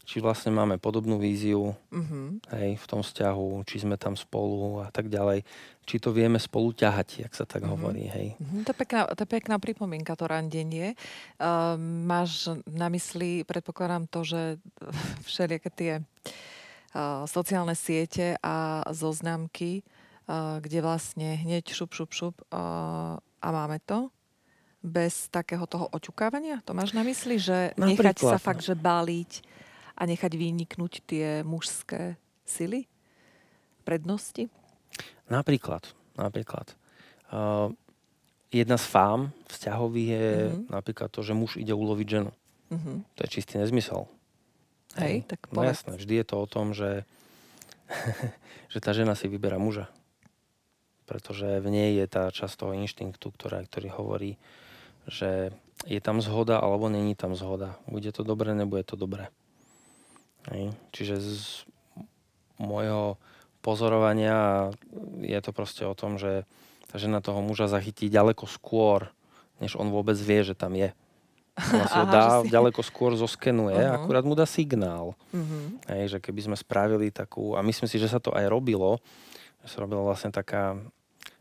či 0.07 0.23
vlastne 0.23 0.55
máme 0.55 0.79
podobnú 0.79 1.19
víziu 1.19 1.75
Mhm. 1.91 2.47
hej, 2.55 2.79
v 2.79 2.87
tom 2.87 3.03
vzťahu, 3.03 3.67
či 3.67 3.83
sme 3.83 3.99
tam 3.99 4.15
spolu 4.15 4.87
a 4.87 4.95
tak 4.95 5.11
ďalej. 5.11 5.43
Či 5.83 5.99
to 5.99 6.15
vieme 6.15 6.39
spolu 6.39 6.71
ťahať, 6.71 7.27
jak 7.27 7.35
sa 7.35 7.43
tak 7.43 7.67
Mhm. 7.67 7.71
hovorí. 7.75 8.07
Hej. 8.07 8.39
Mhm, 8.39 8.63
To 8.63 8.71
je 8.71 8.79
pekná, 8.79 9.03
to 9.11 9.27
je 9.27 9.31
pekná 9.35 9.59
pripomienka, 9.59 10.15
to 10.15 10.31
randenie. 10.31 10.95
Uh, 11.43 11.75
máš 12.07 12.47
na 12.71 12.87
mysli, 12.87 13.43
predpokladám 13.43 14.07
to, 14.07 14.23
že 14.23 14.41
všelijaké 15.27 15.71
tie 15.75 15.93
uh, 15.99 17.27
sociálne 17.27 17.75
siete 17.75 18.39
a 18.39 18.87
zoznamky, 18.95 19.83
kde 20.27 20.79
vlastne 20.83 21.39
hneď 21.39 21.71
šup, 21.71 21.95
šup, 21.95 22.11
šup 22.11 22.37
a 22.51 23.47
máme 23.47 23.79
to 23.83 24.11
bez 24.83 25.31
takého 25.31 25.67
toho 25.67 25.87
oťukávania? 25.91 26.63
To 26.67 26.75
máš 26.75 26.91
na 26.93 27.03
mysli, 27.03 27.39
že 27.39 27.75
nechať 27.75 28.19
sa 28.19 28.35
Napríklad, 28.35 28.43
fakt, 28.43 28.63
že 28.63 28.75
báliť 28.75 29.33
a 29.95 30.03
nechať 30.05 30.33
vyniknúť 30.35 30.93
tie 31.07 31.27
mužské 31.43 32.19
sily? 32.43 32.87
Prednosti? 33.83 34.51
Napríklad, 35.27 35.87
napríklad. 36.15 36.75
Uh, 37.31 37.71
jedna 38.51 38.79
z 38.79 38.87
fám 38.87 39.21
vzťahových 39.47 40.11
je 40.11 40.27
Mhm. 40.51 40.61
napríklad 40.71 41.11
to, 41.11 41.23
že 41.23 41.35
muž 41.35 41.59
ide 41.59 41.75
uloviť 41.75 42.07
ženu. 42.09 42.31
Uh-huh. 42.67 42.99
To 43.15 43.21
je 43.23 43.31
čistý 43.31 43.59
nezmysel. 43.59 44.11
Hej, 44.99 45.23
tak 45.31 45.47
No 45.55 45.63
povedz. 45.63 45.83
jasné, 45.87 45.93
vždy 45.99 46.15
je 46.19 46.27
to 46.27 46.37
o 46.41 46.47
tom, 46.51 46.75
že, 46.75 47.07
že 48.73 48.79
tá 48.83 48.91
žena 48.91 49.15
si 49.15 49.31
vyberá 49.31 49.59
muža. 49.59 49.87
Pretože 51.07 51.59
v 51.59 51.69
nej 51.69 51.91
je 51.95 52.07
tá 52.07 52.29
časť 52.29 52.55
toho 52.57 52.73
inštinktu, 52.75 53.31
ktorá, 53.31 53.63
ktorý 53.63 53.89
hovorí, 53.91 54.33
že 55.07 55.55
je 55.85 56.01
tam 56.01 56.19
zhoda 56.19 56.59
alebo 56.59 56.87
není 56.87 57.15
tam 57.15 57.33
zhoda. 57.33 57.79
Bude 57.87 58.11
to 58.11 58.23
dobré, 58.23 58.53
nebude 58.53 58.83
to 58.83 58.95
dobré. 58.95 59.31
Hej. 60.47 60.75
Čiže 60.91 61.15
z 61.17 61.33
môjho 62.57 63.15
pozorovania 63.61 64.71
je 65.21 65.39
to 65.39 65.51
proste 65.51 65.83
o 65.83 65.93
tom, 65.93 66.17
že 66.17 66.47
tá 66.87 66.97
žena 66.97 67.19
toho 67.19 67.39
muža 67.39 67.67
zachytí 67.67 68.07
ďaleko 68.07 68.47
skôr, 68.47 69.11
než 69.59 69.75
on 69.75 69.91
vôbec 69.91 70.15
vie, 70.15 70.43
že 70.43 70.55
tam 70.55 70.73
je. 70.73 70.95
Ona 71.57 71.85
si 71.85 71.97
ho 71.97 72.07
dá, 72.13 72.25
si- 72.41 72.49
ďaleko 72.49 72.81
skôr 72.81 73.15
zoskenuje, 73.15 73.75
Mhm. 73.77 73.95
akurát 73.97 74.23
mu 74.23 74.33
dá 74.33 74.45
signál. 74.45 75.19
Uh-huh. 75.29 75.67
Hej, 75.89 76.05
že 76.09 76.19
keby 76.21 76.41
sme 76.45 76.57
spravili 76.57 77.11
takú, 77.11 77.53
a 77.53 77.61
myslím 77.61 77.87
si, 77.87 77.97
že 77.97 78.07
sa 78.07 78.19
to 78.19 78.31
aj 78.31 78.47
robilo, 78.47 79.03
sa 79.67 79.77
robila 79.79 80.03
vlastne 80.03 80.31
taká 80.31 80.79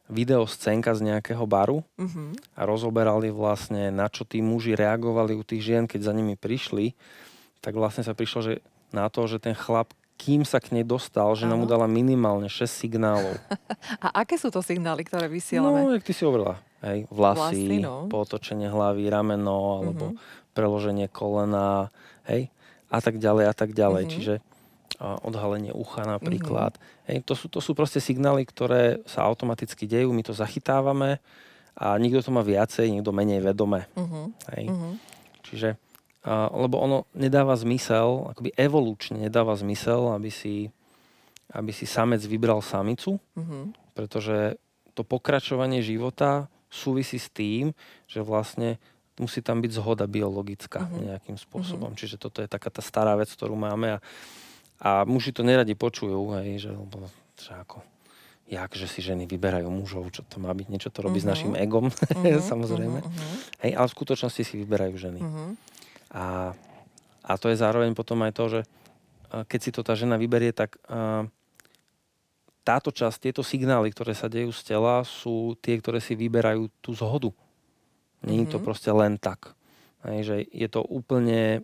videoscénka 0.05 0.93
z 0.93 1.01
nejakého 1.03 1.45
baru 1.45 1.81
Uh-huh. 1.97 2.29
a 2.53 2.61
rozoberali 2.63 3.29
vlastne, 3.29 3.89
na 3.89 4.05
čo 4.05 4.21
tí 4.21 4.37
muži 4.37 4.73
reagovali 4.73 5.33
u 5.33 5.41
tých 5.41 5.61
žien, 5.63 5.83
keď 5.85 6.01
za 6.03 6.13
nimi 6.13 6.35
prišli, 6.35 6.93
tak 7.59 7.73
vlastne 7.73 8.01
sa 8.01 8.13
prišlo, 8.13 8.39
že 8.43 8.53
na 8.89 9.09
to, 9.09 9.25
že 9.25 9.39
ten 9.39 9.53
chlap, 9.53 9.89
kým 10.15 10.45
sa 10.45 10.61
k 10.61 10.71
nej 10.71 10.85
dostal, 10.85 11.33
že 11.33 11.43
nám 11.43 11.57
mu 11.57 11.67
dala 11.67 11.85
minimálne 11.85 12.45
6 12.47 12.69
signálov. 12.69 13.35
A 14.05 14.21
aké 14.21 14.37
sú 14.37 14.47
to 14.47 14.61
signály, 14.61 15.01
ktoré 15.01 15.25
vysielame? 15.25 15.81
No, 15.81 15.91
jak 15.91 16.05
ty 16.05 16.13
si 16.13 16.21
hovorila. 16.21 16.61
Hej, 16.79 17.09
vlasy, 17.09 17.65
Vlasy, 17.65 17.75
no. 17.81 18.05
potočenie 18.05 18.69
hlavy, 18.69 19.09
rameno, 19.09 19.57
alebo 19.75 20.13
Mhm. 20.13 20.17
preloženie 20.53 21.07
kolena, 21.09 21.89
hej, 22.25 22.47
a 22.87 22.99
tak 23.01 23.17
ďalej, 23.17 23.45
a 23.49 23.53
tak 23.53 23.73
ďalej. 23.73 24.03
Mhm. 24.05 24.11
Čiže 24.13 24.33
odhalenie 24.99 25.75
ucha 25.75 26.07
napríklad. 26.07 26.79
Hej, 27.05 27.27
to, 27.27 27.35
sú, 27.35 27.51
to 27.51 27.59
sú 27.59 27.75
proste 27.75 27.99
signály, 27.99 28.47
ktoré 28.47 29.03
sa 29.03 29.27
automaticky 29.27 29.83
dejú, 29.85 30.15
my 30.15 30.23
to 30.23 30.31
zachytávame 30.31 31.19
a 31.75 31.99
nikto 31.99 32.23
to 32.23 32.31
má 32.31 32.39
viacej, 32.39 32.87
niekto 32.87 33.11
menej 33.11 33.43
vedome. 33.43 33.91
Uh-huh. 33.99 34.31
Hej. 34.55 34.71
Uh-huh. 34.71 34.95
Čiže, 35.43 35.69
a, 36.23 36.47
lebo 36.47 36.79
ono 36.79 36.97
nedáva 37.11 37.59
zmysel, 37.59 38.31
akoby 38.31 38.55
evolučne 38.55 39.19
nedáva 39.19 39.59
zmysel, 39.59 40.15
aby 40.15 40.31
si, 40.31 40.71
aby 41.51 41.75
si 41.75 41.83
samec 41.83 42.23
vybral 42.23 42.63
samicu, 42.63 43.19
Uh-huh. 43.35 43.75
pretože 43.91 44.55
to 44.95 45.03
pokračovanie 45.03 45.83
života 45.83 46.47
súvisí 46.71 47.19
s 47.19 47.27
tým, 47.27 47.75
že 48.07 48.23
vlastne 48.23 48.79
musí 49.19 49.39
tam 49.43 49.59
byť 49.63 49.71
zhoda 49.75 50.07
biologická 50.11 50.87
Mhm. 50.87 50.99
nejakým 51.07 51.37
spôsobom. 51.39 51.95
Čiže 51.95 52.19
toto 52.19 52.43
je 52.43 52.51
taká 52.51 52.67
tá 52.67 52.83
stará 52.83 53.15
vec, 53.15 53.31
ktorú 53.31 53.55
máme 53.55 53.95
a, 53.95 53.99
a 54.77 55.03
muži 55.03 55.31
to 55.31 55.41
neradi 55.41 55.73
počujú, 55.73 56.17
hej, 56.35 56.59
že, 56.59 56.71
lebo, 56.71 57.07
že 57.35 57.51
ako, 57.53 57.79
jak, 58.45 58.71
že 58.71 58.85
si 58.85 58.99
ženy 58.99 59.23
vyberajú 59.23 59.65
mužov, 59.67 60.09
čo 60.09 60.21
to 60.21 60.37
má 60.37 60.51
byť, 60.51 60.67
niečo 60.67 60.89
to 60.89 61.01
robí 61.01 61.17
s 61.17 61.25
Mhm. 61.25 61.31
našim 61.31 61.53
egom, 61.55 61.89
Uh-huh. 61.89 62.41
samozrejme. 62.51 62.99
Uh-huh. 62.99 63.35
Hej, 63.61 63.71
ale 63.73 63.85
v 63.85 63.95
skutočnosti 63.95 64.41
si 64.41 64.53
vyberajú 64.57 64.93
ženy. 64.95 65.19
Uh-huh. 65.19 65.49
A, 66.11 66.23
a 67.21 67.31
to 67.35 67.47
je 67.47 67.57
zároveň 67.57 67.91
potom 67.91 68.21
aj 68.21 68.31
to, 68.31 68.45
že 68.49 68.59
a, 69.27 69.41
keď 69.43 69.59
si 69.59 69.71
to 69.71 69.81
tá 69.81 69.93
žena 69.93 70.15
vyberie, 70.15 70.51
tak 70.51 70.77
a, 70.83 71.25
táto 72.61 72.89
časť, 72.89 73.21
tieto 73.21 73.41
signály, 73.41 73.89
ktoré 73.89 74.11
sa 74.11 74.25
dejú 74.25 74.49
z 74.49 74.61
tela, 74.65 75.01
sú 75.01 75.53
tie, 75.55 75.77
ktoré 75.77 76.01
si 76.01 76.13
vyberajú 76.13 76.65
tú 76.79 76.91
zhodu. 76.91 77.29
Není 78.21 78.47
to 78.47 78.57
Mhm. 78.57 78.63
proste 78.63 78.89
len 78.89 79.15
tak. 79.15 79.53
Hej, 80.01 80.19
že 80.23 80.35
je 80.45 80.67
to 80.67 80.81
úplne 80.81 81.61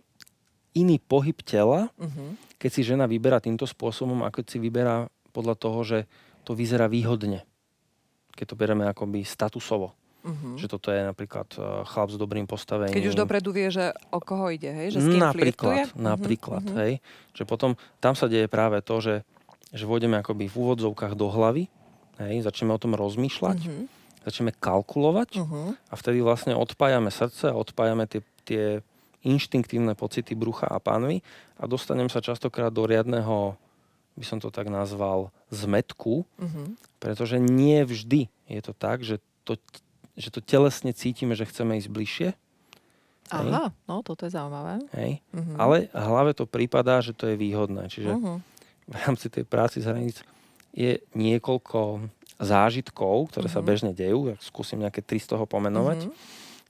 iný 0.72 0.96
pohyb 0.98 1.36
tela, 1.42 1.92
Uh-huh. 1.96 2.32
keď 2.56 2.70
si 2.72 2.82
žena 2.82 3.04
vyberá 3.04 3.38
týmto 3.38 3.64
spôsobom, 3.64 4.24
ako 4.24 4.44
si 4.44 4.56
vyberá 4.56 5.06
podľa 5.32 5.54
toho, 5.56 5.80
že 5.82 5.98
to 6.42 6.52
vyzerá 6.52 6.88
výhodne. 6.88 7.44
Keď 8.32 8.46
to 8.48 8.56
bereme 8.56 8.88
akoby 8.88 9.22
statusovo. 9.22 9.92
Uh-huh. 10.22 10.54
Že 10.54 10.66
toto 10.70 10.88
je 10.94 11.02
napríklad 11.02 11.48
eh, 11.58 11.62
chlap 11.82 12.08
s 12.08 12.16
dobrým 12.16 12.46
postavením. 12.46 12.94
Keď 12.94 13.06
už 13.10 13.16
dopredu 13.18 13.50
vie, 13.50 13.68
že 13.74 13.90
o 14.14 14.22
koho 14.22 14.54
ide, 14.54 14.70
hej? 14.70 14.94
Že 14.94 14.98
s 15.02 15.06
kým 15.10 15.18
napríklad, 15.18 15.34
flirtuje? 15.34 15.82
Mhm, 15.92 15.98
napríklad, 15.98 16.62
mhm. 16.62 16.76
hej. 16.78 16.92
Že 17.34 17.42
potom 17.44 17.70
tam 17.98 18.14
sa 18.14 18.30
deje 18.30 18.46
práve 18.46 18.78
to, 18.86 19.02
že, 19.02 19.14
že 19.74 19.84
vôjdeme 19.84 20.14
akoby 20.22 20.46
v 20.46 20.54
úvodzovkách 20.54 21.18
do 21.18 21.26
hlavy, 21.26 21.66
hej, 22.22 22.36
začneme 22.46 22.70
o 22.70 22.78
tom 22.78 22.94
rozmýšľať, 22.94 23.58
Mhm. 23.66 23.82
začneme 24.22 24.54
kalkulovať 24.54 25.42
Uh-huh. 25.42 25.74
a 25.74 25.94
vtedy 25.98 26.22
vlastne 26.22 26.54
odpájame 26.54 27.10
srdce 27.10 27.50
a 27.50 27.58
odpájame 27.58 28.06
tie, 28.06 28.22
tie 28.46 28.64
inštinktívne 29.22 29.94
pocity 29.94 30.34
brucha 30.34 30.66
a 30.66 30.78
pánvy 30.78 31.22
a 31.56 31.64
dostanem 31.66 32.06
sa 32.06 32.18
častokrát 32.18 32.70
do 32.70 32.82
riadneho, 32.84 33.54
by 34.12 34.24
som 34.26 34.36
to 34.36 34.50
tak 34.50 34.68
nazval, 34.68 35.30
zmetku, 35.48 36.26
Uh-huh. 36.36 36.66
pretože 36.98 37.38
nie 37.38 37.80
vždy 37.82 38.28
je 38.46 38.60
to 38.60 38.72
tak, 38.74 39.00
že 39.00 39.16
to, 39.46 39.56
že 40.18 40.28
to 40.28 40.44
telesne 40.44 40.92
cítime, 40.92 41.32
že 41.32 41.48
chceme 41.48 41.78
ísť 41.80 41.88
bližšie, 41.88 42.28
Aha, 43.32 43.72
no 43.88 44.04
toto 44.04 44.28
je 44.28 44.34
zaujímavé. 44.36 44.84
hej, 44.92 45.12
Uh-huh. 45.32 45.56
ale 45.56 45.76
hlave 45.96 46.36
to 46.36 46.44
prípadá, 46.44 47.00
že 47.00 47.16
to 47.16 47.32
je 47.32 47.40
výhodné. 47.40 47.88
Čiže 47.88 48.12
Uh-huh. 48.12 48.36
v 48.84 48.94
rámci 49.06 49.32
tej 49.32 49.48
práci 49.48 49.80
z 49.80 49.88
hraníc 49.88 50.20
je 50.76 51.00
niekoľko 51.16 52.04
zážitkov, 52.36 53.32
ktoré 53.32 53.48
sa 53.48 53.62
Mhm. 53.62 53.66
bežne 53.66 53.92
dejú, 53.94 54.28
ja 54.28 54.36
skúsim 54.42 54.76
nejaké 54.76 55.00
tri 55.00 55.16
z 55.16 55.32
toho 55.32 55.46
pomenovať, 55.48 56.10
Uh-huh. 56.10 56.16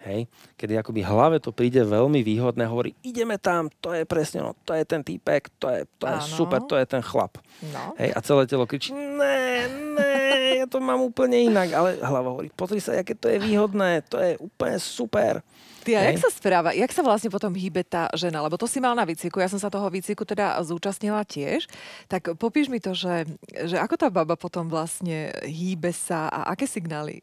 Hej, 0.03 0.27
kedy 0.59 0.79
akoby 0.79 1.01
hlave 1.07 1.39
to 1.39 1.55
príde 1.55 1.79
veľmi 1.83 2.21
výhodné, 2.27 2.67
hovorí, 2.67 2.93
ideme 3.07 3.39
tam, 3.39 3.71
to 3.79 3.95
je 3.95 4.03
presne, 4.03 4.43
no, 4.43 4.59
to 4.67 4.75
je 4.75 4.83
ten 4.83 5.03
týpek, 5.07 5.49
to 5.59 5.71
je, 5.71 5.81
to 5.99 6.05
je 6.11 6.19
super, 6.27 6.61
to 6.67 6.75
je 6.75 6.87
ten 6.87 7.03
chlap. 7.03 7.39
No. 7.71 7.95
Hej, 7.99 8.11
a 8.15 8.19
celé 8.21 8.43
telo 8.51 8.67
kričí, 8.67 8.91
ne, 8.91 9.67
ne, 9.71 10.15
ja 10.63 10.67
to 10.67 10.83
mám 10.83 11.03
úplne 11.03 11.39
inak, 11.47 11.69
ale 11.75 11.89
hlava 12.03 12.35
hovorí, 12.35 12.51
pozri 12.55 12.83
sa, 12.83 12.99
aké 12.99 13.15
to 13.15 13.31
je 13.31 13.39
výhodné, 13.39 14.03
to 14.11 14.19
je 14.19 14.35
úplne 14.43 14.77
super. 14.83 15.43
Ty, 15.83 15.99
a 15.99 16.15
jak 16.15 16.23
sa 16.23 16.31
správa, 16.31 16.71
jak 16.71 16.95
sa 16.95 17.03
vlastne 17.03 17.27
potom 17.27 17.51
hýbe 17.59 17.83
tá 17.83 18.07
žena? 18.15 18.39
Lebo 18.39 18.55
to 18.55 18.71
si 18.71 18.79
mal 18.79 18.95
na 18.95 19.03
výcviku, 19.03 19.43
ja 19.43 19.51
som 19.51 19.59
sa 19.59 19.67
toho 19.67 19.91
výcviku 19.91 20.23
teda 20.23 20.55
zúčastnila 20.63 21.27
tiež. 21.27 21.67
Tak 22.07 22.39
popíš 22.39 22.71
mi 22.71 22.79
to, 22.79 22.95
že, 22.95 23.27
že 23.67 23.83
ako 23.83 23.99
tá 23.99 24.07
baba 24.07 24.39
potom 24.39 24.71
vlastne 24.71 25.35
hýbe 25.43 25.91
sa 25.91 26.31
a 26.31 26.55
aké 26.55 26.71
signály 26.71 27.19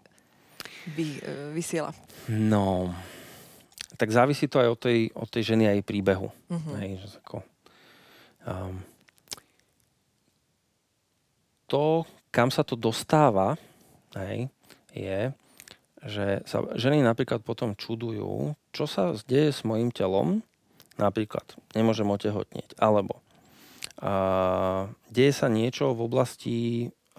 vy, 0.95 1.19
e, 1.19 1.53
vysiela? 1.53 1.93
No, 2.29 2.93
tak 3.99 4.15
závisí 4.15 4.47
to 4.47 4.63
aj 4.63 4.69
od 4.71 4.79
tej, 4.79 4.99
od 5.11 5.27
tej 5.27 5.43
ženy 5.55 5.63
a 5.67 5.75
jej 5.75 5.83
príbehu. 5.83 6.31
Uh-huh. 6.31 6.73
Hej, 6.79 7.03
že 7.03 7.19
ako, 7.19 7.43
um, 8.47 8.79
to, 11.67 12.07
kam 12.31 12.49
sa 12.49 12.63
to 12.63 12.79
dostáva, 12.79 13.59
hej, 14.15 14.47
je, 14.95 15.35
že 15.99 16.41
sa 16.47 16.63
ženy 16.79 17.03
napríklad 17.03 17.43
potom 17.43 17.75
čudujú, 17.75 18.55
čo 18.71 18.87
sa 18.87 19.11
deje 19.27 19.51
s 19.51 19.67
mojim 19.67 19.91
telom, 19.91 20.41
napríklad 20.95 21.43
nemôžem 21.75 22.07
otehotnieť, 22.07 22.79
alebo 22.79 23.19
a, 23.99 24.87
deje 25.11 25.33
sa 25.35 25.51
niečo 25.51 25.91
v 25.91 26.01
oblasti 26.07 26.57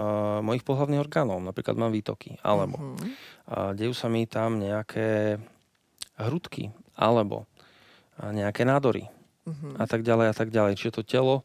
a, 0.00 0.40
mojich 0.40 0.64
pohľavných 0.64 1.04
orgánov, 1.04 1.44
napríklad 1.44 1.76
mám 1.76 1.92
výtoky, 1.92 2.40
alebo 2.40 2.80
Uh-huh. 2.80 3.04
a 3.44 3.56
dejú 3.76 3.92
sa 3.92 4.08
mi 4.08 4.24
tam 4.24 4.56
nejaké 4.56 5.36
hrudky, 6.16 6.72
alebo 6.96 7.44
a 8.16 8.32
nejaké 8.32 8.64
nádory 8.64 9.08
Uh-huh. 9.44 9.76
a 9.76 9.84
tak 9.84 10.00
ďalej 10.04 10.26
a 10.32 10.34
tak 10.36 10.48
ďalej. 10.48 10.76
Čiže 10.76 11.00
to 11.00 11.02
telo, 11.02 11.36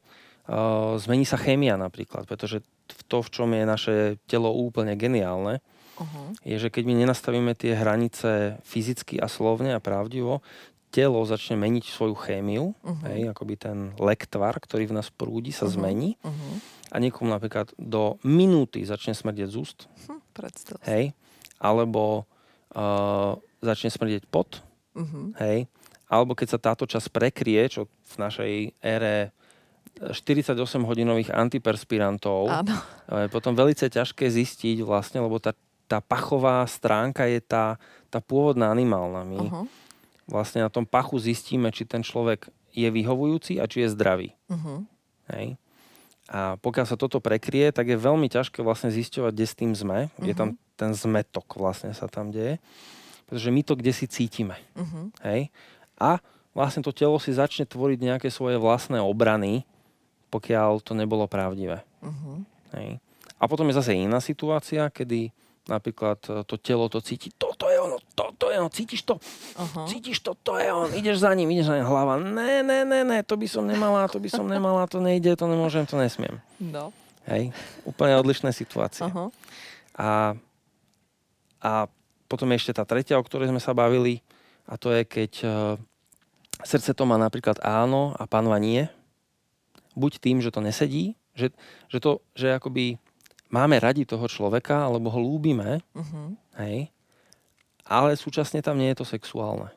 uh, 0.47 0.99
zmení 0.99 1.24
sa 1.24 1.39
chémia 1.39 1.76
napríklad, 1.76 2.28
pretože 2.28 2.60
v 2.88 3.01
to, 3.08 3.24
v 3.24 3.30
čom 3.32 3.49
je 3.56 3.64
naše 3.66 3.95
telo 4.28 4.51
úplne 4.51 4.95
geniálne, 4.95 5.60
Uh-huh. 5.95 6.36
je, 6.43 6.60
že 6.60 6.68
keď 6.68 6.84
my 6.91 6.93
nenastavíme 7.08 7.56
tie 7.56 7.72
hranice 7.72 8.60
fyzicky 8.68 9.16
a 9.16 9.32
slovne 9.32 9.72
a 9.72 9.80
pravdivo, 9.80 10.43
telo 10.91 11.24
začne 11.24 11.56
meniť 11.56 11.88
svoju 11.88 12.16
chémiu, 12.20 12.76
Mhm. 12.84 13.03
hej, 13.08 13.22
akoby 13.32 13.56
ten 13.56 13.78
lektvar, 13.95 14.60
ktorý 14.60 14.91
v 14.91 14.95
nás 14.99 15.08
prúdi, 15.12 15.56
sa 15.56 15.68
Mhm. 15.68 15.72
zmení 15.72 16.10
Uh-huh. 16.20 16.56
A 16.95 16.97
niekomu 16.97 17.27
napríklad 17.27 17.75
do 17.75 18.15
minúty 18.23 18.81
začne 18.81 19.11
smrdieť 19.11 19.49
z 19.51 19.57
úst, 19.59 19.79
Hm, 20.07 20.23
predstav. 20.31 20.79
hej, 20.87 21.11
alebo 21.59 22.23
uh, 22.71 23.35
začne 23.59 23.91
smrdieť 23.91 24.23
pot, 24.25 24.63
Uh-huh. 24.95 25.35
hej, 25.37 25.67
alebo 26.07 26.31
keď 26.31 26.47
sa 26.49 26.59
táto 26.61 26.87
časť 26.87 27.11
prekrie, 27.11 27.67
čo 27.67 27.83
v 27.83 28.15
našej 28.15 28.51
ére 28.79 29.35
48-hodinových 29.99 31.31
antiperspirantov, 31.31 32.47
Áno. 32.47 32.75
je 33.09 33.27
potom 33.27 33.51
veľmi 33.51 33.75
ťažké 33.75 34.25
zistiť 34.25 34.79
vlastne, 34.81 35.19
lebo 35.19 35.39
tá, 35.39 35.51
tá 35.85 35.99
pachová 35.99 36.63
stránka 36.65 37.25
je 37.25 37.39
tá, 37.39 37.75
tá 38.07 38.19
pôvodná 38.19 38.69
animálna. 38.69 39.23
My 39.23 39.37
Uh-huh. 39.37 39.65
vlastne 40.25 40.61
na 40.61 40.69
tom 40.69 40.83
pachu 40.83 41.19
zistíme, 41.19 41.69
či 41.69 41.83
ten 41.83 42.01
človek 42.01 42.47
je 42.71 42.87
vyhovujúci 42.87 43.59
a 43.59 43.65
či 43.65 43.83
je 43.83 43.91
zdravý. 43.91 44.29
Uh-huh. 44.47 44.83
Hej. 45.31 45.55
A 46.26 46.57
pokiaľ 46.57 46.86
sa 46.89 46.97
toto 46.97 47.21
prekrie, 47.21 47.69
tak 47.69 47.86
je 47.86 47.97
veľmi 47.97 48.26
ťažké 48.26 48.65
vlastne 48.65 48.89
zisťovať, 48.89 49.32
kde 49.32 49.45
s 49.45 49.57
tým 49.57 49.71
sme. 49.78 50.09
Je 50.26 50.34
tam 50.34 50.57
ten 50.76 50.91
zmetok 50.91 51.55
vlastne 51.55 51.93
sa 51.95 52.09
tam 52.09 52.34
deje. 52.34 52.57
Pretože 53.26 53.49
my 53.49 53.61
to 53.65 53.73
kde 53.78 53.93
si 53.93 54.05
cítime. 54.05 54.57
Uh-huh. 54.78 55.09
Hej? 55.26 55.49
A 55.97 56.21
vlastne 56.53 56.86
to 56.86 56.93
telo 56.93 57.17
si 57.17 57.34
začne 57.34 57.65
tvoriť 57.65 57.99
nejaké 58.01 58.28
svoje 58.30 58.57
vlastné 58.57 59.01
obrany, 59.01 59.65
pokiaľ 60.30 60.82
to 60.82 60.93
nebolo 60.93 61.26
pravdivé. 61.26 61.82
Uh-huh. 62.01 62.41
Hej? 62.78 63.01
A 63.38 63.43
potom 63.45 63.65
je 63.69 63.78
zase 63.78 63.97
iná 63.97 64.17
situácia, 64.21 64.89
kedy 64.89 65.30
napríklad 65.65 66.19
e, 66.30 66.30
to 66.45 66.55
telo 66.61 66.86
to 66.88 67.01
cíti, 67.01 67.34
toto 67.34 67.65
je 67.67 67.78
ono, 67.82 67.97
toto 68.16 68.47
je 68.47 68.55
ono, 68.55 68.72
cítiš 68.72 69.03
to, 69.03 69.20
Uh-huh. 69.59 69.86
cítiš 69.91 70.24
to, 70.24 70.32
to 70.39 70.55
je 70.55 70.72
on, 70.72 70.88
ideš 70.95 71.22
za 71.22 71.36
ním, 71.36 71.51
ideš 71.51 71.68
za 71.68 71.76
ním, 71.76 71.86
hlava, 71.86 72.16
ne, 72.16 72.63
ne, 72.63 72.88
ne, 72.88 73.03
ne, 73.03 73.20
to 73.28 73.36
by 73.36 73.47
som 73.51 73.68
nemala, 73.68 74.07
to 74.07 74.18
by 74.24 74.32
som 74.32 74.47
nemala, 74.47 74.88
to 74.88 75.03
nejde, 75.03 75.36
to 75.36 75.45
nemôžem, 75.45 75.84
to 75.84 75.99
nesmiem. 75.99 76.39
No. 76.57 76.95
Hej? 77.28 77.51
Úplne 77.84 78.16
odlišné 78.24 78.55
situácie. 78.55 79.03
Uh-huh. 79.03 79.30
A, 79.99 80.34
a 81.59 81.72
potom 82.32 82.47
je 82.55 82.63
ešte 82.63 82.74
tá 82.74 82.88
tretia, 82.88 83.20
o 83.20 83.28
ktorej 83.28 83.51
sme 83.51 83.59
sa 83.59 83.76
bavili, 83.76 84.24
a 84.66 84.80
to 84.80 84.89
je, 84.95 85.05
keď 85.05 85.32
uh, 85.43 85.51
srdce 86.66 86.95
to 86.95 87.03
má 87.05 87.20
napríklad 87.22 87.61
áno 87.61 88.18
a 88.18 88.26
panva 88.26 88.57
nie. 88.57 88.89
Buď 89.93 90.24
tým, 90.24 90.41
že 90.41 90.49
to 90.49 90.63
nesedí, 90.63 91.13
že, 91.36 91.51
že, 91.91 91.99
to, 91.99 92.24
že 92.34 92.55
akoby 92.55 92.97
máme 93.51 93.78
radi 93.78 94.07
toho 94.07 94.26
človeka, 94.26 94.88
alebo 94.88 95.11
ho 95.11 95.20
lúbime, 95.22 95.84
Uh-huh. 95.93 96.34
hej, 96.63 96.89
ale 97.86 98.17
súčasne 98.17 98.65
tam 98.65 98.81
nie 98.81 98.89
je 98.91 98.99
to 98.99 99.05
sexuálne. 99.05 99.69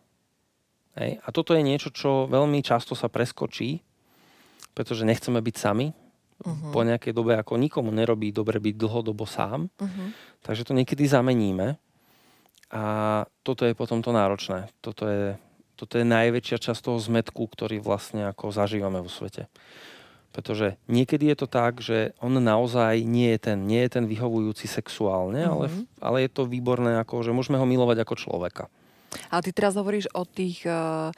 Hej. 0.98 1.22
A 1.22 1.28
toto 1.30 1.54
je 1.54 1.62
niečo, 1.62 1.94
čo 1.94 2.26
veľmi 2.26 2.64
často 2.64 2.98
sa 2.98 3.06
preskočí, 3.06 3.84
pretože 4.74 5.06
nechceme 5.06 5.38
byť 5.38 5.56
sami. 5.56 5.94
Uh-huh. 6.38 6.70
Po 6.70 6.86
nejakej 6.86 7.12
dobe, 7.14 7.34
ako 7.34 7.58
nikomu 7.58 7.90
nerobí 7.90 8.30
dobre 8.30 8.62
byť 8.62 8.74
dlhodobo 8.78 9.26
sám, 9.26 9.70
Uh-huh. 9.74 10.08
Takže 10.38 10.62
to 10.62 10.72
niekedy 10.72 11.02
zameníme 11.10 11.74
a 12.70 12.84
toto 13.42 13.66
je 13.66 13.74
potom 13.74 14.04
to 14.06 14.14
náročné. 14.14 14.70
Toto 14.78 15.10
je, 15.10 15.34
toto 15.74 15.98
je 15.98 16.06
najväčšia 16.06 16.62
časť 16.62 16.80
toho 16.84 17.02
zmetku, 17.02 17.42
ktorý 17.42 17.82
vlastne 17.82 18.30
ako 18.30 18.54
zažívame 18.54 19.02
vo 19.02 19.10
svete. 19.10 19.50
Pretože 20.28 20.76
niekedy 20.86 21.32
je 21.32 21.36
to 21.36 21.48
tak, 21.48 21.80
že 21.80 22.12
on 22.20 22.36
naozaj 22.36 23.00
nie 23.02 23.32
je 23.34 23.38
ten, 23.50 23.58
nie 23.64 23.80
je 23.88 23.90
ten 23.98 24.04
vyhovujúci 24.04 24.68
sexuálne, 24.68 25.40
ale, 25.42 25.66
Mhm. 25.66 25.82
ale 25.98 26.16
je 26.24 26.30
to 26.30 26.42
výborné, 26.44 27.00
ako, 27.00 27.24
že 27.24 27.32
môžeme 27.32 27.58
ho 27.58 27.66
milovať 27.66 28.04
ako 28.04 28.14
človeka. 28.14 28.64
Ale 29.32 29.40
ty 29.40 29.50
teraz 29.50 29.74
hovoríš 29.74 30.06
o 30.12 30.22
tých, 30.22 30.62
eh, 30.62 31.10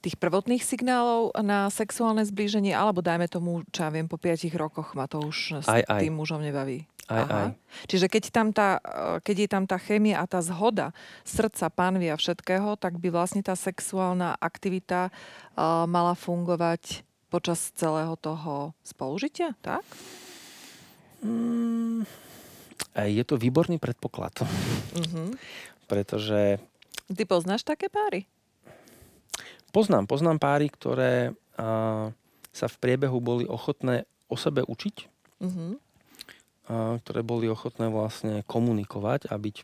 tých 0.00 0.16
prvotných 0.16 0.64
signálov 0.64 1.36
na 1.42 1.68
sexuálne 1.68 2.24
zblíženie, 2.24 2.72
alebo 2.72 3.04
dajme 3.04 3.28
tomu, 3.28 3.60
čo 3.70 3.84
ja 3.84 3.90
viem, 3.92 4.08
po 4.08 4.16
5 4.16 4.54
rokoch 4.54 4.96
ma 4.96 5.04
to 5.04 5.20
už 5.20 5.60
s 5.62 5.68
Aj, 5.68 5.84
aj. 5.84 6.00
tým 6.00 6.16
mužom 6.16 6.40
nebaví. 6.40 6.86
Aj, 7.06 7.22
aj. 7.22 7.48
Čiže 7.86 8.10
keď, 8.10 8.24
tam 8.34 8.50
tá, 8.50 8.82
eh, 8.82 9.22
keď 9.22 9.36
je 9.38 9.48
tam 9.52 9.64
tá 9.68 9.78
chémia 9.78 10.18
a 10.18 10.26
tá 10.26 10.42
zhoda 10.42 10.90
srdca, 11.22 11.70
panvy 11.70 12.10
a 12.10 12.18
všetkého, 12.18 12.74
tak 12.74 12.98
by 12.98 13.14
vlastne 13.14 13.46
tá 13.46 13.54
sexuálna 13.54 14.34
aktivita 14.42 15.06
eh, 15.06 15.62
mala 15.86 16.18
fungovať 16.18 17.05
počas 17.26 17.74
celého 17.74 18.14
toho 18.16 18.70
spolužitia, 18.82 19.54
tak? 19.58 19.82
Mm, 21.24 22.06
je 22.96 23.24
to 23.24 23.36
výborný 23.36 23.76
predpoklad, 23.76 24.32
Mhm. 24.94 25.34
pretože 25.86 26.60
Ty 27.06 27.22
poznáš 27.24 27.62
také 27.62 27.86
páry? 27.86 28.26
poznám, 29.70 30.06
poznám 30.06 30.38
páry, 30.38 30.66
ktoré 30.68 31.36
a, 31.56 32.10
sa 32.52 32.66
v 32.68 32.76
priebehu 32.80 33.20
boli 33.20 33.44
ochotné 33.44 34.04
o 34.28 34.36
sebe 34.36 34.64
učiť, 34.64 34.96
Mhm. 35.40 35.66
a, 36.68 36.96
ktoré 37.00 37.20
boli 37.20 37.48
ochotné 37.48 37.88
vlastne 37.88 38.44
komunikovať 38.44 39.28
a 39.28 39.34
byť 39.36 39.56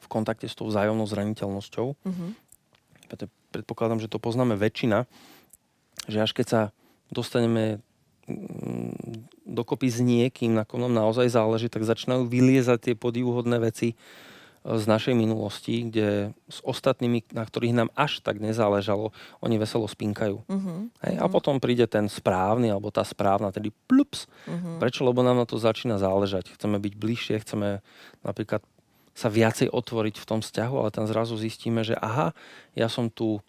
v 0.00 0.06
kontakte 0.08 0.46
s 0.46 0.54
tou 0.54 0.68
vzájomnou 0.68 1.04
zraniteľnosťou. 1.04 1.86
Mhm. 2.04 2.26
Preto 3.06 3.24
predpokladám, 3.54 4.00
že 4.00 4.10
to 4.10 4.18
poznáme 4.18 4.54
väčšina, 4.54 5.06
že 6.06 6.22
až 6.22 6.32
keď 6.32 6.46
sa 6.46 6.60
dostaneme 7.10 7.78
mm, 8.26 9.26
dokopy 9.46 9.86
s 9.90 10.02
niekým, 10.02 10.54
na 10.54 10.66
kom 10.66 10.82
nám 10.82 10.94
naozaj 10.94 11.30
záleží, 11.30 11.70
tak 11.70 11.86
začínajú 11.86 12.26
vyliezať 12.26 12.78
tie 12.90 12.94
podivúhodné 12.98 13.62
veci 13.62 13.94
e, 13.94 13.96
z 14.66 14.84
našej 14.90 15.14
minulosti, 15.14 15.86
kde 15.86 16.34
s 16.50 16.58
ostatnými, 16.66 17.30
na 17.30 17.46
ktorých 17.46 17.74
nám 17.74 17.90
až 17.94 18.18
tak 18.22 18.42
nezáležalo, 18.42 19.14
oni 19.38 19.56
veselo 19.58 19.86
spinkajú. 19.86 20.42
Mhm. 20.50 20.74
Hej? 21.06 21.14
A 21.22 21.26
potom 21.30 21.62
príde 21.62 21.86
ten 21.86 22.10
správny, 22.10 22.74
alebo 22.74 22.90
tá 22.90 23.06
správna, 23.06 23.54
tedy 23.54 23.70
plups, 23.86 24.26
Mhm. 24.46 24.78
Prečo? 24.82 25.06
Lebo 25.06 25.22
nám 25.22 25.38
na 25.42 25.46
to 25.46 25.58
začína 25.58 25.98
záležať. 25.98 26.54
Chceme 26.54 26.78
byť 26.78 26.94
bližšie, 26.98 27.42
chceme 27.42 27.82
napríklad 28.22 28.62
sa 29.16 29.32
viacej 29.32 29.72
otvoriť 29.72 30.20
v 30.20 30.28
tom 30.28 30.40
vzťahu, 30.44 30.76
ale 30.76 30.92
tam 30.92 31.08
zrazu 31.08 31.40
zistíme, 31.40 31.80
že 31.80 31.96
aha, 31.96 32.36
ja 32.76 32.92
som 32.92 33.08
tu 33.08 33.40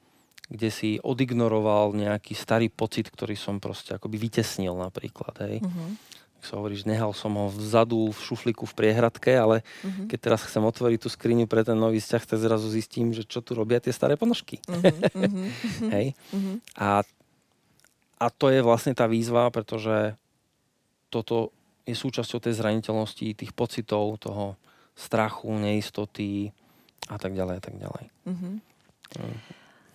kde 0.48 0.70
si 0.72 0.90
odignoroval 1.04 1.92
nejaký 1.92 2.32
starý 2.32 2.72
pocit, 2.72 3.12
ktorý 3.12 3.36
som 3.36 3.60
proste 3.60 3.96
akoby 3.96 4.16
vytesnil 4.16 4.72
napríklad. 4.74 5.36
Hej. 5.44 5.60
Mhm. 5.60 6.00
Tak 6.38 6.44
sa 6.46 6.54
hovoríš, 6.62 6.86
nehal 6.86 7.18
som 7.18 7.34
ho 7.34 7.50
vzadu 7.50 8.14
v 8.14 8.20
šuflíku 8.22 8.70
v 8.70 8.78
priehradke, 8.78 9.34
ale 9.34 9.66
Mhm. 9.84 10.08
keď 10.08 10.20
teraz 10.22 10.46
chcem 10.46 10.62
otvoriť 10.62 11.00
tú 11.04 11.10
skriňu 11.10 11.50
pre 11.50 11.66
ten 11.66 11.76
nový 11.76 11.98
vzťah, 11.98 12.24
tak 12.24 12.38
zrazu 12.40 12.70
zistím, 12.70 13.10
že 13.12 13.26
čo 13.26 13.42
tu 13.42 13.58
robia 13.58 13.82
tie 13.82 13.92
staré 13.92 14.16
ponožky. 14.16 14.62
Mhm. 15.18 15.44
Hej. 15.92 16.14
Mhm. 16.32 16.54
A, 16.78 17.02
a 18.18 18.26
to 18.30 18.48
je 18.54 18.62
vlastne 18.62 18.94
tá 18.94 19.10
výzva, 19.10 19.50
pretože 19.52 20.16
toto 21.10 21.52
je 21.88 21.96
súčasťou 21.96 22.40
tej 22.44 22.54
zraniteľnosti, 22.56 23.36
tých 23.36 23.52
pocitov, 23.56 24.20
toho 24.20 24.56
strachu, 24.94 25.52
neistoty 25.56 26.52
a 27.08 27.16
tak 27.16 27.32
ďalej 27.32 27.56
a 27.58 27.62
tak 27.64 27.76
ďalej. 27.80 28.06
Mhm. 28.28 28.50
Mm. 29.18 29.38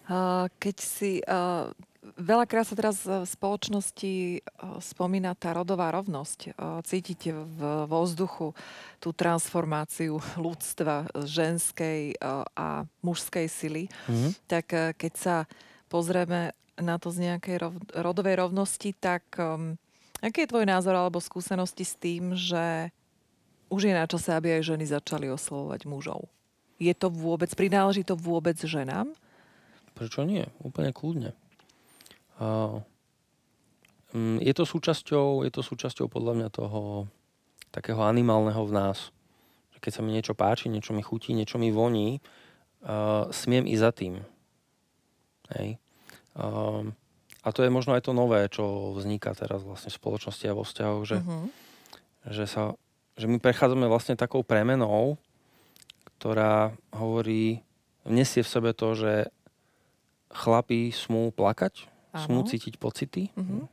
A 0.08 0.48
Keď 0.58 0.76
si... 0.80 1.20
a, 1.24 1.70
Veľakrát 2.02 2.66
sa 2.66 2.74
teraz 2.74 3.06
v 3.06 3.22
spoločnosti 3.22 4.42
a, 4.42 4.82
spomína 4.82 5.38
tá 5.38 5.54
rodová 5.54 5.94
rovnosť. 5.94 6.58
Cítite 6.82 7.30
v 7.30 7.86
vo 7.86 8.02
vzduchu 8.02 8.58
tú 8.98 9.14
transformáciu 9.14 10.18
ľudstva 10.34 11.06
ženskej 11.14 12.18
a, 12.18 12.82
mužskej 13.06 13.46
sily. 13.46 13.86
Mhm. 14.10 14.28
Tak 14.50 14.66
keď 14.98 15.12
sa 15.14 15.36
pozrieme 15.86 16.58
na 16.80 16.96
to 16.96 17.12
z 17.12 17.28
nejakej 17.28 17.56
rov, 17.60 17.74
rodovej 17.92 18.40
rovnosti, 18.40 18.96
tak 18.96 19.22
um, 19.36 19.76
aký 20.24 20.44
je 20.44 20.50
tvoj 20.50 20.64
názor 20.64 20.96
alebo 20.96 21.20
skúsenosti 21.20 21.84
s 21.84 21.94
tým, 21.98 22.32
že 22.32 22.88
už 23.68 23.88
je 23.88 23.94
na 23.94 24.04
čase, 24.08 24.32
aby 24.32 24.60
aj 24.60 24.72
ženy 24.72 24.84
začali 24.88 25.28
oslovovať 25.28 25.84
mužov? 25.88 26.28
Je 26.80 26.92
to 26.96 27.08
vôbec, 27.12 27.52
prináleží 27.52 28.02
to 28.02 28.16
vôbec 28.16 28.56
ženám? 28.58 29.12
Prečo 30.02 30.26
nie? 30.26 30.42
Úplne 30.66 30.90
kľudne. 30.90 31.30
A, 32.42 32.82
mm, 34.10 34.42
je 34.42 34.50
to 34.50 34.66
súčasťou, 34.66 35.46
je 35.46 35.50
to 35.54 35.62
súčasťou 35.62 36.10
podľa 36.10 36.42
mňa 36.42 36.48
toho 36.50 37.06
takého 37.70 38.02
animálneho 38.02 38.66
v 38.66 38.74
nás. 38.74 39.14
Keď 39.78 39.98
sa 39.98 40.02
mi 40.02 40.10
niečo 40.14 40.34
páči, 40.34 40.70
niečo 40.70 40.90
mi 40.94 41.02
chutí, 41.02 41.34
niečo 41.34 41.58
mi 41.62 41.70
voní, 41.70 42.18
a, 42.82 43.30
smiem 43.30 43.66
i 43.70 43.78
za 43.78 43.94
tým. 43.94 44.26
Hej. 45.54 45.78
A, 46.34 46.46
a 47.42 47.48
to 47.54 47.62
je 47.62 47.70
možno 47.70 47.94
aj 47.94 48.06
to 48.06 48.14
nové, 48.14 48.46
čo 48.50 48.94
vzniká 48.98 49.38
teraz 49.38 49.62
vlastne 49.62 49.90
v 49.94 49.98
spoločnosti 50.02 50.46
a 50.50 50.54
vo 50.58 50.66
vzťahoch, 50.66 51.02
že, 51.06 51.18
Mhm. 51.22 51.46
že, 52.30 52.44
sa, 52.50 52.74
že 53.14 53.30
my 53.30 53.38
prechádzame 53.38 53.86
vlastne 53.86 54.18
takou 54.18 54.42
premenou, 54.42 55.18
ktorá 56.18 56.74
hovorí, 56.94 57.62
nesie 58.06 58.42
v 58.42 58.50
sebe 58.50 58.70
to, 58.74 58.94
že 58.94 59.30
chlapí 60.32 60.90
smú 60.90 61.30
plakať, 61.32 61.86
smú 62.26 62.44
Áno. 62.44 62.48
cítiť 62.48 62.76
pocity 62.76 63.32
Mhm. 63.36 63.68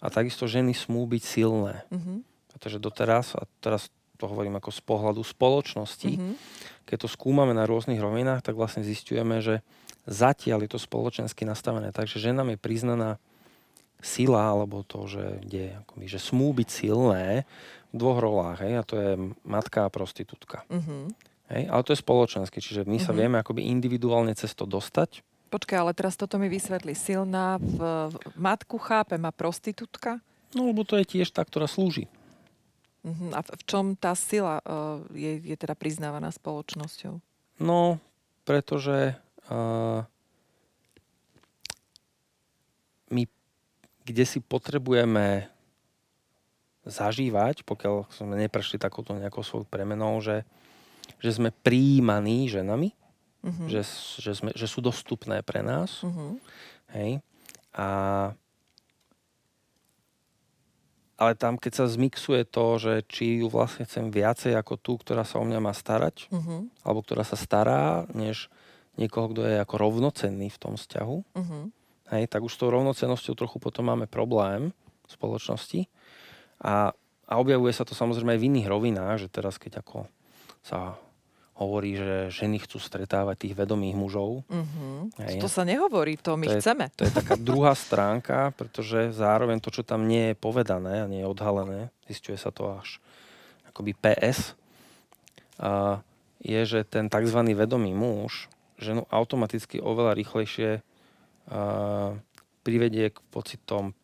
a 0.00 0.06
takisto 0.12 0.44
ženy 0.48 0.76
smú 0.76 1.08
byť 1.08 1.22
silné. 1.24 1.84
Mhm. 1.92 2.24
Pretože 2.52 2.80
doteraz, 2.80 3.36
a 3.36 3.44
teraz 3.60 3.92
to 4.16 4.24
hovorím 4.28 4.56
ako 4.56 4.72
z 4.72 4.80
pohľadu 4.80 5.20
spoločnosti, 5.20 6.12
Mhm. 6.16 6.32
keď 6.88 6.96
to 7.04 7.08
skúmame 7.08 7.52
na 7.52 7.68
rôznych 7.68 8.00
rovinách, 8.00 8.40
tak 8.40 8.56
vlastne 8.56 8.80
zistujeme, 8.80 9.44
že 9.44 9.60
zatiaľ 10.08 10.64
je 10.64 10.70
to 10.72 10.80
spoločensky 10.80 11.44
nastavené. 11.44 11.92
Takže 11.92 12.22
ženám 12.22 12.56
je 12.56 12.58
priznaná 12.60 13.10
sila, 14.00 14.52
alebo 14.54 14.84
to, 14.86 15.08
že, 15.08 15.24
je, 15.48 15.72
akoby, 15.84 16.04
že 16.06 16.20
smú 16.20 16.52
byť 16.52 16.68
silné 16.68 17.48
v 17.92 17.94
dvoch 17.96 18.20
rolách. 18.20 18.62
Hej? 18.62 18.72
A 18.76 18.82
to 18.84 18.94
je 18.96 19.10
matka 19.42 19.88
a 19.88 19.92
prostitútka. 19.92 20.62
Uh-huh. 20.68 21.10
Hej? 21.50 21.62
Ale 21.66 21.82
to 21.82 21.92
je 21.96 22.04
spoločenské, 22.04 22.60
čiže 22.60 22.84
my 22.84 23.00
uh-huh. 23.00 23.06
sa 23.08 23.12
vieme 23.16 23.40
akoby 23.40 23.66
individuálne 23.66 24.36
cez 24.36 24.52
to 24.52 24.68
dostať. 24.68 25.24
Počkaj, 25.46 25.78
ale 25.78 25.92
teraz 25.94 26.18
toto 26.18 26.36
mi 26.36 26.50
vysvetli. 26.50 26.92
Silná 26.92 27.58
v, 27.62 27.78
v 28.10 28.38
matku 28.38 28.76
chápem 28.82 29.22
a 29.22 29.32
prostitútka? 29.32 30.18
No, 30.54 30.70
lebo 30.70 30.82
to 30.82 30.98
je 30.98 31.06
tiež 31.06 31.30
tá, 31.30 31.46
ktorá 31.46 31.70
slúži. 31.70 32.10
Uh-huh. 33.06 33.30
A 33.30 33.42
v 33.42 33.62
čom 33.66 33.94
tá 33.94 34.18
sila 34.18 34.58
uh, 34.66 34.98
je, 35.14 35.38
je 35.38 35.56
teda 35.58 35.78
priznávaná 35.78 36.34
spoločnosťou? 36.34 37.22
No, 37.62 38.02
pretože 38.42 39.14
uh, 39.46 40.02
my 43.14 43.22
kde 44.06 44.22
si 44.22 44.38
potrebujeme 44.38 45.50
zažívať, 46.86 47.66
pokiaľ 47.66 48.06
sme 48.14 48.38
neprešli 48.38 48.78
takouto 48.78 49.18
nejakou 49.18 49.42
svojou 49.42 49.66
premenou, 49.66 50.22
že, 50.22 50.46
že 51.18 51.34
sme 51.34 51.50
príjmaní 51.50 52.46
ženami, 52.46 52.94
uh-huh. 53.44 53.66
že, 53.68 53.82
že, 54.20 54.32
sme, 54.32 54.50
že 54.56 54.66
sú 54.70 54.84
dostupné 54.84 55.42
pre 55.42 55.60
nás. 55.60 56.04
Uh-huh. 56.06 56.38
Hej. 56.94 57.20
A, 57.76 57.88
ale 61.16 61.32
tam, 61.36 61.56
keď 61.56 61.84
sa 61.84 61.86
zmixuje 61.88 62.44
to, 62.48 62.76
že 62.76 63.04
či 63.08 63.40
ju 63.44 63.48
vlastne 63.48 63.88
chcem 63.88 64.12
viacej 64.12 64.56
ako 64.56 64.76
tú, 64.76 64.92
ktorá 65.00 65.24
sa 65.24 65.40
o 65.40 65.44
mňa 65.44 65.60
má 65.60 65.72
starať, 65.72 66.28
uh-huh. 66.32 66.68
alebo 66.84 67.00
ktorá 67.04 67.24
sa 67.24 67.36
stará, 67.36 68.04
než 68.12 68.52
niekoho, 68.96 69.32
kto 69.32 69.44
je 69.44 69.60
ako 69.60 69.74
rovnocenný 69.76 70.48
v 70.48 70.60
tom 70.60 70.80
vzťahu, 70.80 71.18
uh-huh 71.36 71.64
hej, 72.14 72.30
tak 72.30 72.42
už 72.44 72.54
s 72.54 72.60
tou 72.60 72.70
rovnocenosťou 72.70 73.34
trochu 73.34 73.58
potom 73.58 73.90
máme 73.90 74.06
problém 74.06 74.70
v 75.06 75.10
spoločnosti. 75.10 75.90
A, 76.62 76.94
a 77.26 77.32
objavuje 77.38 77.74
sa 77.74 77.82
to 77.82 77.98
samozrejme 77.98 78.36
aj 78.36 78.40
v 78.40 78.48
iných 78.52 78.70
rovinách, 78.70 79.26
že 79.26 79.28
teraz 79.32 79.58
keď 79.58 79.82
ako 79.82 80.06
sa 80.62 80.98
hovorí, 81.56 81.96
že 81.96 82.28
ženy 82.28 82.60
chcú 82.60 82.76
stretávať 82.76 83.48
tých 83.48 83.54
vedomých 83.56 83.96
mužov. 83.96 84.44
Mm-hmm. 84.52 85.40
To 85.40 85.48
sa 85.48 85.64
nehovorí, 85.64 86.20
to 86.20 86.36
my 86.36 86.52
to 86.52 86.60
chceme. 86.60 86.92
Je, 86.92 86.96
to 87.00 87.04
je 87.08 87.12
taká 87.16 87.34
druhá 87.40 87.72
stránka, 87.72 88.52
pretože 88.52 89.16
zároveň 89.16 89.64
to, 89.64 89.72
čo 89.72 89.80
tam 89.80 90.04
nie 90.04 90.32
je 90.32 90.34
povedané 90.36 91.00
a 91.00 91.08
nie 91.08 91.24
je 91.24 91.30
odhalené, 91.32 91.88
zistuje 92.04 92.36
sa 92.36 92.52
to 92.52 92.76
až 92.76 93.00
akoby 93.72 93.96
PS, 93.96 94.52
a 95.56 96.04
je, 96.44 96.60
že 96.68 96.84
ten 96.84 97.08
tzv. 97.08 97.40
vedomý 97.56 97.96
muž 97.96 98.52
ženu 98.76 99.08
automaticky 99.08 99.80
oveľa 99.80 100.12
rýchlejšie 100.12 100.84
privedie 102.60 103.06
k 103.08 103.18
pocitom 103.32 103.96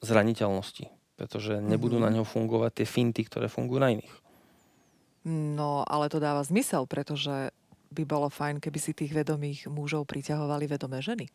zraniteľnosti, 0.00 0.88
pretože 1.20 1.60
nebudú 1.60 2.00
mm-hmm. 2.00 2.16
na 2.16 2.16
ňo 2.20 2.24
fungovať 2.24 2.80
tie 2.80 2.86
finty, 2.88 3.28
ktoré 3.28 3.52
fungujú 3.52 3.80
na 3.82 3.92
iných. 3.92 4.14
No, 5.26 5.82
ale 5.82 6.06
to 6.06 6.22
dáva 6.22 6.46
zmysel, 6.46 6.86
pretože 6.86 7.50
by 7.90 8.02
bolo 8.06 8.30
fajn, 8.30 8.62
keby 8.62 8.78
si 8.78 8.94
tých 8.94 9.10
vedomých 9.10 9.66
mužov 9.66 10.06
priťahovali 10.06 10.70
vedomé 10.70 11.02
ženy. 11.02 11.26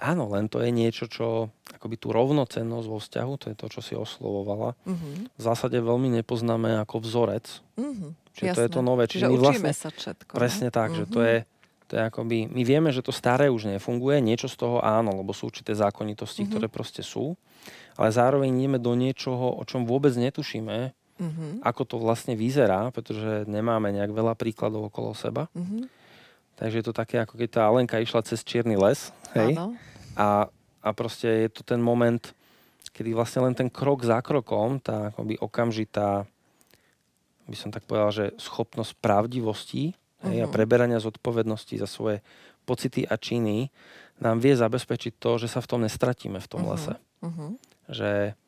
Áno, 0.00 0.28
len 0.32 0.48
to 0.48 0.60
je 0.60 0.72
niečo, 0.72 1.08
čo 1.08 1.52
akoby 1.72 1.96
tú 2.00 2.12
rovnocennosť 2.12 2.86
vo 2.88 2.98
vzťahu, 2.98 3.32
to 3.38 3.46
je 3.52 3.56
to, 3.56 3.66
čo 3.68 3.80
si 3.80 3.94
oslovovala, 3.94 4.74
mm-hmm. 4.84 5.14
v 5.36 5.42
zásade 5.42 5.78
veľmi 5.78 6.12
nepoznáme 6.20 6.80
ako 6.82 7.04
vzorec. 7.04 7.60
Mm-hmm. 7.76 8.10
Čiže 8.32 8.48
Jasné. 8.48 8.56
to 8.56 8.64
je 8.64 8.70
to 8.72 8.80
nové. 8.82 9.04
Čiže 9.06 9.26
Čiže 9.28 9.36
učíme 9.36 9.70
vlastne, 9.70 9.72
sa 9.76 9.90
všetko. 9.92 10.32
Presne 10.32 10.68
ne? 10.68 10.74
tak, 10.74 10.88
mm-hmm. 10.92 11.08
že 11.08 11.12
to 11.12 11.20
mhm. 11.20 11.28
je 11.28 11.36
to 11.92 12.00
je 12.00 12.08
akoby, 12.08 12.48
my 12.48 12.62
vieme, 12.64 12.88
že 12.88 13.04
to 13.04 13.12
staré 13.12 13.52
už 13.52 13.68
nefunguje, 13.68 14.24
niečo 14.24 14.48
z 14.48 14.56
toho 14.64 14.80
áno, 14.80 15.12
lebo 15.12 15.36
sú 15.36 15.52
určité 15.52 15.76
zákonitosti, 15.76 16.48
mm-hmm. 16.48 16.56
ktoré 16.56 16.66
proste 16.72 17.04
sú, 17.04 17.36
ale 18.00 18.08
zároveň 18.08 18.48
ideme 18.48 18.80
do 18.80 18.96
niečoho, 18.96 19.52
o 19.52 19.62
čom 19.68 19.84
vôbec 19.84 20.16
netušíme, 20.16 20.96
mm-hmm. 21.22 21.52
ako 21.62 21.82
to 21.86 21.96
vlastne 22.02 22.34
vyzerá, 22.34 22.90
pretože 22.90 23.46
nemáme 23.46 23.94
nejak 23.94 24.10
veľa 24.10 24.34
príkladov 24.34 24.90
okolo 24.90 25.14
seba. 25.14 25.46
Mm-hmm. 25.54 25.86
Takže 26.58 26.78
je 26.82 26.86
to 26.86 26.94
také, 26.94 27.22
ako 27.22 27.38
keď 27.38 27.48
tá 27.48 27.60
Alenka 27.70 28.02
išla 28.02 28.26
cez 28.26 28.42
čierny 28.42 28.74
les, 28.74 29.14
hej? 29.38 29.56
A, 30.18 30.46
a 30.82 30.88
proste 30.92 31.48
je 31.48 31.50
to 31.50 31.64
ten 31.64 31.80
moment, 31.80 32.20
kedy 32.92 33.16
vlastne 33.16 33.48
len 33.48 33.54
ten 33.56 33.72
krok 33.72 34.04
za 34.04 34.20
krokom, 34.20 34.76
tá 34.78 35.14
akoby 35.14 35.40
okamžitá, 35.40 36.28
by 37.48 37.56
som 37.58 37.74
tak 37.74 37.82
povedal, 37.88 38.10
že 38.12 38.26
schopnosť 38.38 38.92
pravdivosti 39.02 39.92
uh-huh. 40.22 40.44
a 40.44 40.46
mhm. 40.46 40.52
preberania 40.54 41.02
zodpovednosti 41.02 41.74
za 41.80 41.88
svoje 41.88 42.22
pocity 42.62 43.02
a 43.02 43.18
činy 43.18 43.72
nám 44.22 44.38
vie 44.38 44.54
zabezpečiť 44.54 45.18
to, 45.18 45.42
že 45.42 45.50
sa 45.50 45.58
v 45.58 45.66
tom 45.66 45.80
nestratíme 45.82 46.38
v 46.38 46.48
tom 46.48 46.62
uh-huh. 46.62 46.78
lese. 46.78 46.94
Uh-huh. 47.24 47.58
Že, 47.90 48.38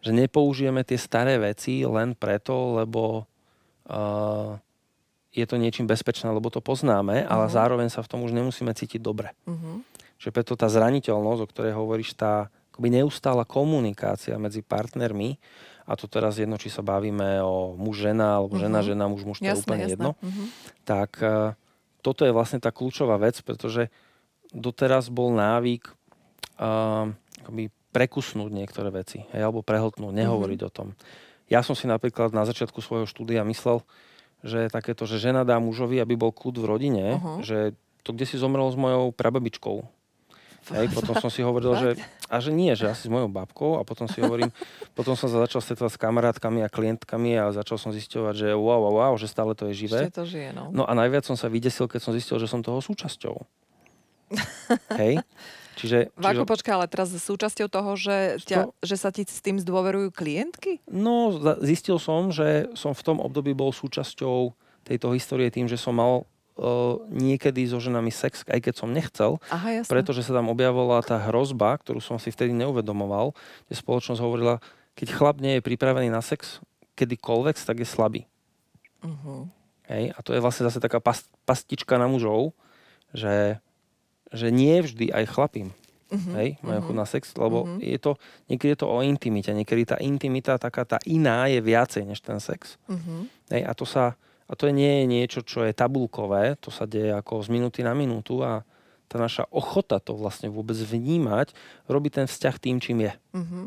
že 0.00 0.10
nepoužijeme 0.16 0.80
tie 0.84 0.96
staré 0.96 1.36
veci 1.36 1.84
len 1.84 2.16
preto, 2.16 2.80
lebo 2.80 3.28
uh, 3.88 4.56
je 5.30 5.46
to 5.46 5.56
niečím 5.60 5.86
bezpečné, 5.86 6.32
lebo 6.32 6.50
to 6.50 6.58
poznáme, 6.64 7.22
uh-huh. 7.22 7.30
ale 7.30 7.44
zároveň 7.52 7.88
sa 7.92 8.02
v 8.02 8.10
tom 8.10 8.20
už 8.24 8.34
nemusíme 8.34 8.72
cítiť 8.72 8.98
dobre. 8.98 9.36
Uh-huh. 9.46 9.84
Že 10.16 10.28
preto 10.34 10.52
tá 10.58 10.66
zraniteľnosť, 10.66 11.40
o 11.40 11.50
ktorej 11.50 11.72
hovoríš, 11.76 12.16
tá 12.16 12.50
akoby 12.74 12.88
neustála 13.00 13.44
komunikácia 13.44 14.34
medzi 14.40 14.64
partnermi, 14.64 15.36
a 15.90 15.98
to 15.98 16.06
teraz 16.06 16.38
jedno, 16.38 16.54
či 16.54 16.70
sa 16.70 16.86
bavíme 16.86 17.42
o 17.42 17.74
muž 17.74 18.06
žena, 18.06 18.38
alebo 18.38 18.54
žena 18.56 18.78
uh-huh. 18.78 18.90
žena, 18.94 19.04
muž 19.10 19.22
muž, 19.26 19.38
to 19.42 19.50
je 19.50 19.58
úplne 19.58 19.84
jasné. 19.84 19.94
jedno, 19.98 20.10
uh-huh. 20.16 20.46
tak 20.86 21.10
uh, 21.18 21.58
toto 22.00 22.22
je 22.24 22.32
vlastne 22.32 22.62
tá 22.62 22.70
kľúčová 22.70 23.18
vec, 23.18 23.42
pretože 23.42 23.90
doteraz 24.54 25.10
bol 25.10 25.34
návyk 25.34 25.90
uh, 26.58 27.10
akoby 27.42 27.74
prekusnúť 27.90 28.50
niektoré 28.50 28.90
veci, 28.94 29.26
hej, 29.34 29.42
alebo 29.42 29.66
prehltnúť, 29.66 30.14
nehovoriť 30.14 30.60
uh-huh. 30.62 30.70
o 30.70 30.74
tom. 30.74 30.88
Ja 31.50 31.66
som 31.66 31.74
si 31.74 31.90
napríklad 31.90 32.30
na 32.30 32.46
začiatku 32.46 32.78
svojho 32.78 33.10
štúdia 33.10 33.42
myslel, 33.42 33.82
že 34.46 34.70
takéto, 34.70 35.04
že 35.04 35.18
žena 35.20 35.42
dá 35.42 35.58
mužovi, 35.58 35.98
aby 35.98 36.14
bol 36.14 36.30
kľud 36.30 36.62
v 36.62 36.68
rodine, 36.70 37.06
uh-huh. 37.18 37.42
že 37.42 37.74
to 38.06 38.16
kde 38.16 38.24
si 38.24 38.40
zomrelo 38.40 38.70
s 38.72 38.78
mojou 38.78 39.12
prababičkou. 39.12 39.84
Hej, 40.70 40.92
potom 40.92 41.16
som 41.16 41.32
si 41.32 41.40
hovoril, 41.40 41.72
že, 41.80 41.90
a 42.28 42.36
že 42.38 42.52
nie, 42.52 42.76
že 42.76 42.86
asi 42.86 43.08
s 43.08 43.10
mojou 43.10 43.32
babkou 43.32 43.80
a 43.80 43.82
potom 43.82 44.06
si 44.06 44.20
hovorím, 44.20 44.52
potom 44.98 45.16
som 45.16 45.26
sa 45.26 45.42
začal 45.48 45.64
stretovať 45.64 45.96
s 45.96 45.98
kamarátkami 45.98 46.60
a 46.62 46.68
klientkami 46.68 47.40
a 47.40 47.50
začal 47.50 47.80
som 47.80 47.90
zisťovať, 47.90 48.34
že 48.36 48.48
wow, 48.52 48.86
wow, 48.86 48.94
wow, 49.00 49.14
že 49.16 49.26
stále 49.26 49.56
to 49.56 49.72
je 49.72 49.88
živé. 49.88 50.06
to 50.12 50.28
žije, 50.28 50.52
no. 50.52 50.68
no 50.70 50.84
a 50.84 50.92
najviac 50.92 51.24
som 51.24 51.34
sa 51.34 51.48
vydesil, 51.48 51.88
keď 51.88 52.00
som 52.04 52.12
zistil, 52.12 52.36
že 52.36 52.46
som 52.46 52.60
toho 52.60 52.78
súčasťou. 52.84 53.34
Hej? 55.00 55.24
Čiže, 55.80 56.12
čiže... 56.12 56.44
počkaj, 56.44 56.72
ale 56.76 56.86
teraz 56.92 57.08
súčasťou 57.16 57.72
toho, 57.72 57.96
že, 57.96 58.36
ťa, 58.44 58.68
to... 58.68 58.76
že 58.84 58.96
sa 59.00 59.08
ti 59.08 59.24
s 59.24 59.40
tým 59.40 59.56
zdôverujú 59.56 60.12
klientky? 60.12 60.84
No, 60.84 61.32
zistil 61.64 61.96
som, 61.96 62.28
že 62.28 62.68
som 62.76 62.92
v 62.92 63.00
tom 63.00 63.16
období 63.16 63.56
bol 63.56 63.72
súčasťou 63.72 64.52
tejto 64.84 65.16
histórie 65.16 65.48
tým, 65.48 65.64
že 65.64 65.80
som 65.80 65.96
mal 65.96 66.28
niekedy 67.08 67.64
so 67.64 67.80
ženami 67.80 68.12
sex, 68.12 68.44
aj 68.44 68.60
keď 68.60 68.74
som 68.76 68.92
nechcel, 68.92 69.40
Aha, 69.48 69.80
pretože 69.88 70.20
sa 70.20 70.36
tam 70.36 70.52
objavovala 70.52 71.00
tá 71.00 71.16
hrozba, 71.16 71.80
ktorú 71.80 72.04
som 72.04 72.20
si 72.20 72.28
vtedy 72.28 72.52
neuvedomoval, 72.52 73.32
kde 73.64 73.74
spoločnosť 73.80 74.20
hovorila, 74.20 74.60
keď 74.92 75.08
chlap 75.16 75.40
nie 75.40 75.56
je 75.56 75.64
pripravený 75.64 76.12
na 76.12 76.20
sex 76.20 76.60
kedykoľvek, 77.00 77.56
tak 77.56 77.80
je 77.80 77.88
slabý. 77.88 78.22
Uh-huh. 79.00 79.48
Hej? 79.88 80.12
A 80.12 80.18
to 80.20 80.36
je 80.36 80.44
vlastne 80.44 80.68
zase 80.68 80.84
taká 80.84 81.00
past, 81.00 81.24
pastička 81.48 81.96
na 81.96 82.04
mužov, 82.04 82.52
že, 83.16 83.56
že 84.30 84.54
nie 84.54 84.80
vždy 84.82 85.10
aj 85.10 85.24
chlapím 85.30 85.74
uh-huh. 86.10 86.34
hej, 86.42 86.48
majú 86.60 86.80
uh-huh. 86.82 86.86
chuť 86.90 86.96
na 86.96 87.06
sex, 87.06 87.22
lebo 87.38 87.58
uh-huh. 87.64 87.78
je 87.80 87.98
to, 87.98 88.12
niekedy 88.50 88.74
je 88.74 88.80
to 88.82 88.88
o 88.90 88.98
intimite, 89.00 89.50
niekedy 89.54 89.82
tá 89.86 89.96
intimita, 90.02 90.58
taká 90.58 90.82
tá 90.84 90.98
iná 91.06 91.46
je 91.46 91.62
viacej 91.62 92.02
než 92.04 92.20
ten 92.20 92.42
sex. 92.42 92.76
Uh-huh. 92.90 93.30
Hej, 93.48 93.62
a 93.64 93.72
to 93.72 93.86
sa, 93.86 94.18
a 94.50 94.52
to 94.58 94.68
nie 94.74 95.02
je 95.02 95.04
niečo, 95.06 95.40
čo 95.46 95.62
je 95.64 95.72
tabulkové, 95.72 96.58
to 96.58 96.74
sa 96.74 96.84
deje 96.84 97.14
ako 97.14 97.46
z 97.46 97.48
minúty 97.54 97.80
na 97.86 97.94
minútu 97.94 98.42
a 98.42 98.66
tá 99.10 99.18
naša 99.18 99.46
ochota 99.50 99.98
to 99.98 100.14
vlastne 100.14 100.50
vôbec 100.50 100.78
vnímať, 100.78 101.50
robí 101.90 102.14
ten 102.14 102.30
vzťah 102.30 102.56
tým, 102.62 102.78
čím 102.78 103.10
je. 103.10 103.12
Mm-hmm. 103.34 103.64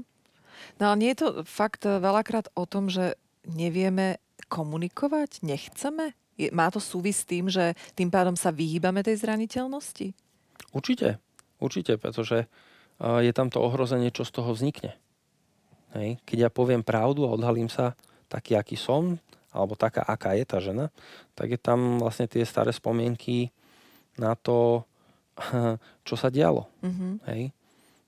No 0.79 0.83
ale 0.87 0.99
nie 0.99 1.11
je 1.11 1.19
to 1.19 1.29
fakt 1.43 1.83
veľakrát 1.83 2.47
o 2.55 2.63
tom, 2.63 2.87
že 2.87 3.19
nevieme 3.43 4.23
komunikovať, 4.47 5.43
nechceme? 5.43 6.15
Je, 6.39 6.47
má 6.55 6.71
to 6.71 6.79
súvisť 6.79 7.19
s 7.19 7.27
tým, 7.29 7.45
že 7.51 7.75
tým 7.93 8.07
pádom 8.07 8.39
sa 8.39 8.55
vyhýbame 8.55 9.03
tej 9.03 9.19
zraniteľnosti? 9.19 10.15
Určite, 10.71 11.19
určite, 11.59 11.99
pretože 11.99 12.47
uh, 12.47 13.19
je 13.19 13.33
tam 13.35 13.51
to 13.51 13.59
ohrozenie, 13.59 14.13
čo 14.13 14.23
z 14.23 14.31
toho 14.31 14.55
vznikne. 14.55 14.95
Hej. 15.93 16.17
Keď 16.25 16.37
ja 16.37 16.49
poviem 16.49 16.81
pravdu 16.81 17.27
a 17.27 17.33
odhalím 17.35 17.69
sa 17.69 17.93
taký, 18.31 18.57
aký 18.57 18.73
som, 18.73 19.21
alebo 19.53 19.77
taká, 19.77 20.01
aká 20.01 20.33
je 20.33 20.45
tá 20.45 20.57
žena, 20.57 20.89
tak 21.37 21.53
je 21.53 21.59
tam 21.61 22.01
vlastne 22.01 22.25
tie 22.25 22.41
staré 22.41 22.73
spomienky 22.73 23.53
na 24.17 24.33
to, 24.33 24.85
čo 26.07 26.15
sa 26.17 26.33
dialo. 26.33 26.65
Mm-hmm. 26.81 27.13
Hej? 27.29 27.41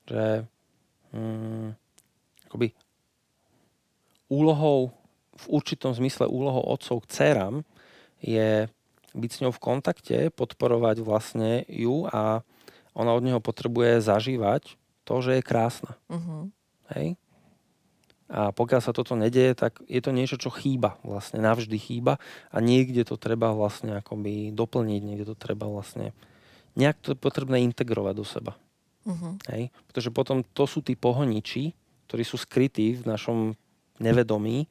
Že 0.09 0.23
mm, 1.13 1.67
akoby 2.49 2.67
úlohou, 4.29 4.89
v 5.35 5.45
určitom 5.51 5.93
zmysle 5.93 6.25
úlohou 6.25 6.63
otcov 6.65 7.05
k 7.05 7.09
dcerám 7.11 7.55
je 8.23 8.71
byť 9.15 9.31
s 9.31 9.41
ňou 9.47 9.53
v 9.55 9.63
kontakte, 9.63 10.17
podporovať 10.35 11.01
vlastne 11.01 11.63
ju 11.71 12.05
a 12.11 12.43
ona 12.95 13.11
od 13.15 13.23
neho 13.23 13.39
potrebuje 13.39 14.03
zažívať 14.03 14.75
to, 15.07 15.15
že 15.23 15.39
je 15.39 15.43
krásna. 15.43 15.95
Uh-huh. 16.11 16.51
Hej? 16.91 17.15
A 18.25 18.49
pokiaľ 18.51 18.81
sa 18.81 18.91
toto 18.91 19.13
nedieje, 19.13 19.53
tak 19.53 19.79
je 19.85 20.01
to 20.01 20.09
niečo, 20.09 20.35
čo 20.41 20.49
chýba. 20.49 20.97
Vlastne 21.05 21.39
navždy 21.39 21.77
chýba 21.77 22.17
a 22.49 22.57
niekde 22.57 23.05
to 23.05 23.15
treba 23.15 23.53
vlastne 23.53 24.01
akoby 24.01 24.49
doplniť, 24.49 25.01
niekde 25.05 25.25
to 25.29 25.37
treba 25.37 25.69
vlastne 25.69 26.11
nejak 26.75 26.99
to 26.99 27.15
je 27.15 27.17
potrebné 27.17 27.63
integrovať 27.63 28.13
do 28.17 28.25
seba. 28.25 28.53
Uh-huh. 29.05 29.37
Hej? 29.53 29.69
Pretože 29.87 30.09
potom 30.11 30.41
to 30.41 30.65
sú 30.65 30.81
tí 30.81 30.97
pohoniči, 30.97 31.71
ktorí 32.09 32.23
sú 32.25 32.41
skrytí 32.41 32.99
v 32.99 33.05
našom 33.05 33.37
nevedomí, 34.01 34.67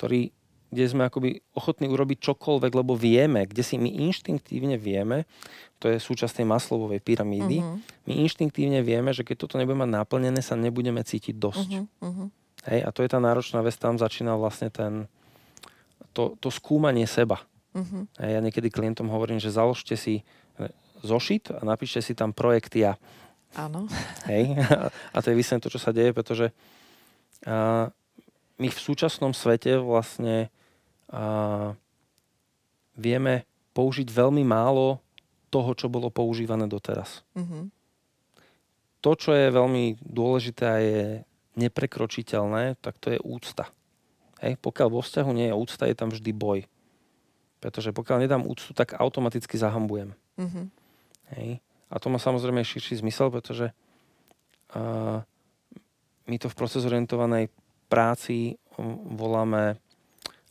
ktorí, 0.00 0.34
kde 0.72 0.88
sme 0.88 1.04
akoby 1.04 1.44
ochotní 1.52 1.86
urobiť 1.92 2.32
čokoľvek, 2.32 2.72
lebo 2.72 2.96
vieme, 2.96 3.44
kde 3.44 3.60
si 3.60 3.76
my 3.76 3.92
inštinktívne 4.08 4.80
vieme, 4.80 5.28
to 5.76 5.92
je 5.92 6.00
súčasť 6.00 6.40
tej 6.40 6.46
maslovovej 6.48 7.04
pyramídy, 7.04 7.60
uh-huh. 7.60 7.76
my 8.08 8.12
inštinktívne 8.24 8.80
vieme, 8.80 9.12
že 9.12 9.20
keď 9.20 9.44
toto 9.44 9.60
nebudeme 9.60 9.84
mať 9.84 9.92
naplnené, 10.00 10.40
sa 10.40 10.56
nebudeme 10.56 11.04
cítiť 11.04 11.36
dosť. 11.36 11.70
Uh-huh. 11.76 12.08
Uh-huh. 12.08 12.28
Hej, 12.64 12.80
a 12.86 12.88
to 12.88 13.04
je 13.04 13.12
tá 13.12 13.20
náročná 13.20 13.60
vec, 13.60 13.76
tam 13.76 14.00
začína 14.00 14.32
vlastne 14.40 14.72
ten, 14.72 15.04
to, 16.16 16.40
to 16.40 16.48
skúmanie 16.48 17.04
seba. 17.04 17.44
Uh-huh. 17.76 18.08
Hej, 18.16 18.30
ja 18.32 18.40
niekedy 18.40 18.72
klientom 18.72 19.12
hovorím, 19.12 19.36
že 19.36 19.52
založte 19.52 19.92
si 20.00 20.24
e, 20.56 20.72
zošit 21.04 21.52
a 21.52 21.60
napíšte 21.68 22.00
si 22.00 22.16
tam 22.16 22.32
projekt 22.32 22.72
ja. 22.80 22.96
Áno. 23.52 23.84
Hej, 24.32 24.56
a 25.12 25.16
to 25.20 25.28
je 25.28 25.36
vysvetlenie 25.36 25.64
to, 25.68 25.74
čo 25.76 25.80
sa 25.84 25.92
deje, 25.92 26.16
pretože 26.16 26.48
a, 27.44 27.92
my 28.56 28.68
v 28.70 28.78
súčasnom 28.78 29.36
svete 29.36 29.76
vlastne 29.76 30.48
vieme 32.96 33.34
použiť 33.72 34.08
veľmi 34.08 34.44
málo 34.44 35.00
toho, 35.52 35.76
čo 35.76 35.92
bolo 35.92 36.08
používané 36.08 36.64
doteraz. 36.64 37.20
Uh-huh. 37.36 37.68
To, 39.04 39.10
čo 39.12 39.36
je 39.36 39.52
veľmi 39.52 40.00
dôležité 40.00 40.64
a 40.64 40.78
je 40.80 41.04
neprekročiteľné, 41.60 42.80
tak 42.80 42.96
to 42.96 43.12
je 43.12 43.20
úcta. 43.20 43.68
Hej, 44.40 44.56
pokiaľ 44.64 44.88
vo 44.88 45.04
vzťahu 45.04 45.30
nie 45.36 45.52
je 45.52 45.58
úcta, 45.58 45.84
je 45.84 45.96
tam 45.98 46.08
vždy 46.08 46.32
boj. 46.32 46.64
Pretože 47.60 47.92
pokiaľ 47.92 48.24
nedám 48.24 48.48
úctu, 48.48 48.72
tak 48.72 48.96
automaticky 48.96 49.54
zahambujem. 49.60 50.16
Mm-hmm. 50.40 50.66
Hej. 51.36 51.60
A 51.92 51.94
to 52.00 52.08
má 52.08 52.16
samozrejme 52.16 52.64
širší 52.64 53.04
zmysel, 53.04 53.28
pretože 53.28 53.70
uh, 54.72 55.20
my 56.26 56.36
to 56.40 56.48
v 56.48 56.58
proces 56.58 56.82
orientovanej 56.88 57.52
práci 57.92 58.56
um, 58.80 59.14
voláme 59.14 59.76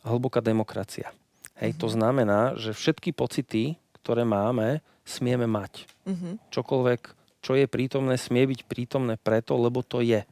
hlboká 0.02 0.42
demokracia. 0.42 1.10
Hej, 1.58 1.74
mm-hmm. 1.74 1.82
To 1.82 1.88
znamená, 1.88 2.40
že 2.58 2.74
všetky 2.74 3.14
pocity, 3.14 3.78
ktoré 4.02 4.26
máme, 4.26 4.82
smieme 5.06 5.46
mať. 5.46 5.86
Mm-hmm. 6.06 6.34
Čokoľvek, 6.50 7.00
čo 7.42 7.52
je 7.58 7.66
prítomné, 7.66 8.14
smie 8.18 8.46
byť 8.46 8.60
prítomné 8.66 9.14
preto, 9.18 9.58
lebo 9.58 9.82
to 9.82 10.02
je. 10.02 10.22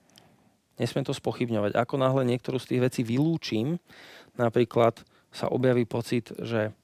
Nesmiem 0.78 1.04
to 1.04 1.14
spochybňovať. 1.14 1.76
Ako 1.76 2.00
náhle 2.00 2.24
niektorú 2.24 2.56
z 2.56 2.74
tých 2.74 2.80
vecí 2.80 3.00
vylúčim, 3.04 3.76
napríklad 4.38 5.02
sa 5.30 5.46
objaví 5.50 5.86
pocit, 5.86 6.32
že 6.40 6.74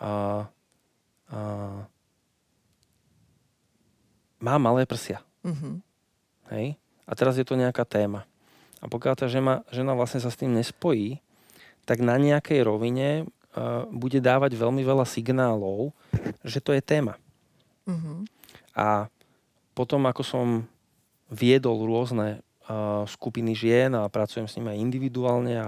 a, 0.00 0.44
a, 1.28 1.38
má 4.40 4.54
malé 4.60 4.84
prsia. 4.84 5.20
Mm-hmm. 5.44 5.74
Hej? 6.52 6.66
A 7.08 7.12
teraz 7.16 7.34
je 7.40 7.44
to 7.44 7.58
nejaká 7.58 7.82
téma. 7.84 8.28
A 8.80 8.86
pokiaľ 8.86 9.14
tá 9.16 9.26
žena, 9.26 9.64
žena 9.72 9.96
vlastne 9.96 10.20
sa 10.20 10.28
s 10.28 10.38
tým 10.38 10.52
nespojí, 10.52 11.18
tak 11.86 12.02
na 12.02 12.18
nejakej 12.18 12.66
rovine 12.66 13.24
uh, 13.24 13.86
bude 13.88 14.18
dávať 14.18 14.58
veľmi 14.58 14.82
veľa 14.82 15.06
signálov, 15.06 15.94
že 16.42 16.60
to 16.60 16.74
je 16.74 16.82
téma. 16.82 17.16
Mm-hmm. 17.86 18.18
A 18.76 19.08
potom, 19.72 20.04
ako 20.04 20.22
som 20.26 20.46
viedol 21.30 21.86
rôzne 21.86 22.42
skupiny 23.06 23.54
žien 23.54 23.94
a 23.94 24.10
pracujem 24.10 24.50
s 24.50 24.58
nimi 24.58 24.74
aj 24.74 24.82
individuálne 24.82 25.54
a 25.54 25.66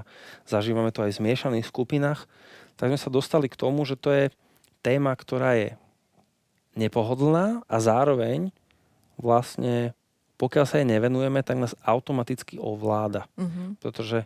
zažívame 0.51 0.91
to 0.91 1.07
aj 1.07 1.15
v 1.15 1.19
zmiešaných 1.23 1.71
skupinách, 1.71 2.27
tak 2.75 2.91
sme 2.91 2.99
sa 2.99 3.11
dostali 3.11 3.47
k 3.47 3.59
tomu, 3.59 3.87
že 3.87 3.95
to 3.95 4.11
je 4.11 4.25
téma, 4.83 5.15
ktorá 5.15 5.55
je 5.55 5.79
nepohodlná 6.75 7.63
a 7.71 7.77
zároveň 7.79 8.51
vlastne 9.19 9.95
pokiaľ 10.39 10.65
sa 10.71 10.79
jej 10.79 10.87
nevenujeme, 10.87 11.43
tak 11.43 11.59
nás 11.59 11.75
automaticky 11.83 12.63
ovláda. 12.63 13.27
Uh-huh. 13.35 13.75
Pretože 13.83 14.23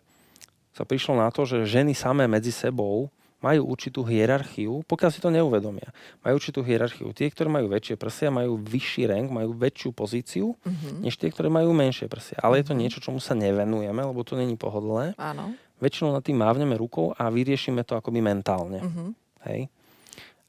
sa 0.73 0.89
prišlo 0.89 1.21
na 1.21 1.29
to, 1.29 1.45
že 1.45 1.69
ženy 1.69 1.93
samé 1.93 2.25
medzi 2.25 2.53
sebou 2.53 3.13
majú 3.43 3.75
určitú 3.75 4.07
hierarchiu, 4.07 4.87
pokiaľ 4.87 5.11
si 5.11 5.19
to 5.19 5.29
neuvedomia. 5.29 5.91
Majú 6.23 6.39
určitú 6.39 6.63
hierarchiu. 6.63 7.11
Tie, 7.11 7.27
ktoré 7.27 7.51
majú 7.51 7.67
väčšie 7.75 7.99
prsia, 7.99 8.31
majú 8.31 8.55
vyšší 8.55 9.11
rank, 9.11 9.35
majú 9.35 9.51
väčšiu 9.59 9.91
pozíciu, 9.91 10.55
mm-hmm. 10.55 11.03
než 11.03 11.19
tie, 11.19 11.29
ktoré 11.29 11.51
majú 11.51 11.75
menšie 11.75 12.07
prsia. 12.07 12.39
Ale 12.39 12.63
je 12.63 12.71
to 12.71 12.75
mhm. 12.79 12.81
niečo, 12.87 13.03
čomu 13.03 13.19
sa 13.19 13.35
nevenujeme, 13.35 13.99
lebo 13.99 14.23
to 14.23 14.39
není 14.39 14.55
pohodlné. 14.55 15.19
Áno. 15.19 15.59
Väčšinou 15.83 16.15
nad 16.15 16.23
tým 16.23 16.39
mávneme 16.39 16.79
rukou 16.79 17.11
a 17.19 17.27
vyriešime 17.27 17.83
to 17.83 17.99
akoby 17.99 18.23
mentálne. 18.23 18.79
Mm-hmm. 18.79 19.09
Hej? 19.51 19.61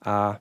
A, 0.05 0.37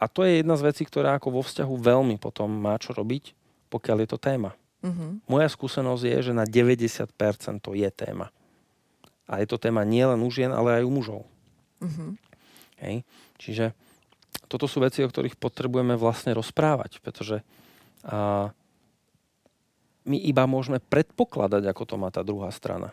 a 0.00 0.04
to 0.08 0.24
je 0.24 0.40
jedna 0.40 0.56
z 0.56 0.64
vecí, 0.72 0.88
ktorá 0.88 1.20
ako 1.20 1.28
vo 1.36 1.42
vzťahu 1.44 1.74
veľmi 1.76 2.16
potom 2.16 2.48
má 2.48 2.80
čo 2.80 2.96
robiť, 2.96 3.36
pokiaľ 3.68 3.96
je 4.00 4.08
to 4.08 4.16
téma. 4.16 4.56
Mm-hmm. 4.80 5.28
Moja 5.28 5.48
skúsenosť 5.52 6.02
je, 6.08 6.16
že 6.24 6.32
na 6.32 6.48
90% 6.48 7.12
to 7.60 7.76
je 7.76 7.90
téma. 7.92 8.32
A 9.30 9.38
je 9.38 9.46
to 9.46 9.62
téma 9.62 9.86
nielen 9.86 10.18
u 10.26 10.30
žien, 10.34 10.50
ale 10.50 10.82
aj 10.82 10.84
u 10.84 10.90
mužov. 10.90 11.22
Uh-huh. 11.78 12.18
Hej. 12.82 13.06
Čiže 13.38 13.70
toto 14.50 14.66
sú 14.66 14.82
veci, 14.82 15.06
o 15.06 15.10
ktorých 15.10 15.38
potrebujeme 15.38 15.94
vlastne 15.94 16.34
rozprávať, 16.34 16.98
pretože 16.98 17.46
a, 18.02 18.50
my 20.02 20.16
iba 20.18 20.44
môžeme 20.50 20.82
predpokladať, 20.82 21.62
ako 21.70 21.82
to 21.86 21.94
má 21.94 22.10
tá 22.10 22.26
druhá 22.26 22.50
strana. 22.50 22.90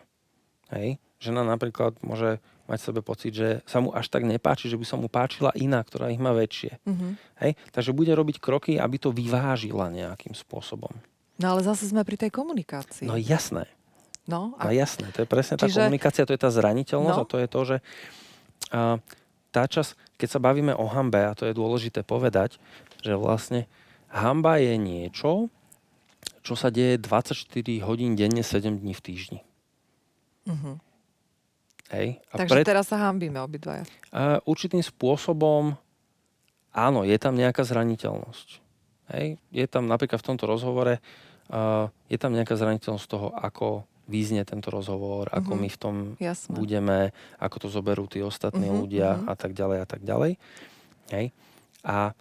Hej. 0.70 1.02
Žena 1.18 1.42
napríklad 1.42 1.98
môže 2.06 2.38
mať 2.70 2.78
sebe 2.78 3.00
pocit, 3.02 3.34
že 3.34 3.48
sa 3.66 3.82
mu 3.82 3.90
až 3.90 4.06
tak 4.06 4.22
nepáči, 4.22 4.70
že 4.70 4.78
by 4.78 4.86
sa 4.86 4.94
mu 4.94 5.10
páčila 5.10 5.50
iná, 5.58 5.82
ktorá 5.82 6.14
ich 6.14 6.22
má 6.22 6.30
väčšie. 6.30 6.78
Uh-huh. 6.86 7.18
Hej. 7.42 7.58
Takže 7.74 7.90
bude 7.90 8.14
robiť 8.14 8.38
kroky, 8.38 8.78
aby 8.78 8.96
to 9.02 9.10
vyvážila 9.10 9.90
nejakým 9.90 10.38
spôsobom. 10.38 10.94
No 11.42 11.54
ale 11.54 11.66
zase 11.66 11.90
sme 11.90 12.06
pri 12.06 12.14
tej 12.14 12.30
komunikácii. 12.30 13.10
No 13.10 13.18
jasné. 13.18 13.66
No, 14.28 14.52
a... 14.60 14.68
no 14.68 14.70
jasné, 14.76 15.08
to 15.16 15.24
je 15.24 15.28
presne 15.28 15.56
tá 15.56 15.64
Čiže... 15.64 15.88
komunikácia, 15.88 16.28
to 16.28 16.36
je 16.36 16.42
tá 16.44 16.52
zraniteľnosť 16.52 17.16
no. 17.16 17.24
a 17.24 17.30
to 17.32 17.36
je 17.40 17.48
to, 17.48 17.60
že 17.64 17.76
a 18.68 19.00
tá 19.48 19.64
čas, 19.64 19.96
keď 20.20 20.28
sa 20.28 20.40
bavíme 20.44 20.76
o 20.76 20.84
hambe, 20.84 21.24
a 21.24 21.32
to 21.32 21.48
je 21.48 21.56
dôležité 21.56 22.04
povedať, 22.04 22.60
že 23.00 23.16
vlastne 23.16 23.64
hamba 24.12 24.60
je 24.60 24.76
niečo, 24.76 25.48
čo 26.44 26.54
sa 26.56 26.68
deje 26.68 27.00
24 27.00 27.48
hodín 27.88 28.12
denne, 28.12 28.44
7 28.44 28.76
dní 28.76 28.92
v 28.92 29.02
týždni. 29.04 29.40
Uh-huh. 30.44 30.76
Hej. 31.92 32.20
A 32.32 32.44
Takže 32.44 32.60
pred... 32.60 32.64
teraz 32.68 32.92
sa 32.92 33.00
hambíme 33.08 33.40
obidvaja. 33.40 33.88
A 34.12 34.44
určitým 34.44 34.84
spôsobom 34.84 35.76
áno, 36.72 37.00
je 37.04 37.16
tam 37.16 37.32
nejaká 37.36 37.64
zraniteľnosť. 37.64 38.48
Hej. 39.16 39.40
Je 39.48 39.64
tam 39.64 39.88
napríklad 39.88 40.20
v 40.20 40.28
tomto 40.28 40.44
rozhovore 40.44 41.00
uh, 41.00 41.88
je 42.12 42.18
tam 42.20 42.36
nejaká 42.36 42.56
zraniteľnosť 42.56 43.06
toho, 43.08 43.32
ako 43.32 43.88
význie 44.08 44.42
tento 44.48 44.72
rozhovor, 44.72 45.28
ako 45.28 45.54
uh-huh. 45.54 45.62
my 45.62 45.68
v 45.68 45.78
tom 45.78 45.96
Jasne. 46.16 46.56
budeme, 46.56 47.12
ako 47.36 47.56
to 47.62 47.68
zoberú 47.68 48.08
tí 48.08 48.24
ostatní 48.24 48.72
uh-huh, 48.72 48.80
ľudia 48.82 49.08
uh-huh. 49.20 49.30
a 49.30 49.34
tak 49.36 49.52
ďalej 49.52 49.78
a 49.84 49.86
tak 49.86 50.00
ďalej. 50.02 50.32
Hej. 51.12 51.26
A 51.84 52.16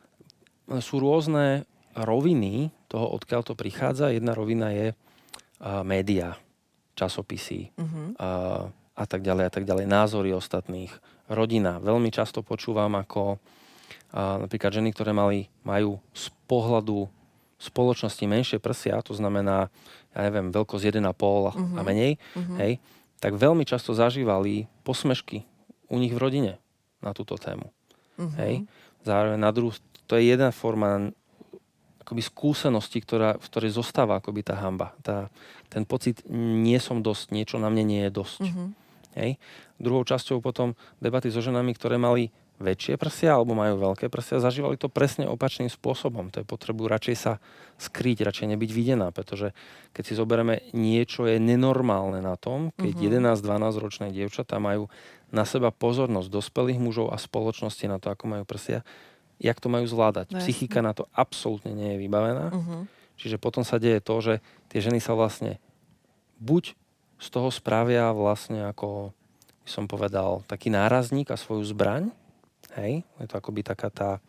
sú 0.84 1.00
rôzne 1.00 1.64
roviny 1.96 2.76
toho, 2.92 3.08
odkiaľ 3.16 3.42
to 3.48 3.56
prichádza. 3.56 4.12
Jedna 4.12 4.36
rovina 4.36 4.70
je 4.76 4.92
uh, 4.94 5.82
média, 5.88 6.36
časopisy 6.94 7.72
uh-huh. 7.74 8.08
uh, 8.20 8.64
a 8.98 9.04
tak 9.08 9.24
ďalej 9.24 9.44
a 9.48 9.52
tak 9.52 9.64
ďalej, 9.64 9.86
názory 9.88 10.36
ostatných, 10.36 10.92
rodina. 11.32 11.80
Veľmi 11.80 12.12
často 12.12 12.44
počúvam 12.44 13.00
ako 13.00 13.40
uh, 13.40 14.44
napríklad 14.44 14.76
ženy, 14.76 14.92
ktoré 14.92 15.16
mali, 15.16 15.48
majú 15.64 16.04
z 16.12 16.30
pohľadu 16.52 17.08
spoločnosti 17.58 18.26
menšie 18.30 18.58
prsia, 18.62 19.02
to 19.02 19.18
znamená, 19.18 19.74
ja 20.14 20.20
neviem, 20.30 20.54
veľkosť 20.54 20.98
1,5 20.98 21.02
uh-huh. 21.02 21.54
a 21.54 21.82
mhm. 21.82 21.86
menej, 21.86 22.12
uh-huh. 22.38 22.58
hej, 22.62 22.74
tak 23.18 23.34
veľmi 23.34 23.66
často 23.66 23.98
zažívali 23.98 24.70
posmešky 24.86 25.44
u 25.90 25.98
nich 25.98 26.14
v 26.14 26.22
rodine 26.22 26.54
na 27.02 27.18
túto 27.18 27.38
tému. 27.38 27.74
Uh-huh. 28.18 28.30
Hej. 28.38 28.70
Zároveň 29.02 29.40
na 29.42 29.50
druhú, 29.50 29.74
to 30.06 30.18
je 30.18 30.30
jedna 30.30 30.54
forma 30.54 31.10
akoby 32.02 32.24
skúsenosti, 32.24 33.04
ktorá, 33.04 33.36
v 33.36 33.46
ktorej 33.52 33.76
zostáva 33.76 34.24
akoby 34.24 34.40
tá 34.46 34.56
hamba. 34.56 34.96
Tá, 35.04 35.28
ten 35.68 35.84
pocit, 35.84 36.24
nie 36.32 36.80
som 36.80 37.04
dosť, 37.04 37.36
niečo 37.36 37.58
na 37.60 37.68
mne 37.68 37.84
nie 37.84 38.02
je 38.08 38.12
dosť. 38.14 38.42
Uh-huh. 38.48 38.72
Hej. 39.18 39.42
Druhou 39.82 40.06
časťou 40.06 40.40
potom 40.40 40.78
debaty 41.02 41.34
so 41.34 41.42
ženami, 41.42 41.74
ktoré 41.74 41.98
mali 41.98 42.30
väčšie 42.58 42.98
prsia 42.98 43.38
alebo 43.38 43.54
majú 43.54 43.78
veľké 43.78 44.10
prsia, 44.10 44.42
zažívali 44.42 44.82
to 44.82 44.90
presne 44.90 45.30
opačným 45.30 45.70
spôsobom. 45.70 46.34
To 46.34 46.42
je 46.42 46.46
potrebu 46.46 46.90
radšej 46.90 47.16
sa 47.16 47.34
skryť, 47.78 48.26
radšej 48.26 48.58
nebyť 48.58 48.70
videná, 48.74 49.14
pretože 49.14 49.54
keď 49.94 50.04
si 50.04 50.14
zoberieme 50.18 50.56
niečo 50.74 51.30
je 51.30 51.38
nenormálne 51.38 52.18
na 52.18 52.34
tom, 52.34 52.74
keď 52.74 52.96
uh-huh. 52.98 53.38
11-12 53.38 53.84
ročné 53.84 54.08
dievčatá 54.10 54.58
majú 54.58 54.90
na 55.30 55.46
seba 55.46 55.70
pozornosť 55.70 56.34
dospelých 56.34 56.82
mužov 56.82 57.14
a 57.14 57.22
spoločnosti 57.22 57.86
na 57.86 58.02
to, 58.02 58.10
ako 58.10 58.26
majú 58.26 58.44
prsia, 58.50 58.82
jak 59.38 59.62
to 59.62 59.70
majú 59.70 59.86
zvládať. 59.86 60.34
No, 60.34 60.42
Psychika 60.42 60.82
na 60.82 60.98
to 60.98 61.06
absolútne 61.14 61.78
nie 61.78 61.94
je 61.94 62.02
vybavená. 62.02 62.50
Uh-huh. 62.50 62.90
Čiže 63.22 63.38
potom 63.38 63.62
sa 63.62 63.78
deje 63.78 64.02
to, 64.02 64.18
že 64.18 64.34
tie 64.74 64.82
ženy 64.82 64.98
sa 64.98 65.14
vlastne 65.14 65.62
buď 66.42 66.74
z 67.18 67.28
toho 67.34 67.50
spravia 67.50 68.14
vlastne 68.14 68.70
ako 68.70 69.14
som 69.68 69.86
povedal, 69.86 70.48
taký 70.48 70.72
nárazník 70.72 71.28
a 71.28 71.38
svoju 71.38 71.68
zbraň, 71.68 72.08
Hej, 72.78 73.02
je 73.18 73.26
to 73.26 73.36
akoby 73.42 73.66
taká 73.66 73.90
tá, 73.90 74.22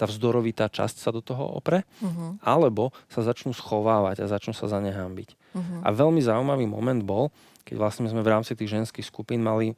tá 0.00 0.08
vzdorovitá 0.08 0.72
časť 0.72 0.96
sa 0.96 1.10
do 1.12 1.20
toho 1.20 1.44
opre, 1.44 1.84
uh-huh. 2.00 2.40
alebo 2.40 2.96
sa 3.12 3.20
začnú 3.20 3.52
schovávať 3.52 4.24
a 4.24 4.32
začnú 4.32 4.56
sa 4.56 4.72
za 4.72 4.80
ne 4.80 4.88
hambiť. 4.88 5.36
Uh-huh. 5.36 5.84
A 5.84 5.92
veľmi 5.92 6.24
zaujímavý 6.24 6.64
moment 6.64 7.04
bol, 7.04 7.28
keď 7.68 7.76
vlastne 7.76 8.08
sme 8.08 8.24
v 8.24 8.32
rámci 8.32 8.56
tých 8.56 8.72
ženských 8.72 9.04
skupín 9.04 9.44
mali 9.44 9.76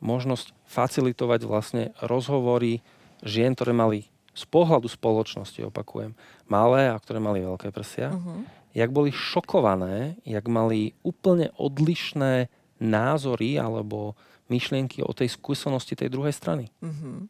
možnosť 0.00 0.56
facilitovať 0.64 1.40
vlastne 1.44 1.92
rozhovory 2.00 2.80
žien, 3.20 3.52
ktoré 3.52 3.76
mali 3.76 4.08
z 4.32 4.46
pohľadu 4.48 4.88
spoločnosti, 4.88 5.60
opakujem, 5.68 6.14
malé 6.46 6.88
a 6.88 6.96
ktoré 6.96 7.20
mali 7.20 7.44
veľké 7.44 7.68
prsia, 7.68 8.14
uh-huh. 8.14 8.48
jak 8.72 8.88
boli 8.88 9.12
šokované, 9.12 10.16
jak 10.24 10.46
mali 10.48 10.96
úplne 11.04 11.52
odlišné 11.60 12.48
názory 12.78 13.58
alebo 13.58 14.14
myšlienky 14.48 15.04
o 15.04 15.12
tej 15.12 15.28
skúsenosti 15.34 15.98
tej 15.98 16.08
druhej 16.08 16.32
strany. 16.32 16.72
Uh-huh. 16.80 17.28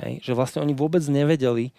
Hej, 0.00 0.24
že 0.24 0.32
vlastne 0.32 0.64
oni 0.64 0.72
vôbec 0.72 1.04
nevedeli, 1.04 1.74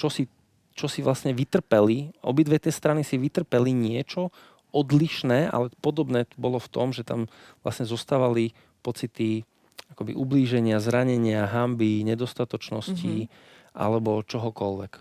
čo 0.00 0.08
si, 0.08 0.24
čo 0.72 0.88
si 0.88 1.04
vlastne 1.04 1.36
vytrpeli. 1.36 2.16
Obidve 2.24 2.56
tie 2.56 2.72
strany 2.72 3.04
si 3.04 3.20
vytrpeli 3.20 3.76
niečo 3.76 4.32
odlišné, 4.72 5.52
ale 5.52 5.68
podobné 5.84 6.24
bolo 6.40 6.56
v 6.56 6.70
tom, 6.72 6.96
že 6.96 7.04
tam 7.04 7.28
vlastne 7.60 7.84
zostávali 7.84 8.56
pocity 8.80 9.44
akoby 9.92 10.16
ublíženia, 10.16 10.80
zranenia, 10.80 11.44
hamby, 11.44 12.00
nedostatočnosti 12.08 13.28
mm-hmm. 13.28 13.76
alebo 13.76 14.24
čohokoľvek. 14.24 14.92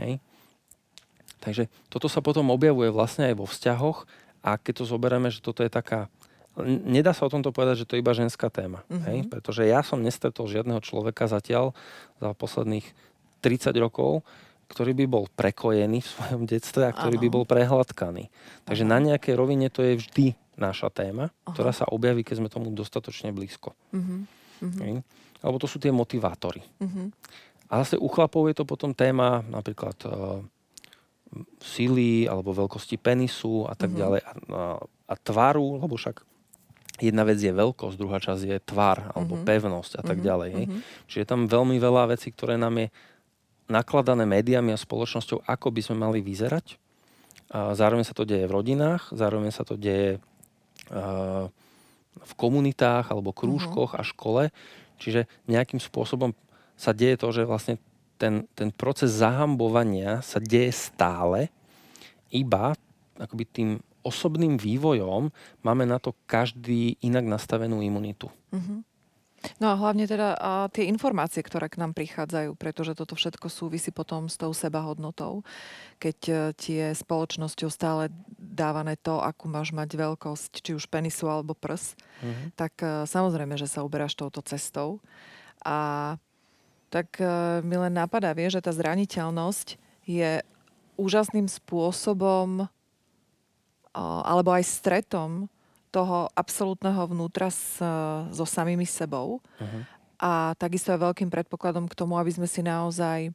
Hej? 0.00 0.24
Takže 1.44 1.68
toto 1.92 2.08
sa 2.08 2.24
potom 2.24 2.48
objavuje 2.48 2.88
vlastne 2.88 3.28
aj 3.28 3.34
vo 3.36 3.44
vzťahoch 3.44 4.08
a 4.40 4.56
keď 4.56 4.82
to 4.82 4.84
zoberieme, 4.88 5.28
že 5.28 5.44
toto 5.44 5.60
je 5.60 5.68
taká 5.68 6.08
nedá 6.60 7.16
sa 7.16 7.24
o 7.24 7.32
tomto 7.32 7.48
povedať, 7.48 7.84
že 7.84 7.88
to 7.88 7.96
je 7.96 8.04
iba 8.04 8.12
ženská 8.12 8.52
téma. 8.52 8.84
Uh-huh. 8.92 9.00
Hej? 9.08 9.28
Pretože 9.32 9.64
ja 9.64 9.80
som 9.80 10.04
nestretol 10.04 10.50
žiadneho 10.52 10.84
človeka 10.84 11.24
zatiaľ 11.24 11.72
za 12.20 12.36
posledných 12.36 12.84
30 13.40 13.72
rokov, 13.80 14.20
ktorý 14.68 14.92
by 14.96 15.04
bol 15.08 15.24
prekojený 15.32 16.04
v 16.04 16.10
svojom 16.12 16.42
detstve 16.48 16.88
a 16.88 16.96
ktorý 16.96 17.16
ano. 17.20 17.24
by 17.24 17.28
bol 17.28 17.44
prehladkaný. 17.48 18.28
Takže 18.64 18.84
na 18.84 19.00
nejakej 19.00 19.34
rovine 19.36 19.68
to 19.72 19.84
je 19.84 20.00
vždy 20.00 20.26
naša 20.60 20.92
téma, 20.92 21.32
uh-huh. 21.32 21.56
ktorá 21.56 21.72
sa 21.72 21.88
objaví, 21.88 22.20
keď 22.20 22.44
sme 22.44 22.52
tomu 22.52 22.68
dostatočne 22.72 23.32
blízko. 23.32 23.72
Uh-huh. 23.92 24.24
Hej? 24.84 25.00
Alebo 25.40 25.56
to 25.56 25.68
sú 25.68 25.80
tie 25.80 25.92
motivátory. 25.92 26.60
Uh-huh. 26.80 27.08
A 27.72 27.80
zase 27.84 27.96
u 27.96 28.08
chlapov 28.12 28.52
je 28.52 28.56
to 28.60 28.68
potom 28.68 28.92
téma 28.92 29.40
napríklad 29.48 29.96
uh, 30.04 30.44
sily 31.64 32.28
alebo 32.28 32.52
veľkosti 32.52 33.00
penisu 33.00 33.64
a 33.64 33.72
tak 33.72 33.96
uh-huh. 33.96 34.00
ďalej. 34.04 34.20
A, 34.20 34.32
a, 34.52 34.62
a 35.08 35.14
tvaru, 35.16 35.80
lebo 35.80 35.96
však 35.96 36.31
jedna 37.00 37.22
vec 37.24 37.40
je 37.40 37.52
veľkosť, 37.52 37.96
druhá 37.96 38.18
časť 38.20 38.42
je 38.44 38.58
tvar 38.60 39.14
alebo 39.16 39.38
mm-hmm. 39.38 39.48
pevnosť 39.48 39.92
a 39.98 40.02
tak 40.02 40.20
mm-hmm. 40.20 40.28
ďalej. 40.28 40.50
Mm-hmm. 40.52 40.80
Čiže 41.08 41.20
je 41.24 41.28
tam 41.28 41.48
veľmi 41.48 41.76
veľa 41.80 42.12
vecí, 42.12 42.28
ktoré 42.34 42.60
nám 42.60 42.76
je 42.76 42.88
nakladané 43.70 44.28
médiami 44.28 44.74
a 44.74 44.78
spoločnosťou, 44.80 45.48
ako 45.48 45.68
by 45.72 45.80
sme 45.80 45.96
mali 46.02 46.20
vyzerať. 46.20 46.76
A 47.52 47.72
zároveň 47.72 48.04
sa 48.04 48.16
to 48.16 48.28
deje 48.28 48.44
v 48.44 48.52
rodinách, 48.52 49.12
zároveň 49.12 49.52
sa 49.52 49.64
to 49.64 49.76
deje 49.80 50.20
v 52.12 52.32
komunitách 52.36 53.08
alebo 53.08 53.32
krúžkoch 53.32 53.96
mm-hmm. 53.96 54.04
a 54.04 54.10
škole. 54.10 54.42
Čiže 55.00 55.24
nejakým 55.48 55.80
spôsobom 55.80 56.36
sa 56.76 56.92
deje 56.92 57.16
to, 57.16 57.28
že 57.32 57.48
vlastne 57.48 57.80
ten, 58.20 58.44
ten 58.52 58.68
proces 58.70 59.16
zahambovania 59.18 60.20
sa 60.20 60.38
deje 60.38 60.70
stále 60.74 61.48
iba 62.32 62.76
akoby 63.20 63.44
tým 63.44 63.70
osobným 64.02 64.58
vývojom 64.58 65.30
máme 65.62 65.84
na 65.86 65.98
to 65.98 66.14
každý 66.26 67.00
inak 67.02 67.26
nastavenú 67.26 67.80
imunitu. 67.80 68.30
Uh-huh. 68.50 68.82
No 69.58 69.74
a 69.74 69.78
hlavne 69.78 70.06
teda 70.06 70.38
a 70.38 70.70
tie 70.70 70.86
informácie, 70.86 71.42
ktoré 71.42 71.66
k 71.66 71.82
nám 71.82 71.98
prichádzajú, 71.98 72.54
pretože 72.54 72.94
toto 72.94 73.18
všetko 73.18 73.50
súvisí 73.50 73.90
potom 73.90 74.30
s 74.30 74.38
tou 74.38 74.54
sebahodnotou. 74.54 75.42
Keď 75.98 76.18
e, 76.30 76.34
tie 76.54 76.82
spoločnosťou 76.94 77.66
stále 77.66 78.14
dávané 78.38 78.94
to, 78.94 79.18
akú 79.18 79.50
máš 79.50 79.74
mať 79.74 79.98
veľkosť, 79.98 80.62
či 80.62 80.70
už 80.78 80.86
penisu 80.86 81.26
alebo 81.26 81.58
prs, 81.58 81.98
uh-huh. 81.98 82.54
tak 82.54 82.78
e, 82.86 83.02
samozrejme, 83.02 83.58
že 83.58 83.66
sa 83.66 83.82
uberáš 83.82 84.14
touto 84.14 84.38
cestou. 84.46 85.02
A 85.66 86.14
tak 86.94 87.18
e, 87.18 87.26
mi 87.66 87.74
len 87.74 87.98
napadá, 87.98 88.30
vie, 88.38 88.46
že 88.46 88.62
tá 88.62 88.70
zraniteľnosť 88.70 89.74
je 90.06 90.42
úžasným 91.00 91.50
spôsobom 91.50 92.70
alebo 93.96 94.52
aj 94.52 94.64
stretom 94.64 95.48
toho 95.92 96.32
absolútneho 96.32 97.04
vnútra 97.04 97.52
s, 97.52 97.76
so 98.32 98.44
samými 98.48 98.88
sebou. 98.88 99.44
Uh-huh. 99.60 99.82
A 100.16 100.56
takisto 100.56 100.88
je 100.94 101.04
veľkým 101.04 101.28
predpokladom 101.28 101.84
k 101.84 101.98
tomu, 101.98 102.16
aby 102.16 102.32
sme 102.32 102.48
si 102.48 102.64
naozaj 102.64 103.28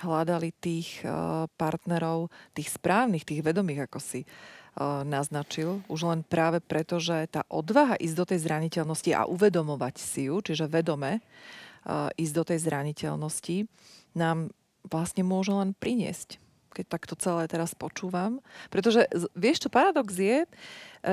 hľadali 0.00 0.56
tých 0.56 1.04
uh, 1.04 1.44
partnerov, 1.60 2.32
tých 2.56 2.72
správnych, 2.72 3.28
tých 3.28 3.44
vedomých, 3.44 3.84
ako 3.90 3.98
si 4.00 4.24
uh, 4.24 5.04
naznačil. 5.04 5.84
Už 5.92 6.08
len 6.08 6.24
práve 6.24 6.64
preto, 6.64 6.96
že 6.96 7.28
tá 7.28 7.44
odvaha 7.52 8.00
ísť 8.00 8.16
do 8.16 8.24
tej 8.24 8.38
zraniteľnosti 8.48 9.10
a 9.12 9.28
uvedomovať 9.28 9.94
si 10.00 10.32
ju, 10.32 10.40
čiže 10.40 10.70
vedome 10.72 11.20
uh, 11.20 12.08
ísť 12.16 12.34
do 12.34 12.44
tej 12.48 12.58
zraniteľnosti, 12.64 13.68
nám 14.16 14.48
vlastne 14.88 15.22
môže 15.28 15.52
len 15.52 15.76
priniesť 15.76 16.40
keď 16.72 16.86
takto 16.88 17.14
celé 17.20 17.44
teraz 17.46 17.76
počúvam. 17.76 18.40
Pretože 18.72 19.06
vieš, 19.36 19.68
čo 19.68 19.68
paradox 19.68 20.16
je, 20.16 20.44
e, 20.44 20.48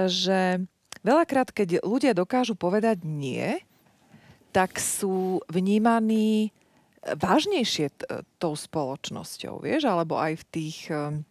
že 0.07 0.64
veľakrát, 1.03 1.51
keď 1.51 1.84
ľudia 1.84 2.16
dokážu 2.16 2.55
povedať 2.55 3.03
nie, 3.03 3.60
tak 4.55 4.80
sú 4.82 5.43
vnímaní 5.51 6.47
e, 6.47 6.49
vážnejšie 7.14 7.88
t- 7.91 8.07
tou 8.41 8.55
spoločnosťou, 8.55 9.62
vieš, 9.62 9.86
alebo 9.86 10.18
aj 10.18 10.39
v 10.39 10.45
tých 10.49 10.78
e, 10.89 11.22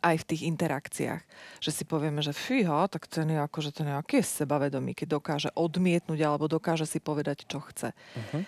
aj 0.00 0.16
v 0.24 0.28
tých 0.32 0.42
interakciách. 0.48 1.22
Že 1.60 1.70
si 1.70 1.84
povieme, 1.84 2.24
že 2.24 2.32
fíha, 2.32 2.88
tak 2.88 3.04
ten 3.04 3.28
je 3.28 3.36
akože 3.36 3.70
ten 3.76 3.84
je 3.84 4.24
sebavedomý, 4.24 4.96
keď 4.96 5.20
dokáže 5.20 5.50
odmietnúť 5.52 6.20
alebo 6.24 6.48
dokáže 6.48 6.88
si 6.88 7.04
povedať, 7.04 7.44
čo 7.44 7.60
chce. 7.60 7.92
Uh-huh. 7.92 8.42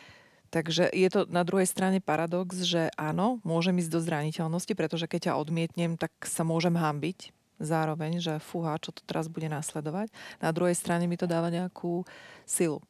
Takže 0.57 0.89
je 0.89 1.09
to 1.13 1.29
na 1.29 1.45
druhej 1.45 1.69
strane 1.69 2.01
paradox, 2.01 2.65
že 2.65 2.89
áno, 2.97 3.45
môžem 3.45 3.77
ísť 3.77 3.93
do 3.93 4.01
zraniteľnosti, 4.01 4.73
pretože 4.73 5.05
keď 5.05 5.21
ťa 5.29 5.37
odmietnem, 5.37 6.01
tak 6.01 6.17
sa 6.25 6.49
môžem 6.49 6.73
hambiť 6.73 7.29
zároveň, 7.61 8.25
že 8.25 8.41
fúha, 8.41 8.81
čo 8.81 8.89
to 8.89 9.05
teraz 9.05 9.29
bude 9.29 9.53
následovať. 9.53 10.09
Na 10.41 10.57
druhej 10.57 10.73
strane 10.73 11.05
mi 11.05 11.21
to 11.21 11.29
dáva 11.29 11.53
nejakú 11.53 12.09
silu. 12.49 12.81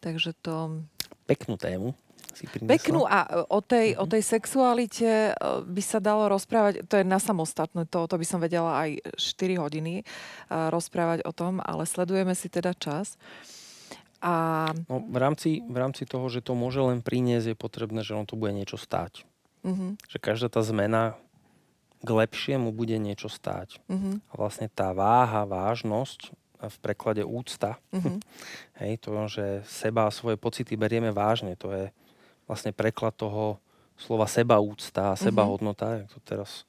Takže 0.00 0.32
to... 0.40 0.80
Peknú 1.28 1.60
tému 1.60 1.92
si 2.32 2.48
Peknú 2.48 3.04
a 3.04 3.28
e, 3.28 3.44
o 3.52 3.60
tej, 3.60 3.92
uh-huh. 3.92 4.02
o 4.02 4.06
tej 4.08 4.24
sexualite 4.24 5.10
e, 5.28 5.32
by 5.68 5.82
sa 5.84 6.00
dalo 6.00 6.32
rozprávať, 6.32 6.88
to 6.88 6.96
je 6.96 7.04
na 7.04 7.20
samostatné, 7.20 7.84
to, 7.92 8.08
to 8.08 8.16
by 8.16 8.24
som 8.24 8.40
vedela 8.40 8.88
aj 8.88 9.12
4 9.20 9.60
hodiny 9.60 10.00
e, 10.00 10.04
rozprávať 10.48 11.28
o 11.28 11.32
tom, 11.36 11.60
ale 11.60 11.84
sledujeme 11.84 12.32
si 12.32 12.48
teda 12.48 12.72
čas. 12.72 13.20
Uh, 13.20 13.61
a... 14.22 14.70
No, 14.86 15.02
v, 15.02 15.18
rámci, 15.18 15.66
v 15.66 15.76
rámci 15.76 16.06
toho, 16.06 16.30
že 16.30 16.40
to 16.40 16.54
môže 16.54 16.78
len 16.78 17.02
priniesť, 17.02 17.52
je 17.52 17.56
potrebné, 17.58 18.06
že 18.06 18.14
on 18.14 18.22
to 18.22 18.38
bude 18.38 18.54
niečo 18.54 18.78
stáť. 18.78 19.26
Uh-huh. 19.66 19.98
Že 20.06 20.18
každá 20.22 20.48
tá 20.48 20.62
zmena 20.62 21.18
k 22.02 22.08
lepšiemu 22.08 22.70
bude 22.70 22.94
niečo 23.02 23.26
stáť. 23.26 23.82
Uh-huh. 23.90 24.22
A 24.30 24.32
vlastne 24.38 24.70
tá 24.70 24.94
váha, 24.94 25.42
vážnosť, 25.42 26.30
v 26.62 26.76
preklade 26.78 27.26
úcta, 27.26 27.82
uh-huh. 27.90 28.22
hej, 28.86 29.02
to, 29.02 29.10
že 29.26 29.66
seba 29.66 30.06
a 30.06 30.14
svoje 30.14 30.38
pocity 30.38 30.78
berieme 30.78 31.10
vážne, 31.10 31.58
to 31.58 31.74
je 31.74 31.84
vlastne 32.46 32.70
preklad 32.70 33.18
toho 33.18 33.58
slova 33.98 34.30
sebaúcta 34.30 35.14
a 35.14 35.18
sebahodnota, 35.18 36.06
uh-huh. 36.06 36.10
to 36.14 36.18
teraz 36.22 36.62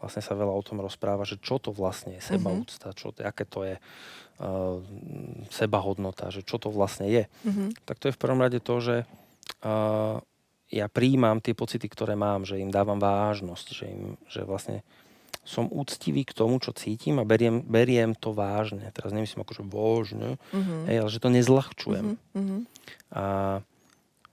vlastne 0.00 0.24
sa 0.24 0.32
veľa 0.32 0.50
o 0.50 0.62
tom 0.64 0.80
rozpráva, 0.80 1.28
že 1.28 1.36
čo 1.36 1.60
to 1.60 1.70
vlastne 1.70 2.16
je 2.16 2.22
sebaúcta, 2.24 2.96
čo, 2.96 3.12
aké 3.12 3.44
to 3.44 3.68
je 3.68 3.76
uh, 3.76 4.80
sebahodnota, 5.52 6.32
že 6.32 6.40
čo 6.40 6.56
to 6.56 6.72
vlastne 6.72 7.06
je. 7.06 7.28
Mm-hmm. 7.44 7.84
Tak 7.84 7.96
to 8.00 8.08
je 8.08 8.16
v 8.16 8.22
prvom 8.24 8.40
rade 8.40 8.58
to, 8.64 8.74
že 8.80 8.96
uh, 9.04 10.16
ja 10.72 10.86
príjmam 10.88 11.44
tie 11.44 11.52
pocity, 11.52 11.84
ktoré 11.84 12.16
mám, 12.16 12.48
že 12.48 12.56
im 12.56 12.72
dávam 12.72 12.96
vážnosť, 12.96 13.66
že, 13.76 13.84
im, 13.92 14.16
že 14.24 14.42
vlastne 14.48 14.80
som 15.44 15.68
úctivý 15.68 16.24
k 16.24 16.32
tomu, 16.32 16.58
čo 16.64 16.72
cítim 16.72 17.20
a 17.20 17.28
beriem, 17.28 17.60
beriem 17.60 18.16
to 18.16 18.32
vážne. 18.32 18.88
Teraz 18.96 19.12
nemyslím 19.12 19.44
akože 19.44 19.62
vážne, 19.68 20.40
mm-hmm. 20.50 20.80
hej, 20.88 20.96
ale 21.04 21.08
že 21.12 21.20
to 21.20 21.28
nezľahčujem. 21.28 22.06
Mm-hmm. 22.16 22.60
A 23.14 23.24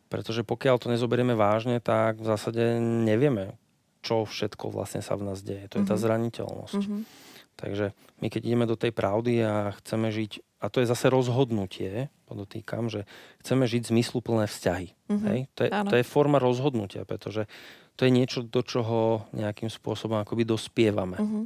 Pretože 0.08 0.48
pokiaľ 0.48 0.80
to 0.80 0.88
nezoberieme 0.88 1.36
vážne, 1.36 1.84
tak 1.84 2.24
v 2.24 2.32
zásade 2.32 2.80
nevieme, 2.80 3.60
čo 4.00 4.24
všetko 4.24 4.70
vlastne 4.70 5.00
sa 5.00 5.14
v 5.14 5.26
nás 5.26 5.40
deje. 5.40 5.68
To 5.70 5.80
je 5.80 5.86
tá 5.86 5.94
Mhm. 5.94 6.04
zraniteľnosť. 6.04 6.76
Mhm. 6.80 6.98
Takže 7.56 7.86
my 8.20 8.28
keď 8.30 8.42
ideme 8.44 8.66
do 8.66 8.76
tej 8.76 8.92
pravdy 8.92 9.42
a 9.42 9.54
chceme 9.74 10.08
žiť, 10.08 10.32
a 10.58 10.70
to 10.70 10.78
je 10.78 10.88
zase 10.88 11.10
rozhodnutie, 11.10 12.10
podotýkam, 12.26 12.86
že 12.86 13.10
chceme 13.40 13.66
žiť 13.66 13.88
zmysluplné 13.88 14.46
vzťahy. 14.46 14.88
Mhm. 15.10 15.26
Hej? 15.26 15.40
To, 15.54 15.62
je, 15.64 15.70
Áno. 15.72 15.90
to 15.90 15.96
je 15.96 16.06
forma 16.06 16.38
rozhodnutia, 16.38 17.02
pretože 17.04 17.50
to 17.94 18.06
je 18.06 18.12
niečo, 18.12 18.42
do 18.42 18.62
čoho 18.62 19.26
nejakým 19.34 19.68
spôsobom 19.68 20.18
akoby 20.18 20.46
dospievame. 20.46 21.18
Mhm. 21.18 21.40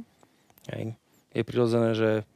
Hej? 0.70 0.84
Je 1.32 1.42
prirodzené, 1.42 1.90
že, 1.92 2.28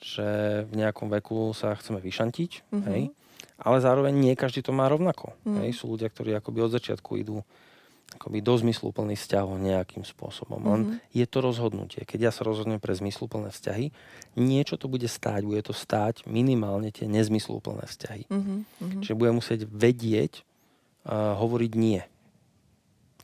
že 0.00 0.26
v 0.64 0.74
nejakom 0.76 1.06
veku 1.08 1.50
sa 1.52 1.70
chceme 1.72 1.98
vyšantiť, 1.98 2.50
Mhm. 2.72 2.82
hej? 2.88 3.02
ale 3.58 3.78
zároveň 3.78 4.10
nie 4.12 4.34
každý 4.34 4.58
to 4.60 4.70
má 4.70 4.86
rovnako. 4.86 5.34
Mhm. 5.44 5.54
Hej? 5.60 5.70
Sú 5.72 5.86
ľudia, 5.88 6.06
ktorí 6.06 6.30
akoby 6.32 6.62
od 6.62 6.72
začiatku 6.72 7.14
idú 7.16 7.46
akoby 8.16 8.40
do 8.40 8.56
zmysluplných 8.56 9.20
vzťahov 9.20 9.60
nejakým 9.60 10.00
spôsobom. 10.02 10.64
Len 10.64 10.80
Mhm. 10.80 10.94
je 11.12 11.26
to 11.28 11.38
rozhodnutie. 11.44 12.08
Keď 12.08 12.20
ja 12.28 12.32
sa 12.32 12.42
rozhodnem 12.42 12.80
pre 12.80 12.96
zmysluplné 12.96 13.52
vzťahy, 13.52 13.92
niečo 14.40 14.80
to 14.80 14.88
bude 14.88 15.04
stáť. 15.04 15.44
Bude 15.44 15.60
to 15.60 15.76
stáť 15.76 16.24
minimálne 16.24 16.88
tie 16.88 17.04
nezmysluplné 17.04 17.84
vzťahy. 17.84 18.24
Mhm. 18.32 18.54
Mhm. 18.80 19.00
Čiže 19.04 19.18
budem 19.18 19.36
musieť 19.38 19.60
vedieť 19.68 20.42
uh, 21.08 21.36
hovoriť 21.40 21.72
nie. 21.76 22.00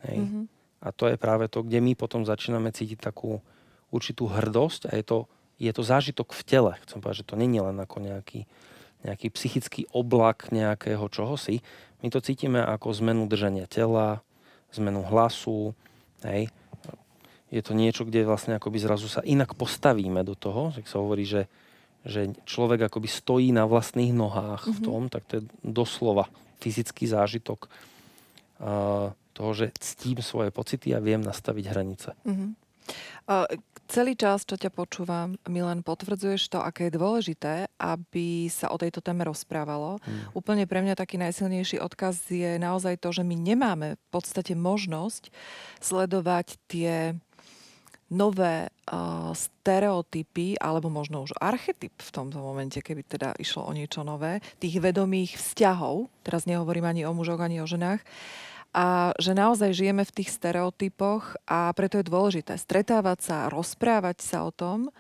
Hej? 0.05 0.19
Mhm. 0.21 0.41
A 0.85 0.89
to 0.93 1.09
je 1.09 1.17
práve 1.17 1.49
to, 1.49 1.65
kde 1.65 1.81
my 1.81 1.97
potom 1.97 2.29
začíname 2.29 2.69
cítiť 2.69 3.01
takú 3.01 3.41
určitú 3.89 4.29
hrdosť 4.29 4.93
a 4.93 5.01
je 5.01 5.05
to, 5.05 5.19
je 5.57 5.73
to 5.73 5.83
zážitok 5.85 6.33
v 6.33 6.43
tele. 6.45 6.73
Chcem 6.85 7.01
povedať, 7.01 7.25
že 7.25 7.29
to 7.29 7.41
je 7.41 7.47
len 7.47 7.77
ako 7.81 8.05
nejaký, 8.05 8.45
nejaký 9.05 9.27
psychický 9.33 9.89
oblak 9.97 10.53
nejakého 10.53 11.05
čohosi. 11.09 11.65
My 12.05 12.13
to 12.13 12.21
cítime 12.21 12.61
ako 12.61 12.93
zmenu 13.01 13.25
držania 13.29 13.65
tela, 13.65 14.24
zmenu 14.81 15.03
hlasu. 15.07 15.75
Hej. 16.25 16.49
Je 17.55 17.63
to 17.63 17.71
niečo, 17.71 18.03
kde 18.03 18.27
vlastne 18.27 18.59
akoby 18.59 18.83
zrazu 18.83 19.07
sa 19.07 19.23
inak 19.23 19.55
postavíme 19.55 20.27
do 20.27 20.35
toho. 20.35 20.75
Tak 20.75 20.91
sa 20.91 20.99
hovorí, 20.99 21.23
že, 21.23 21.47
že 22.03 22.35
človek 22.43 22.91
akoby 22.91 23.07
stojí 23.07 23.49
na 23.55 23.63
vlastných 23.69 24.11
nohách 24.11 24.67
v 24.67 24.79
Mhm. 24.81 24.85
tom, 24.85 25.01
tak 25.07 25.23
to 25.31 25.33
je 25.39 25.43
doslova 25.63 26.27
fyzický 26.59 27.07
zážitok 27.07 27.69
uh, 28.59 29.13
toho, 29.37 29.51
že 29.53 29.71
ctím 29.79 30.19
svoje 30.25 30.49
pocity 30.51 30.95
a 30.97 31.03
viem 31.03 31.21
nastaviť 31.21 31.65
hranice. 31.71 32.11
Mhm. 32.25 32.47
Uh, 33.25 33.47
celý 33.89 34.17
čas, 34.17 34.49
čo 34.49 34.57
ťa 34.57 34.71
počúvam, 34.73 35.37
mi 35.49 35.61
len 35.61 35.85
potvrdzuješ 35.85 36.53
to, 36.53 36.59
aké 36.61 36.89
je 36.89 36.97
dôležité, 36.97 37.55
aby 37.79 38.49
sa 38.49 38.73
o 38.73 38.81
tejto 38.81 39.05
téme 39.05 39.25
rozprávalo. 39.25 40.01
Mm. 40.01 40.37
Úplne 40.37 40.65
pre 40.65 40.81
mňa 40.81 40.95
taký 40.97 41.21
najsilnejší 41.21 41.81
odkaz 41.81 42.29
je 42.29 42.57
naozaj 42.57 43.01
to, 43.01 43.13
že 43.13 43.23
my 43.23 43.37
nemáme 43.37 43.97
v 43.97 44.07
podstate 44.11 44.57
možnosť 44.57 45.29
sledovať 45.81 46.57
tie 46.69 47.17
nové 48.13 48.69
uh, 48.69 49.33
stereotypy, 49.33 50.61
alebo 50.61 50.93
možno 50.93 51.25
už 51.25 51.35
archetyp 51.41 51.93
v 51.99 52.11
tomto 52.13 52.39
momente, 52.39 52.79
keby 52.79 53.03
teda 53.03 53.33
išlo 53.41 53.65
o 53.65 53.73
niečo 53.73 54.05
nové, 54.05 54.45
tých 54.61 54.79
vedomých 54.79 55.41
vzťahov, 55.41 56.13
teraz 56.23 56.45
nehovorím 56.45 56.85
ani 56.85 57.03
o 57.09 57.17
mužoch, 57.17 57.41
ani 57.41 57.65
o 57.65 57.67
ženách, 57.67 58.05
a 58.75 59.15
že 59.23 59.39
naozaj 59.39 59.71
žijeme 59.71 60.03
v 60.03 60.15
tých 60.19 60.35
stereotypoch 60.35 61.39
a 61.47 61.71
preto 61.79 62.03
je 62.03 62.11
dôležité 62.11 62.59
stretávať 62.59 63.19
sa, 63.23 63.37
rozprávať 63.47 64.19
sa 64.19 64.43
o 64.43 64.51
tom, 64.51 64.91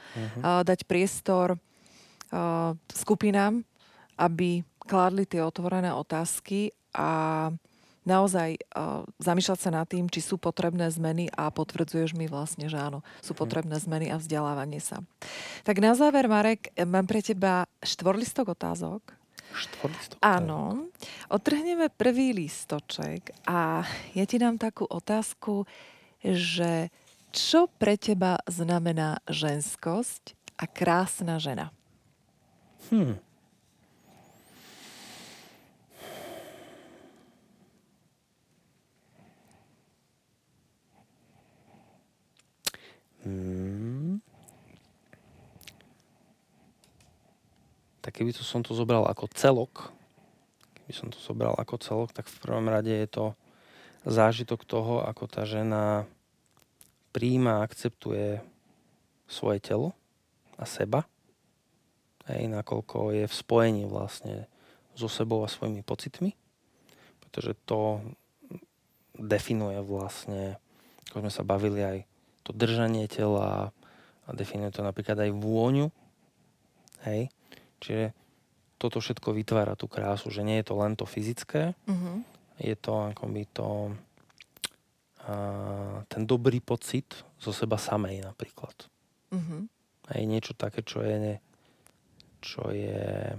a 0.40 0.62
dať 0.62 0.86
priestor 0.86 1.58
a, 2.30 2.78
skupinám, 2.88 3.66
aby 4.14 4.62
kládli 4.78 5.26
tie 5.26 5.42
otvorené 5.42 5.90
otázky 5.90 6.70
a 6.94 7.50
naozaj 8.06 8.60
a, 8.70 9.02
zamýšľať 9.18 9.58
sa 9.58 9.70
nad 9.74 9.90
tým, 9.90 10.06
či 10.06 10.22
sú 10.22 10.38
potrebné 10.38 10.86
zmeny 10.94 11.26
a 11.34 11.50
potvrdzuješ 11.50 12.14
mi 12.14 12.30
vlastne, 12.30 12.70
že 12.70 12.78
áno, 12.78 13.02
sú 13.26 13.34
Mhm. 13.34 13.40
potrebné 13.42 13.76
zmeny 13.82 14.06
a 14.14 14.22
vzdelávanie 14.22 14.78
sa. 14.78 15.02
Tak 15.66 15.82
na 15.82 15.98
záver, 15.98 16.30
Marek, 16.30 16.70
mám 16.78 17.10
pre 17.10 17.24
teba 17.24 17.66
štvorlistok 17.82 18.54
otázok. 18.54 19.02
Áno. 20.18 20.90
Otrhneme 21.30 21.86
prvý 21.88 22.34
lístoček 22.34 23.30
a 23.46 23.86
ja 24.12 24.24
ti 24.26 24.36
dám 24.42 24.58
takú 24.58 24.84
otázku, 24.90 25.64
že 26.20 26.90
čo 27.30 27.70
pre 27.78 27.94
teba 27.94 28.38
znamená 28.50 29.22
ženskosť 29.30 30.34
a 30.58 30.64
krásna 30.66 31.38
žena? 31.38 31.70
Hm. 32.90 33.18
Hmm. 43.24 43.83
Tak 48.04 48.20
keby 48.20 48.36
to 48.36 48.44
som 48.44 48.60
to 48.60 48.76
zobral 48.76 49.08
ako 49.08 49.32
celok, 49.32 49.88
keby 50.84 50.92
som 50.92 51.08
to 51.08 51.16
zobral 51.16 51.56
ako 51.56 51.80
celok, 51.80 52.12
tak 52.12 52.28
v 52.28 52.36
prvom 52.44 52.68
rade 52.68 52.92
je 52.92 53.08
to 53.08 53.32
zážitok 54.04 54.68
toho, 54.68 55.00
ako 55.00 55.24
tá 55.24 55.48
žena 55.48 56.04
príjma 57.16 57.58
a 57.58 57.64
akceptuje 57.64 58.44
svoje 59.24 59.58
telo 59.64 59.96
a 60.60 60.68
seba. 60.68 61.08
Hej, 62.28 62.52
nakoľko 62.52 63.16
je 63.16 63.24
v 63.24 63.34
spojení 63.34 63.84
vlastne 63.88 64.48
so 64.92 65.08
sebou 65.08 65.40
a 65.40 65.48
svojimi 65.48 65.80
pocitmi. 65.80 66.36
Pretože 67.24 67.56
to 67.64 68.04
definuje 69.16 69.80
vlastne, 69.80 70.60
ako 71.08 71.24
sme 71.24 71.32
sa 71.32 71.44
bavili, 71.44 71.80
aj 71.80 71.98
to 72.44 72.52
držanie 72.52 73.08
tela 73.08 73.72
a 74.24 74.28
definuje 74.32 74.68
to 74.72 74.84
napríklad 74.84 75.16
aj 75.16 75.30
vôňu. 75.32 75.88
Hej. 77.08 77.33
Čiže 77.84 78.16
toto 78.80 78.98
všetko 78.98 79.36
vytvára 79.36 79.76
tú 79.76 79.86
krásu, 79.86 80.32
že 80.32 80.40
nie 80.40 80.56
je 80.60 80.66
to 80.66 80.74
len 80.80 80.96
to 80.96 81.04
fyzické, 81.04 81.76
Uh-huh. 81.84 82.24
je 82.56 82.74
to 82.80 83.12
akoby 83.12 83.44
to 83.52 83.92
a, 85.24 86.04
ten 86.08 86.24
dobrý 86.24 86.64
pocit 86.64 87.12
zo 87.36 87.52
seba 87.52 87.76
samej 87.76 88.24
napríklad. 88.24 88.74
Uh-huh. 89.32 89.68
Aj 90.08 90.20
niečo 90.24 90.56
také, 90.56 90.80
čo 90.84 91.04
je, 91.04 91.36
čo 92.40 92.72
je 92.72 93.36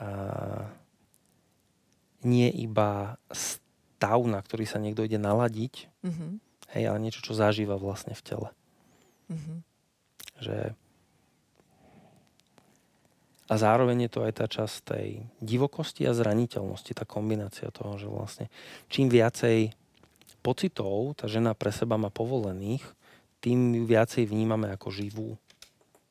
a, 0.00 0.08
nie 2.24 2.48
iba 2.48 3.20
stav, 3.28 4.20
na 4.24 4.40
ktorý 4.40 4.64
sa 4.64 4.80
niekto 4.80 5.04
ide 5.04 5.16
naladiť, 5.20 5.88
Uh-huh. 6.04 6.36
hej, 6.76 6.84
ale 6.92 7.00
niečo, 7.00 7.24
čo 7.24 7.32
zažíva 7.32 7.80
vlastne 7.80 8.12
v 8.12 8.22
tele. 8.24 8.48
Uh-huh. 9.32 9.58
Že 10.40 10.56
a 13.44 13.54
zároveň 13.54 14.06
je 14.06 14.10
to 14.10 14.20
aj 14.22 14.32
tá 14.34 14.46
časť 14.46 14.76
tej 14.86 15.08
divokosti 15.38 16.04
a 16.04 16.12
zraniteľnosti, 16.12 16.90
tá 16.90 17.04
kombinácia 17.04 17.68
toho, 17.68 17.96
že 17.96 18.06
vlastne 18.06 18.46
čím 18.88 19.08
viacej 19.08 19.72
pocitov 20.40 21.16
tá 21.16 21.24
žena 21.24 21.52
pre 21.52 21.68
seba 21.68 21.96
má 21.96 22.08
povolených, 22.08 22.84
tým 23.38 23.74
ju 23.74 23.84
viacej 23.84 24.24
vnímame 24.24 24.68
ako 24.70 24.88
živú. 24.88 25.36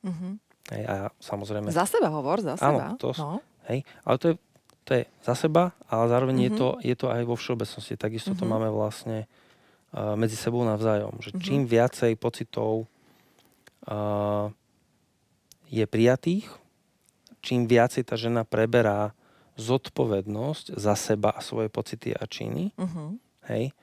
Uh-huh. 0.01 0.37
Hej, 0.69 0.83
a 0.85 0.95
samozrejme, 1.17 1.69
Za 1.69 1.85
seba 1.85 2.09
hovor, 2.09 2.39
za 2.39 2.53
Áno, 2.55 2.77
seba. 2.79 2.87
to 2.97 3.09
s- 3.09 3.19
no. 3.19 3.41
hej, 3.65 3.81
ale 4.01 4.15
to 4.17 4.25
je, 4.27 4.35
to 4.83 4.91
je 4.91 5.03
za 5.21 5.35
seba, 5.35 5.63
ale 5.85 6.03
zároveň 6.07 6.37
je, 6.39 6.49
Mhm. 6.49 6.57
to, 6.57 6.67
je 6.81 6.95
to 6.95 7.07
aj 7.07 7.23
vo 7.23 7.33
všeobecnosti. 7.33 7.93
Takisto 7.95 8.31
to 8.31 8.45
Mhm. 8.45 8.51
máme 8.51 8.69
vlastne 8.69 9.25
uh, 9.91 10.13
medzi 10.13 10.33
sebou 10.33 10.61
navzájom. 10.61 11.17
Že 11.19 11.29
Mhm. 11.31 11.39
čím 11.39 11.61
viacej 11.63 12.13
pocitov 12.15 12.85
uh, 13.83 14.49
je 15.67 15.83
prijatých, 15.83 16.47
čím 17.43 17.67
viacej 17.67 18.07
tá 18.07 18.15
žena 18.15 18.47
preberá 18.47 19.11
zodpovednosť 19.59 20.73
za 20.73 20.95
seba 20.95 21.35
a 21.35 21.43
svoje 21.43 21.67
pocity 21.69 22.15
a 22.15 22.23
činy, 22.25 22.71
Uh-huh. 22.73 23.19
hej, 23.45 23.75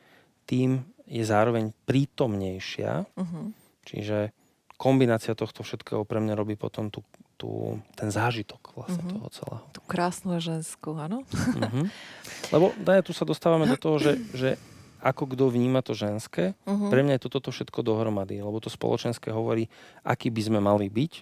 tým 0.48 0.82
je 1.06 1.22
zároveň 1.22 1.70
prítomnejšia, 1.84 3.04
Uh-huh. 3.14 3.54
čiže 3.84 4.32
kombinácia 4.74 5.36
tohto 5.36 5.60
všetkého 5.60 6.08
pre 6.08 6.18
mňa 6.18 6.34
robí 6.34 6.56
potom 6.56 6.88
tú, 6.88 7.04
tú, 7.36 7.76
ten 7.94 8.08
zážitok 8.08 8.72
vlastne 8.74 9.04
Mhm. 9.04 9.10
toho 9.12 9.28
celého. 9.30 9.62
Tú 9.76 9.80
krásnu 9.84 10.32
a 10.32 10.40
ženskú, 10.40 10.96
áno? 10.96 11.22
Mhm. 11.60 11.84
Lebo 12.56 12.72
daj, 12.80 13.04
tu 13.04 13.12
sa 13.12 13.28
dostávame 13.28 13.68
do 13.68 13.76
toho, 13.76 14.00
že, 14.00 14.12
že 14.32 14.50
ako 15.00 15.32
kto 15.32 15.48
vníma 15.48 15.80
to 15.80 15.92
ženské. 15.92 16.52
Uh-huh. 16.64 16.88
Pre 16.88 17.00
mňa 17.00 17.20
je 17.20 17.22
to 17.24 17.30
toto 17.30 17.52
všetko 17.52 17.80
dohromady, 17.80 18.40
lebo 18.40 18.56
to 18.60 18.68
spoločenské 18.68 19.32
hovorí, 19.32 19.68
aký 20.04 20.28
by 20.28 20.42
sme 20.44 20.60
mali 20.60 20.88
byť, 20.88 21.12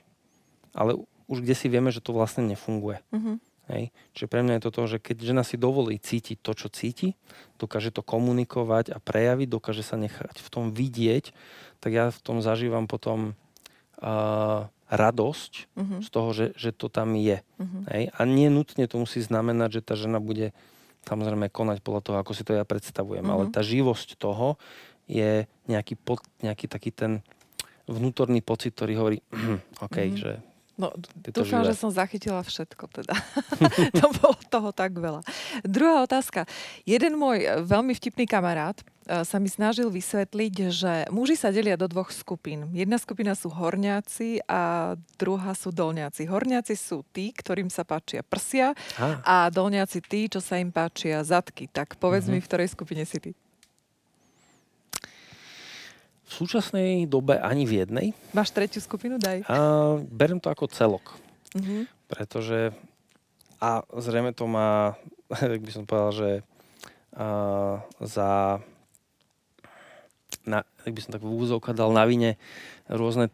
ale 0.74 0.99
už 1.29 1.45
kde 1.45 1.55
si 1.55 1.68
vieme, 1.68 1.93
že 1.93 2.01
to 2.01 2.16
vlastne 2.16 2.43
nefunguje. 2.45 3.05
Uh-huh. 3.12 3.37
Hej. 3.68 3.93
Čiže 4.16 4.26
pre 4.33 4.41
mňa 4.41 4.57
je 4.57 4.64
to 4.64 4.70
to, 4.72 4.83
že 4.89 4.99
keď 4.99 5.16
žena 5.20 5.43
si 5.45 5.61
dovolí 5.61 6.01
cítiť 6.01 6.41
to, 6.41 6.57
čo 6.57 6.72
cíti, 6.72 7.20
dokáže 7.61 7.93
to 7.93 8.01
komunikovať 8.01 8.91
a 8.91 8.99
prejaviť, 8.99 9.49
dokáže 9.53 9.85
sa 9.85 10.01
nechať 10.01 10.41
v 10.41 10.49
tom 10.49 10.72
vidieť, 10.72 11.37
tak 11.85 11.91
ja 11.93 12.09
v 12.09 12.20
tom 12.24 12.41
zažívam 12.41 12.89
potom 12.89 13.37
uh, 14.01 14.66
radosť 14.89 15.53
Uh-huh. 15.76 16.01
z 16.01 16.09
toho, 16.09 16.29
že, 16.33 16.47
že 16.57 16.72
to 16.72 16.89
tam 16.89 17.12
je. 17.12 17.45
Uh-huh. 17.61 17.83
Hej? 17.93 18.09
A 18.16 18.20
nie 18.24 18.49
nutne 18.49 18.89
to 18.89 18.97
musí 18.97 19.20
znamenať, 19.20 19.79
že 19.79 19.85
tá 19.85 19.95
žena 20.01 20.16
bude 20.18 20.57
samozrejme 21.05 21.53
konať 21.53 21.85
podľa 21.85 22.03
toho, 22.05 22.16
ako 22.20 22.33
si 22.33 22.43
to 22.45 22.57
ja 22.57 22.64
predstavujem. 22.64 23.24
Mhm. 23.24 23.33
Ale 23.33 23.45
tá 23.49 23.61
živosť 23.61 24.16
toho 24.20 24.57
je 25.09 25.45
nejaký, 25.64 25.97
pod, 25.97 26.20
nejaký 26.45 26.68
taký 26.68 26.93
ten 26.93 27.24
vnútorný 27.89 28.45
pocit, 28.45 28.76
ktorý 28.76 28.93
hovorí, 28.97 29.18
OK, 29.85 29.97
Mhm. 30.09 30.16
že 30.16 30.31
No, 30.79 30.95
dúfam, 31.35 31.66
že 31.66 31.74
som 31.74 31.91
zachytila 31.91 32.39
všetko 32.39 32.87
teda. 32.89 33.11
to 33.99 34.07
bolo 34.22 34.39
toho 34.47 34.70
tak 34.70 34.95
veľa. 34.95 35.26
Druhá 35.66 36.07
otázka. 36.07 36.47
Jeden 36.87 37.18
môj 37.18 37.43
e, 37.43 37.49
veľmi 37.66 37.91
vtipný 37.93 38.31
kamarát 38.31 38.79
e, 38.79 39.26
sa 39.26 39.43
mi 39.43 39.51
snažil 39.51 39.91
vysvetliť, 39.91 40.55
že 40.70 40.93
muži 41.11 41.35
sa 41.35 41.51
delia 41.51 41.74
do 41.74 41.91
dvoch 41.91 42.14
skupín. 42.14 42.70
Jedna 42.70 42.95
skupina 42.95 43.35
sú 43.35 43.51
horňáci 43.51 44.47
a 44.47 44.95
druhá 45.18 45.51
sú 45.59 45.74
dolňáci. 45.74 46.31
Horňáci 46.31 46.79
sú 46.79 47.03
tí, 47.11 47.35
ktorým 47.35 47.74
sa 47.74 47.83
páčia 47.83 48.22
prsia 48.22 48.70
Á, 48.95 49.18
a 49.26 49.35
dolňáci 49.51 49.99
tí, 50.07 50.31
čo 50.31 50.39
sa 50.39 50.62
im 50.62 50.70
páčia 50.70 51.26
zadky. 51.26 51.66
Tak 51.66 51.99
povedz 51.99 52.31
Mhm. 52.31 52.33
mi, 52.33 52.39
v 52.39 52.47
ktorej 52.47 52.70
skupine 52.70 53.03
si 53.03 53.18
ty. 53.18 53.35
V 56.29 56.33
súčasnej 56.35 57.09
dobe 57.09 57.41
ani 57.41 57.64
v 57.64 57.83
jednej. 57.83 58.07
Máš 58.31 58.53
tretiu 58.53 58.79
skupinu? 58.79 59.16
Daj. 59.16 59.49
A 59.49 59.57
berem 60.05 60.37
to 60.39 60.53
ako 60.53 60.68
celok. 60.68 61.16
Mhm. 61.57 61.89
pretože 62.09 62.72
a 63.57 63.81
zrejme 63.97 64.33
to 64.33 64.45
má, 64.45 64.97
jak 65.33 65.61
by 65.61 65.72
som 65.72 65.85
povedal, 65.85 66.12
že 66.12 66.31
a, 67.12 67.81
za 68.01 68.61
na, 70.45 70.64
jak 70.85 70.93
by 70.93 71.01
som 71.03 71.12
tak 71.12 71.24
v 71.24 71.33
úvozovkách 71.33 71.76
dal 71.76 71.93
na 71.93 72.05
vine 72.05 72.37
rôzne 72.87 73.29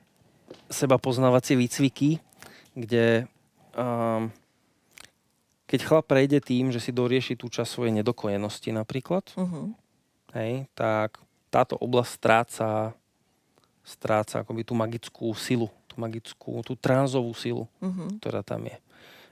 seba 0.67 0.99
poznávacie 0.99 1.55
výcviky, 1.55 2.19
kde 2.75 3.27
um, 3.75 4.31
keď 5.67 5.81
chlap 5.83 6.07
prejde 6.07 6.39
tým, 6.39 6.71
že 6.71 6.79
si 6.79 6.91
dorieši 6.91 7.35
tú 7.35 7.47
časť 7.47 7.67
svojej 7.71 7.95
nedokojenosti 7.99 8.71
napríklad, 8.71 9.27
Mhm. 9.39 9.75
hej, 10.35 10.53
tak 10.75 11.19
táto 11.55 11.79
oblasť 11.79 12.11
stráca, 12.11 12.69
stráca 13.87 14.43
akoby 14.43 14.67
tú 14.67 14.75
magickú 14.75 15.31
silu, 15.39 15.71
tú 15.87 15.95
magickú, 16.03 16.59
tú 16.67 16.75
transovú 16.75 17.31
silu 17.39 17.71
Mhm. 17.79 18.19
ktorá 18.19 18.43
tam 18.43 18.67
je. 18.67 18.75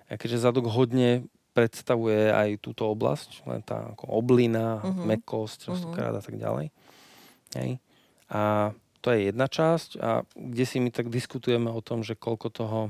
A 0.06 0.14
keďže 0.14 0.46
zadok 0.46 0.70
hodne 0.70 1.26
predstavuje 1.52 2.30
aj 2.30 2.62
túto 2.62 2.86
oblasť, 2.88 3.42
len 3.44 3.60
tá 3.60 3.90
ako 3.92 4.06
oblina, 4.08 4.78
Mhm. 4.78 4.86
uh-huh. 4.86 5.04
mekosť, 5.04 5.58
častokrát 5.68 6.14
a 6.14 6.22
tak 6.22 6.38
ďalej. 6.38 6.70
Hej. 7.58 7.82
A 8.32 8.72
to 9.02 9.10
je 9.12 9.28
jedna 9.28 9.50
časť 9.50 9.90
a 9.98 10.22
kde 10.32 10.64
si 10.64 10.78
my 10.78 10.88
tak 10.94 11.10
diskutujeme 11.10 11.68
o 11.68 11.82
tom, 11.82 12.06
že 12.06 12.14
koľko 12.14 12.48
toho 12.48 12.80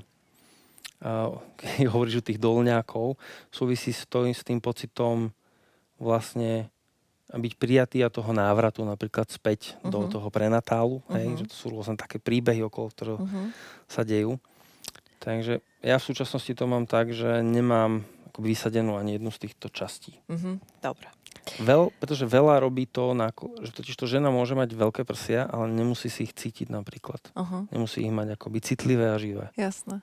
keď 1.58 1.82
hovoríš 1.90 2.22
o 2.22 2.26
tých 2.30 2.38
dolňákov, 2.38 3.18
súvisí 3.50 3.90
s, 3.90 4.06
to, 4.06 4.22
s 4.22 4.46
tým 4.46 4.62
pocitom 4.62 5.34
vlastne 5.98 6.70
byť 7.32 7.52
prijatý 7.56 8.04
a 8.04 8.12
toho 8.12 8.30
návratu 8.30 8.84
napríklad 8.84 9.28
späť 9.28 9.76
uh-huh. 9.80 9.88
do 9.88 9.98
Mhm. 10.04 10.10
toho 10.12 10.28
prenatálu, 10.28 11.00
hej, 11.10 11.26
Mhm. 11.32 11.36
že 11.40 11.44
to 11.48 11.54
sú 11.56 11.66
rôzne 11.72 11.96
také 11.96 12.20
príbehy, 12.20 12.60
okolo 12.66 12.92
ktorého 12.92 13.18
Mhm. 13.24 13.52
sa 13.88 14.04
dejú. 14.04 14.36
Takže 15.18 15.62
ja 15.80 15.96
v 15.96 16.04
súčasnosti 16.04 16.50
to 16.50 16.64
mám 16.66 16.84
tak, 16.84 17.14
že 17.14 17.40
nemám 17.40 18.02
ako 18.32 18.40
vysadenú 18.42 18.96
ani 18.96 19.20
jednu 19.20 19.30
z 19.30 19.38
týchto 19.48 19.68
častí. 19.68 20.18
Mhm. 20.28 20.60
Dobre. 20.80 21.08
Veľ, 21.58 21.90
pretože 21.98 22.24
veľa 22.24 22.62
robí 22.62 22.86
to, 22.86 23.12
na, 23.12 23.28
že 23.60 23.72
totiž 23.74 23.96
to 23.98 24.06
žena 24.06 24.30
môže 24.30 24.54
mať 24.54 24.72
veľké 24.72 25.02
prsia, 25.02 25.44
ale 25.44 25.68
nemusí 25.68 26.06
si 26.08 26.24
ich 26.28 26.32
cítiť 26.32 26.70
napríklad. 26.70 27.18
Aha. 27.34 27.66
Nemusí 27.68 28.04
ich 28.04 28.14
mať 28.14 28.36
akoby 28.36 28.58
citlivé 28.62 29.10
a 29.10 29.16
živé. 29.18 29.50
Jasné. 29.58 30.00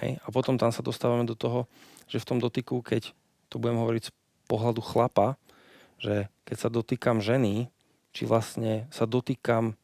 Hej? 0.00 0.16
A 0.24 0.28
potom 0.30 0.56
tam 0.56 0.70
sa 0.70 0.80
dostávame 0.80 1.26
do 1.26 1.34
toho, 1.34 1.66
že 2.08 2.22
v 2.22 2.28
tom 2.28 2.38
dotyku, 2.38 2.80
keď 2.80 3.12
to 3.48 3.58
budem 3.60 3.76
hovoriť 3.76 4.02
z 4.08 4.12
pohľadu 4.48 4.80
chlapa, 4.80 5.36
že 5.98 6.30
keď 6.46 6.56
sa 6.56 6.68
dotýkam 6.70 7.18
ženy, 7.18 7.68
či 8.14 8.22
vlastne 8.24 8.86
sa 8.94 9.04
dotýkam 9.04 9.76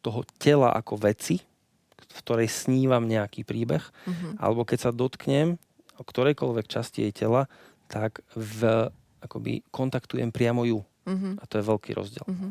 toho 0.00 0.24
tela 0.38 0.72
ako 0.72 1.00
veci, 1.00 1.42
v 2.12 2.14
ktorej 2.20 2.48
snívam 2.50 3.08
nejaký 3.08 3.42
príbeh, 3.42 3.82
Mhm. 4.06 4.36
alebo 4.36 4.64
keď 4.68 4.78
sa 4.88 4.92
dotknem 4.92 5.56
o 6.00 6.02
ktorejkoľvek 6.02 6.66
časti 6.66 7.06
jej 7.06 7.12
tela, 7.14 7.46
tak 7.86 8.24
v, 8.34 8.90
akoby 9.22 9.62
kontaktujem 9.70 10.32
priamo 10.32 10.64
ju. 10.64 10.80
Mhm. 11.06 11.38
A 11.38 11.44
to 11.46 11.60
je 11.60 11.64
veľký 11.68 11.90
rozdiel. 11.94 12.26
Mhm. 12.26 12.48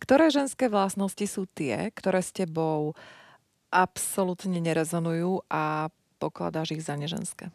Ktoré 0.00 0.32
ženské 0.32 0.68
vlastnosti 0.68 1.24
sú 1.28 1.44
tie, 1.50 1.92
ktoré 1.92 2.24
s 2.24 2.32
tebou 2.32 2.96
absolútne 3.68 4.56
nerezonujú 4.60 5.44
a 5.52 5.92
pokladáš 6.16 6.72
ich 6.72 6.82
za 6.84 6.96
neženské? 6.96 7.52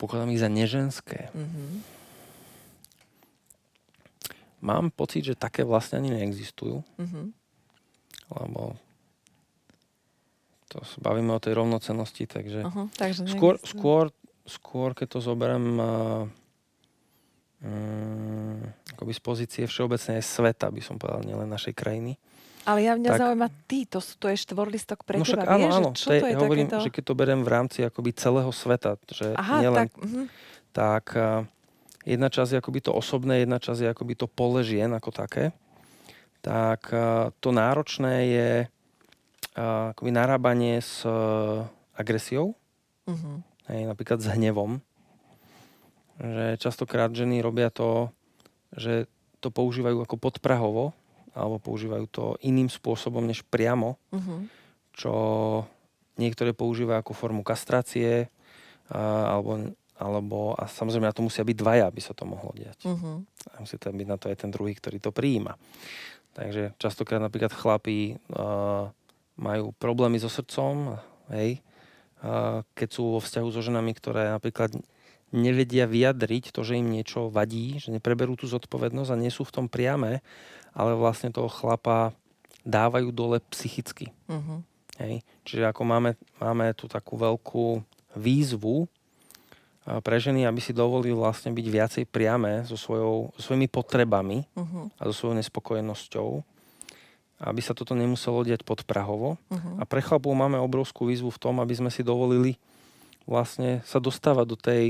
Pokladám 0.00 0.32
ich 0.32 0.42
za 0.42 0.48
neženské. 0.50 1.30
Mhm. 1.34 1.99
Mám 4.60 4.90
pocit, 4.90 5.24
že 5.24 5.34
také 5.34 5.62
vlastne 5.62 5.98
ani 5.98 6.12
neexistujú, 6.12 6.84
Mhm. 6.96 7.32
lebo 8.32 8.76
to 10.68 10.78
bavíme 10.98 11.30
o 11.30 11.38
tej 11.38 11.54
rovnocenosti, 11.54 12.24
takže 12.24 12.62
Aha, 12.62 12.86
takže 12.94 13.26
skôr, 13.26 13.56
neexistujú. 13.56 13.74
skôr, 13.74 14.04
skôr, 14.44 14.88
keď 14.92 15.06
to 15.08 15.18
zoberiem 15.20 15.66
uh, 15.74 16.28
um, 17.60 18.60
akoby 18.90 19.10
z 19.10 19.20
pozície 19.20 19.62
všeobecnej 19.64 20.20
sveta, 20.20 20.68
by 20.68 20.78
som 20.78 20.96
povedal, 20.96 21.22
nielen 21.22 21.46
našej 21.46 21.72
krajiny. 21.72 22.16
Ale 22.62 22.84
ja 22.84 22.92
mňa 22.92 23.08
tak- 23.08 23.20
zaujíma 23.20 23.48
ty, 23.66 23.78
to, 23.84 23.98
sú, 23.98 24.14
to 24.14 24.28
je 24.28 24.36
štvorlistok 24.38 25.02
pre 25.02 25.16
no 25.16 25.24
teba. 25.24 25.32
však 25.32 25.40
áno, 25.42 25.56
Vieš, 25.56 25.64
že 25.66 25.74
áno, 25.74 25.90
čo 25.90 26.04
to 26.04 26.12
je, 26.12 26.20
to 26.20 26.26
je 26.26 26.30
ja 26.30 26.38
hovorím, 26.38 26.66
takéto? 26.68 26.84
že 26.84 26.90
keď 26.92 27.02
to 27.02 27.14
beriem 27.14 27.40
v 27.40 27.50
rámci 27.50 27.78
akoby 27.80 28.10
celého 28.12 28.52
sveta, 28.52 28.90
že 29.08 29.26
Aha, 29.32 29.54
nielen 29.58 29.78
tak... 29.80 29.90
Mhm. 29.96 30.22
tak 30.70 31.04
uh, 31.14 31.42
jedna 32.04 32.28
časť 32.28 32.56
je 32.56 32.60
akoby 32.60 32.80
to 32.80 32.92
osobné, 32.92 33.42
jedna 33.42 33.58
časť 33.58 33.80
je 33.84 33.92
akoby 33.92 34.14
to 34.16 34.26
pole 34.26 34.60
žien 34.62 34.90
ako 34.90 35.10
také. 35.12 35.52
Tak 36.40 36.88
uh, 36.90 37.30
to 37.38 37.52
náročné 37.52 38.14
je 38.26 38.50
uh, 38.64 39.92
akoby 39.92 40.10
narábanie 40.10 40.80
s 40.80 41.04
uh, 41.04 41.68
agresiou, 41.92 42.56
Mhm. 43.04 43.30
hej, 43.68 43.82
napríklad 43.84 44.22
s 44.22 44.30
hnevom. 44.30 44.78
Že 46.20 46.60
častokrát 46.60 47.10
ženy 47.10 47.40
robia 47.40 47.72
to, 47.72 48.12
že 48.76 49.08
to 49.40 49.48
používajú 49.48 50.04
ako 50.04 50.16
podprahovo, 50.20 50.92
alebo 51.32 51.56
používajú 51.56 52.04
to 52.12 52.24
iným 52.44 52.68
spôsobom 52.68 53.24
než 53.24 53.40
priamo, 53.44 53.96
Mhm. 54.12 54.48
čo 54.94 55.12
niektoré 56.16 56.52
používajú 56.52 57.00
ako 57.00 57.12
formu 57.16 57.42
kastrácie, 57.42 58.28
alebo, 58.92 59.72
alebo, 60.00 60.56
a 60.56 60.64
samozrejme 60.64 61.04
na 61.04 61.12
to 61.12 61.20
musia 61.20 61.44
byť 61.44 61.56
dvaja, 61.60 61.84
aby 61.92 62.00
sa 62.00 62.16
to 62.16 62.24
mohlo 62.24 62.56
diať. 62.56 62.88
Mhm. 62.88 63.10
A 63.52 63.54
musí 63.60 63.76
tam 63.76 64.00
byť 64.00 64.08
na 64.08 64.16
to 64.16 64.32
aj 64.32 64.36
ten 64.40 64.50
druhý, 64.50 64.72
ktorý 64.72 64.96
to 64.96 65.12
prijíma. 65.12 65.60
Takže 66.32 66.72
častokrát 66.80 67.20
napríklad 67.20 67.52
chlapí 67.52 68.16
uh, 68.32 68.88
majú 69.36 69.76
problémy 69.76 70.16
so 70.16 70.32
srdcom, 70.32 70.96
hej, 71.36 71.60
uh, 72.24 72.64
keď 72.72 72.88
sú 72.88 73.18
vo 73.18 73.20
vzťahu 73.20 73.48
so 73.52 73.60
ženami, 73.60 73.92
ktoré 73.92 74.32
napríklad 74.32 74.72
nevedia 75.30 75.84
vyjadriť 75.84 76.50
to, 76.50 76.64
že 76.64 76.80
im 76.80 76.88
niečo 76.90 77.28
vadí, 77.30 77.78
že 77.78 77.92
nepreberú 77.92 78.34
tú 78.34 78.48
zodpovednosť 78.50 79.10
a 79.12 79.20
nie 79.20 79.30
sú 79.30 79.44
v 79.46 79.54
tom 79.54 79.66
priame, 79.66 80.22
ale 80.72 80.94
vlastne 80.94 81.34
toho 81.34 81.50
chlapa 81.50 82.14
dávajú 82.64 83.12
dole 83.12 83.42
psychicky. 83.52 84.14
Mhm. 84.30 84.64
Hej. 85.00 85.24
Čiže 85.48 85.64
ako 85.72 85.82
máme, 85.88 86.10
máme 86.36 86.76
tu 86.76 86.84
takú 86.84 87.16
veľkú 87.16 87.80
výzvu 88.20 88.84
pre 89.98 90.22
ženy, 90.22 90.46
aby 90.46 90.62
si 90.62 90.70
dovolili 90.70 91.10
vlastne 91.10 91.50
byť 91.50 91.66
viacej 91.66 92.04
priame 92.06 92.62
so, 92.62 92.78
svojou, 92.78 93.34
so 93.34 93.40
svojimi 93.50 93.66
potrebami 93.66 94.46
Mhm. 94.54 94.94
a 94.94 95.02
so 95.10 95.12
svojou 95.12 95.34
nespokojnosťou, 95.42 96.28
aby 97.42 97.60
sa 97.64 97.74
toto 97.74 97.98
nemuselo 97.98 98.46
diať 98.46 98.62
pod 98.62 98.86
Prahovo. 98.86 99.34
Mhm. 99.50 99.82
A 99.82 99.88
pre 99.90 99.98
chlapov 99.98 100.30
máme 100.30 100.62
obrovskú 100.62 101.10
výzvu 101.10 101.34
v 101.34 101.42
tom, 101.42 101.58
aby 101.58 101.74
sme 101.74 101.90
si 101.90 102.06
dovolili 102.06 102.54
vlastne 103.26 103.82
sa 103.82 103.98
dostávať 103.98 104.46
do 104.46 104.56
tej, 104.60 104.84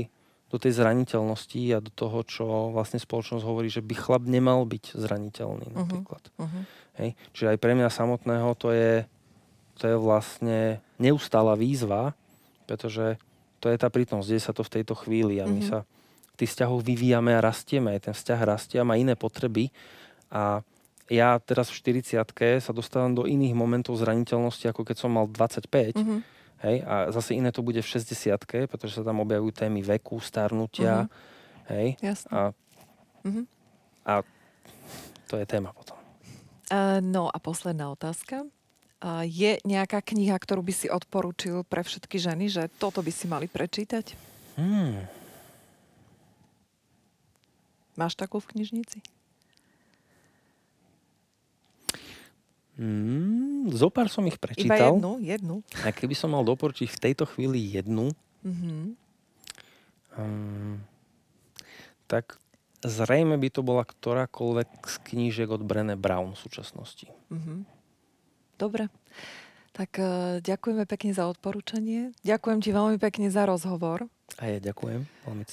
do 0.51 0.57
tej 0.59 0.77
zraniteľnosti 0.77 1.61
a 1.71 1.79
do 1.79 1.89
toho, 1.95 2.21
čo 2.27 2.45
vlastne 2.75 2.99
spoločnosť 2.99 3.43
hovorí, 3.47 3.71
že 3.71 3.79
by 3.81 3.95
chlap 3.95 4.23
nemal 4.27 4.67
byť 4.67 4.99
zraniteľný 4.99 5.71
napríklad. 5.71 6.23
Mhm. 6.37 6.59
Hej. 6.99 7.09
Čiže 7.33 7.47
aj 7.55 7.57
pre 7.57 7.73
mňa 7.73 7.89
samotného 7.89 8.49
to 8.59 8.69
je, 8.75 9.07
to 9.79 9.83
je 9.87 9.95
vlastne 9.95 10.83
neustála 10.99 11.55
výzva, 11.55 12.13
pretože 12.67 13.15
to 13.61 13.69
je 13.69 13.77
tá 13.77 13.87
prítomnosť, 13.87 14.27
deje 14.27 14.41
sa 14.41 14.51
to 14.51 14.65
v 14.65 14.73
tejto 14.81 14.97
chvíli 14.97 15.37
a 15.37 15.45
my 15.45 15.61
Mhm. 15.61 15.69
sa 15.69 15.77
v 16.33 16.35
tých 16.35 16.51
vzťahoch 16.57 16.81
vyvíjame 16.81 17.37
a 17.37 17.39
rastieme, 17.39 17.93
aj 17.93 18.09
ten 18.09 18.15
vzťah 18.17 18.39
rastie 18.41 18.77
a 18.81 18.87
má 18.87 18.97
iné 18.97 19.13
potreby 19.13 19.69
a 20.33 20.65
ja 21.11 21.37
teraz 21.37 21.69
v 21.69 21.75
40 21.77 22.63
sa 22.63 22.71
dostávam 22.71 23.11
do 23.11 23.27
iných 23.27 23.51
momentov 23.53 23.99
zraniteľnosti, 23.99 24.65
ako 24.65 24.81
keď 24.87 24.95
som 24.97 25.11
mal 25.11 25.27
25, 25.27 25.93
Mhm. 25.93 26.17
hej, 26.65 26.77
a 26.81 27.11
zase 27.11 27.35
iné 27.35 27.51
to 27.51 27.61
bude 27.61 27.77
v 27.77 27.87
60 27.87 28.65
pretože 28.65 28.97
sa 28.97 29.03
tam 29.03 29.21
objavujú 29.21 29.51
témy 29.53 29.83
veku, 29.85 30.17
starnutia, 30.23 31.05
hej, 31.69 31.99
Jasné. 32.01 32.31
a, 32.31 32.41
Mhm. 33.27 33.43
a 34.07 34.13
to 35.29 35.35
je 35.37 35.45
téma 35.45 35.75
potom. 35.75 35.99
Uh, 36.71 37.03
no 37.03 37.27
a 37.27 37.37
posledná 37.43 37.91
otázka. 37.91 38.47
Je 39.25 39.57
nejaká 39.65 39.97
kniha, 39.97 40.37
ktorú 40.37 40.61
by 40.61 40.73
si 40.73 40.85
odporúčil 40.85 41.65
pre 41.65 41.81
všetky 41.81 42.21
ženy, 42.21 42.53
že 42.53 42.69
toto 42.77 43.01
by 43.01 43.09
si 43.09 43.25
mali 43.25 43.49
prečítať? 43.49 44.13
Hmm. 44.61 45.09
Máš 47.97 48.13
takú 48.13 48.37
v 48.37 48.53
knižnici? 48.53 49.01
Mm, 52.77 53.69
zopár 53.73 54.09
som 54.09 54.25
ich 54.25 54.37
Iba 54.37 54.45
prečítal. 54.47 54.97
jednu? 54.97 55.11
Jednu. 55.21 55.55
A 55.85 55.91
keby 55.91 56.15
som 56.17 56.33
mal 56.33 56.41
doporučiť 56.41 56.87
v 56.89 57.01
tejto 57.01 57.25
chvíli 57.29 57.61
jednu, 57.61 58.09
Mhm. 58.41 58.97
um, 60.17 60.81
tak 62.05 62.41
zrejme 62.81 63.37
by 63.37 63.49
to 63.53 63.61
bola 63.61 63.85
ktorákoľvek 63.85 64.69
z 64.81 64.95
knížek 65.05 65.49
od 65.53 65.61
Brené 65.61 65.93
Brown 65.93 66.33
v 66.33 66.41
súčasnosti. 66.41 67.05
Mhm. 67.29 67.80
Dobre. 68.61 68.93
Tak 69.73 69.91
uh, 69.97 70.37
ďakujeme 70.45 70.85
pekne 70.85 71.17
za 71.17 71.25
odporúčanie. 71.25 72.13
Ďakujem 72.21 72.59
ti 72.61 72.69
veľmi 72.69 73.01
pekne 73.01 73.33
za 73.33 73.49
rozhovor. 73.49 74.05
A 74.37 74.43
ja 74.45 74.61
ďakujem, 74.61 75.01
veľmi 75.25 75.43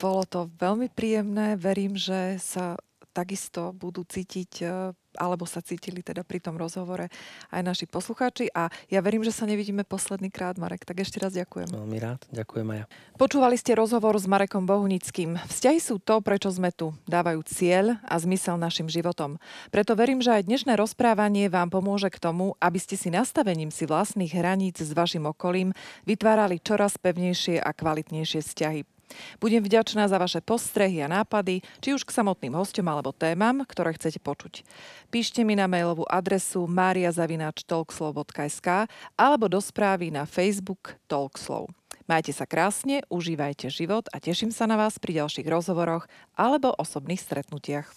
bolo 0.00 0.22
to 0.24 0.48
veľmi 0.56 0.88
príjemné. 0.88 1.60
Verím, 1.60 2.00
že 2.00 2.40
sa 2.40 2.80
takisto 3.12 3.76
budú 3.76 4.08
cítiť, 4.08 4.52
uh, 4.64 4.96
alebo 5.18 5.48
sa 5.48 5.64
cítili 5.64 6.02
teda 6.04 6.22
pri 6.22 6.38
tom 6.42 6.58
rozhovore 6.58 7.08
aj 7.50 7.62
naši 7.62 7.86
poslucháči. 7.88 8.50
A 8.52 8.68
ja 8.90 9.00
verím, 9.00 9.22
že 9.22 9.34
sa 9.34 9.48
nevidíme 9.48 9.86
posledný 9.86 10.28
krát, 10.28 10.58
Marek. 10.60 10.84
Tak 10.84 11.02
ešte 11.02 11.18
raz 11.22 11.34
ďakujem. 11.34 11.70
Veľmi 11.70 11.98
rád, 11.98 12.20
ďakujem 12.30 12.66
aj 12.70 12.78
ja. 12.82 12.86
Počúvali 13.14 13.56
ste 13.58 13.78
rozhovor 13.78 14.14
s 14.18 14.26
Marekom 14.26 14.66
Bohunickým. 14.66 15.38
Vzťahy 15.48 15.78
sú 15.78 16.02
to, 16.02 16.18
prečo 16.20 16.50
sme 16.50 16.74
tu. 16.74 16.94
Dávajú 17.06 17.40
cieľ 17.46 17.98
a 18.06 18.14
zmysel 18.18 18.58
našim 18.58 18.90
životom. 18.90 19.38
Preto 19.70 19.94
verím, 19.98 20.22
že 20.22 20.34
aj 20.34 20.46
dnešné 20.46 20.74
rozprávanie 20.78 21.50
vám 21.50 21.70
pomôže 21.70 22.10
k 22.10 22.18
tomu, 22.22 22.58
aby 22.58 22.78
ste 22.78 22.98
si 22.98 23.10
nastavením 23.10 23.70
si 23.70 23.86
vlastných 23.86 24.34
hraníc 24.34 24.82
s 24.82 24.90
vašim 24.94 25.26
okolím 25.26 25.74
vytvárali 26.06 26.62
čoraz 26.62 26.98
pevnejšie 26.98 27.62
a 27.62 27.70
kvalitnejšie 27.74 28.40
vzťahy. 28.42 28.93
Budem 29.38 29.62
vďačná 29.62 30.08
za 30.08 30.18
vaše 30.18 30.40
postrehy 30.40 31.02
a 31.04 31.08
nápady, 31.08 31.62
či 31.78 31.94
už 31.94 32.04
k 32.04 32.14
samotným 32.14 32.54
hostom 32.56 32.88
alebo 32.90 33.12
témam, 33.14 33.64
ktoré 33.66 33.92
chcete 33.94 34.18
počuť. 34.20 34.62
Píšte 35.08 35.44
mi 35.46 35.56
na 35.56 35.68
mailovú 35.70 36.04
adresu 36.08 36.66
mariazavinačtalkslov.sk 36.66 38.68
alebo 39.14 39.48
do 39.48 39.60
správy 39.62 40.10
na 40.10 40.26
Facebook 40.26 40.96
Talkslov. 41.06 41.68
Majte 42.04 42.36
sa 42.36 42.44
krásne, 42.44 43.00
užívajte 43.08 43.72
život 43.72 44.12
a 44.12 44.20
teším 44.20 44.52
sa 44.52 44.68
na 44.68 44.76
vás 44.76 45.00
pri 45.00 45.24
ďalších 45.24 45.48
rozhovoroch 45.48 46.04
alebo 46.36 46.68
osobných 46.76 47.20
stretnutiach. 47.20 47.88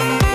thank 0.00 0.24
you 0.24 0.29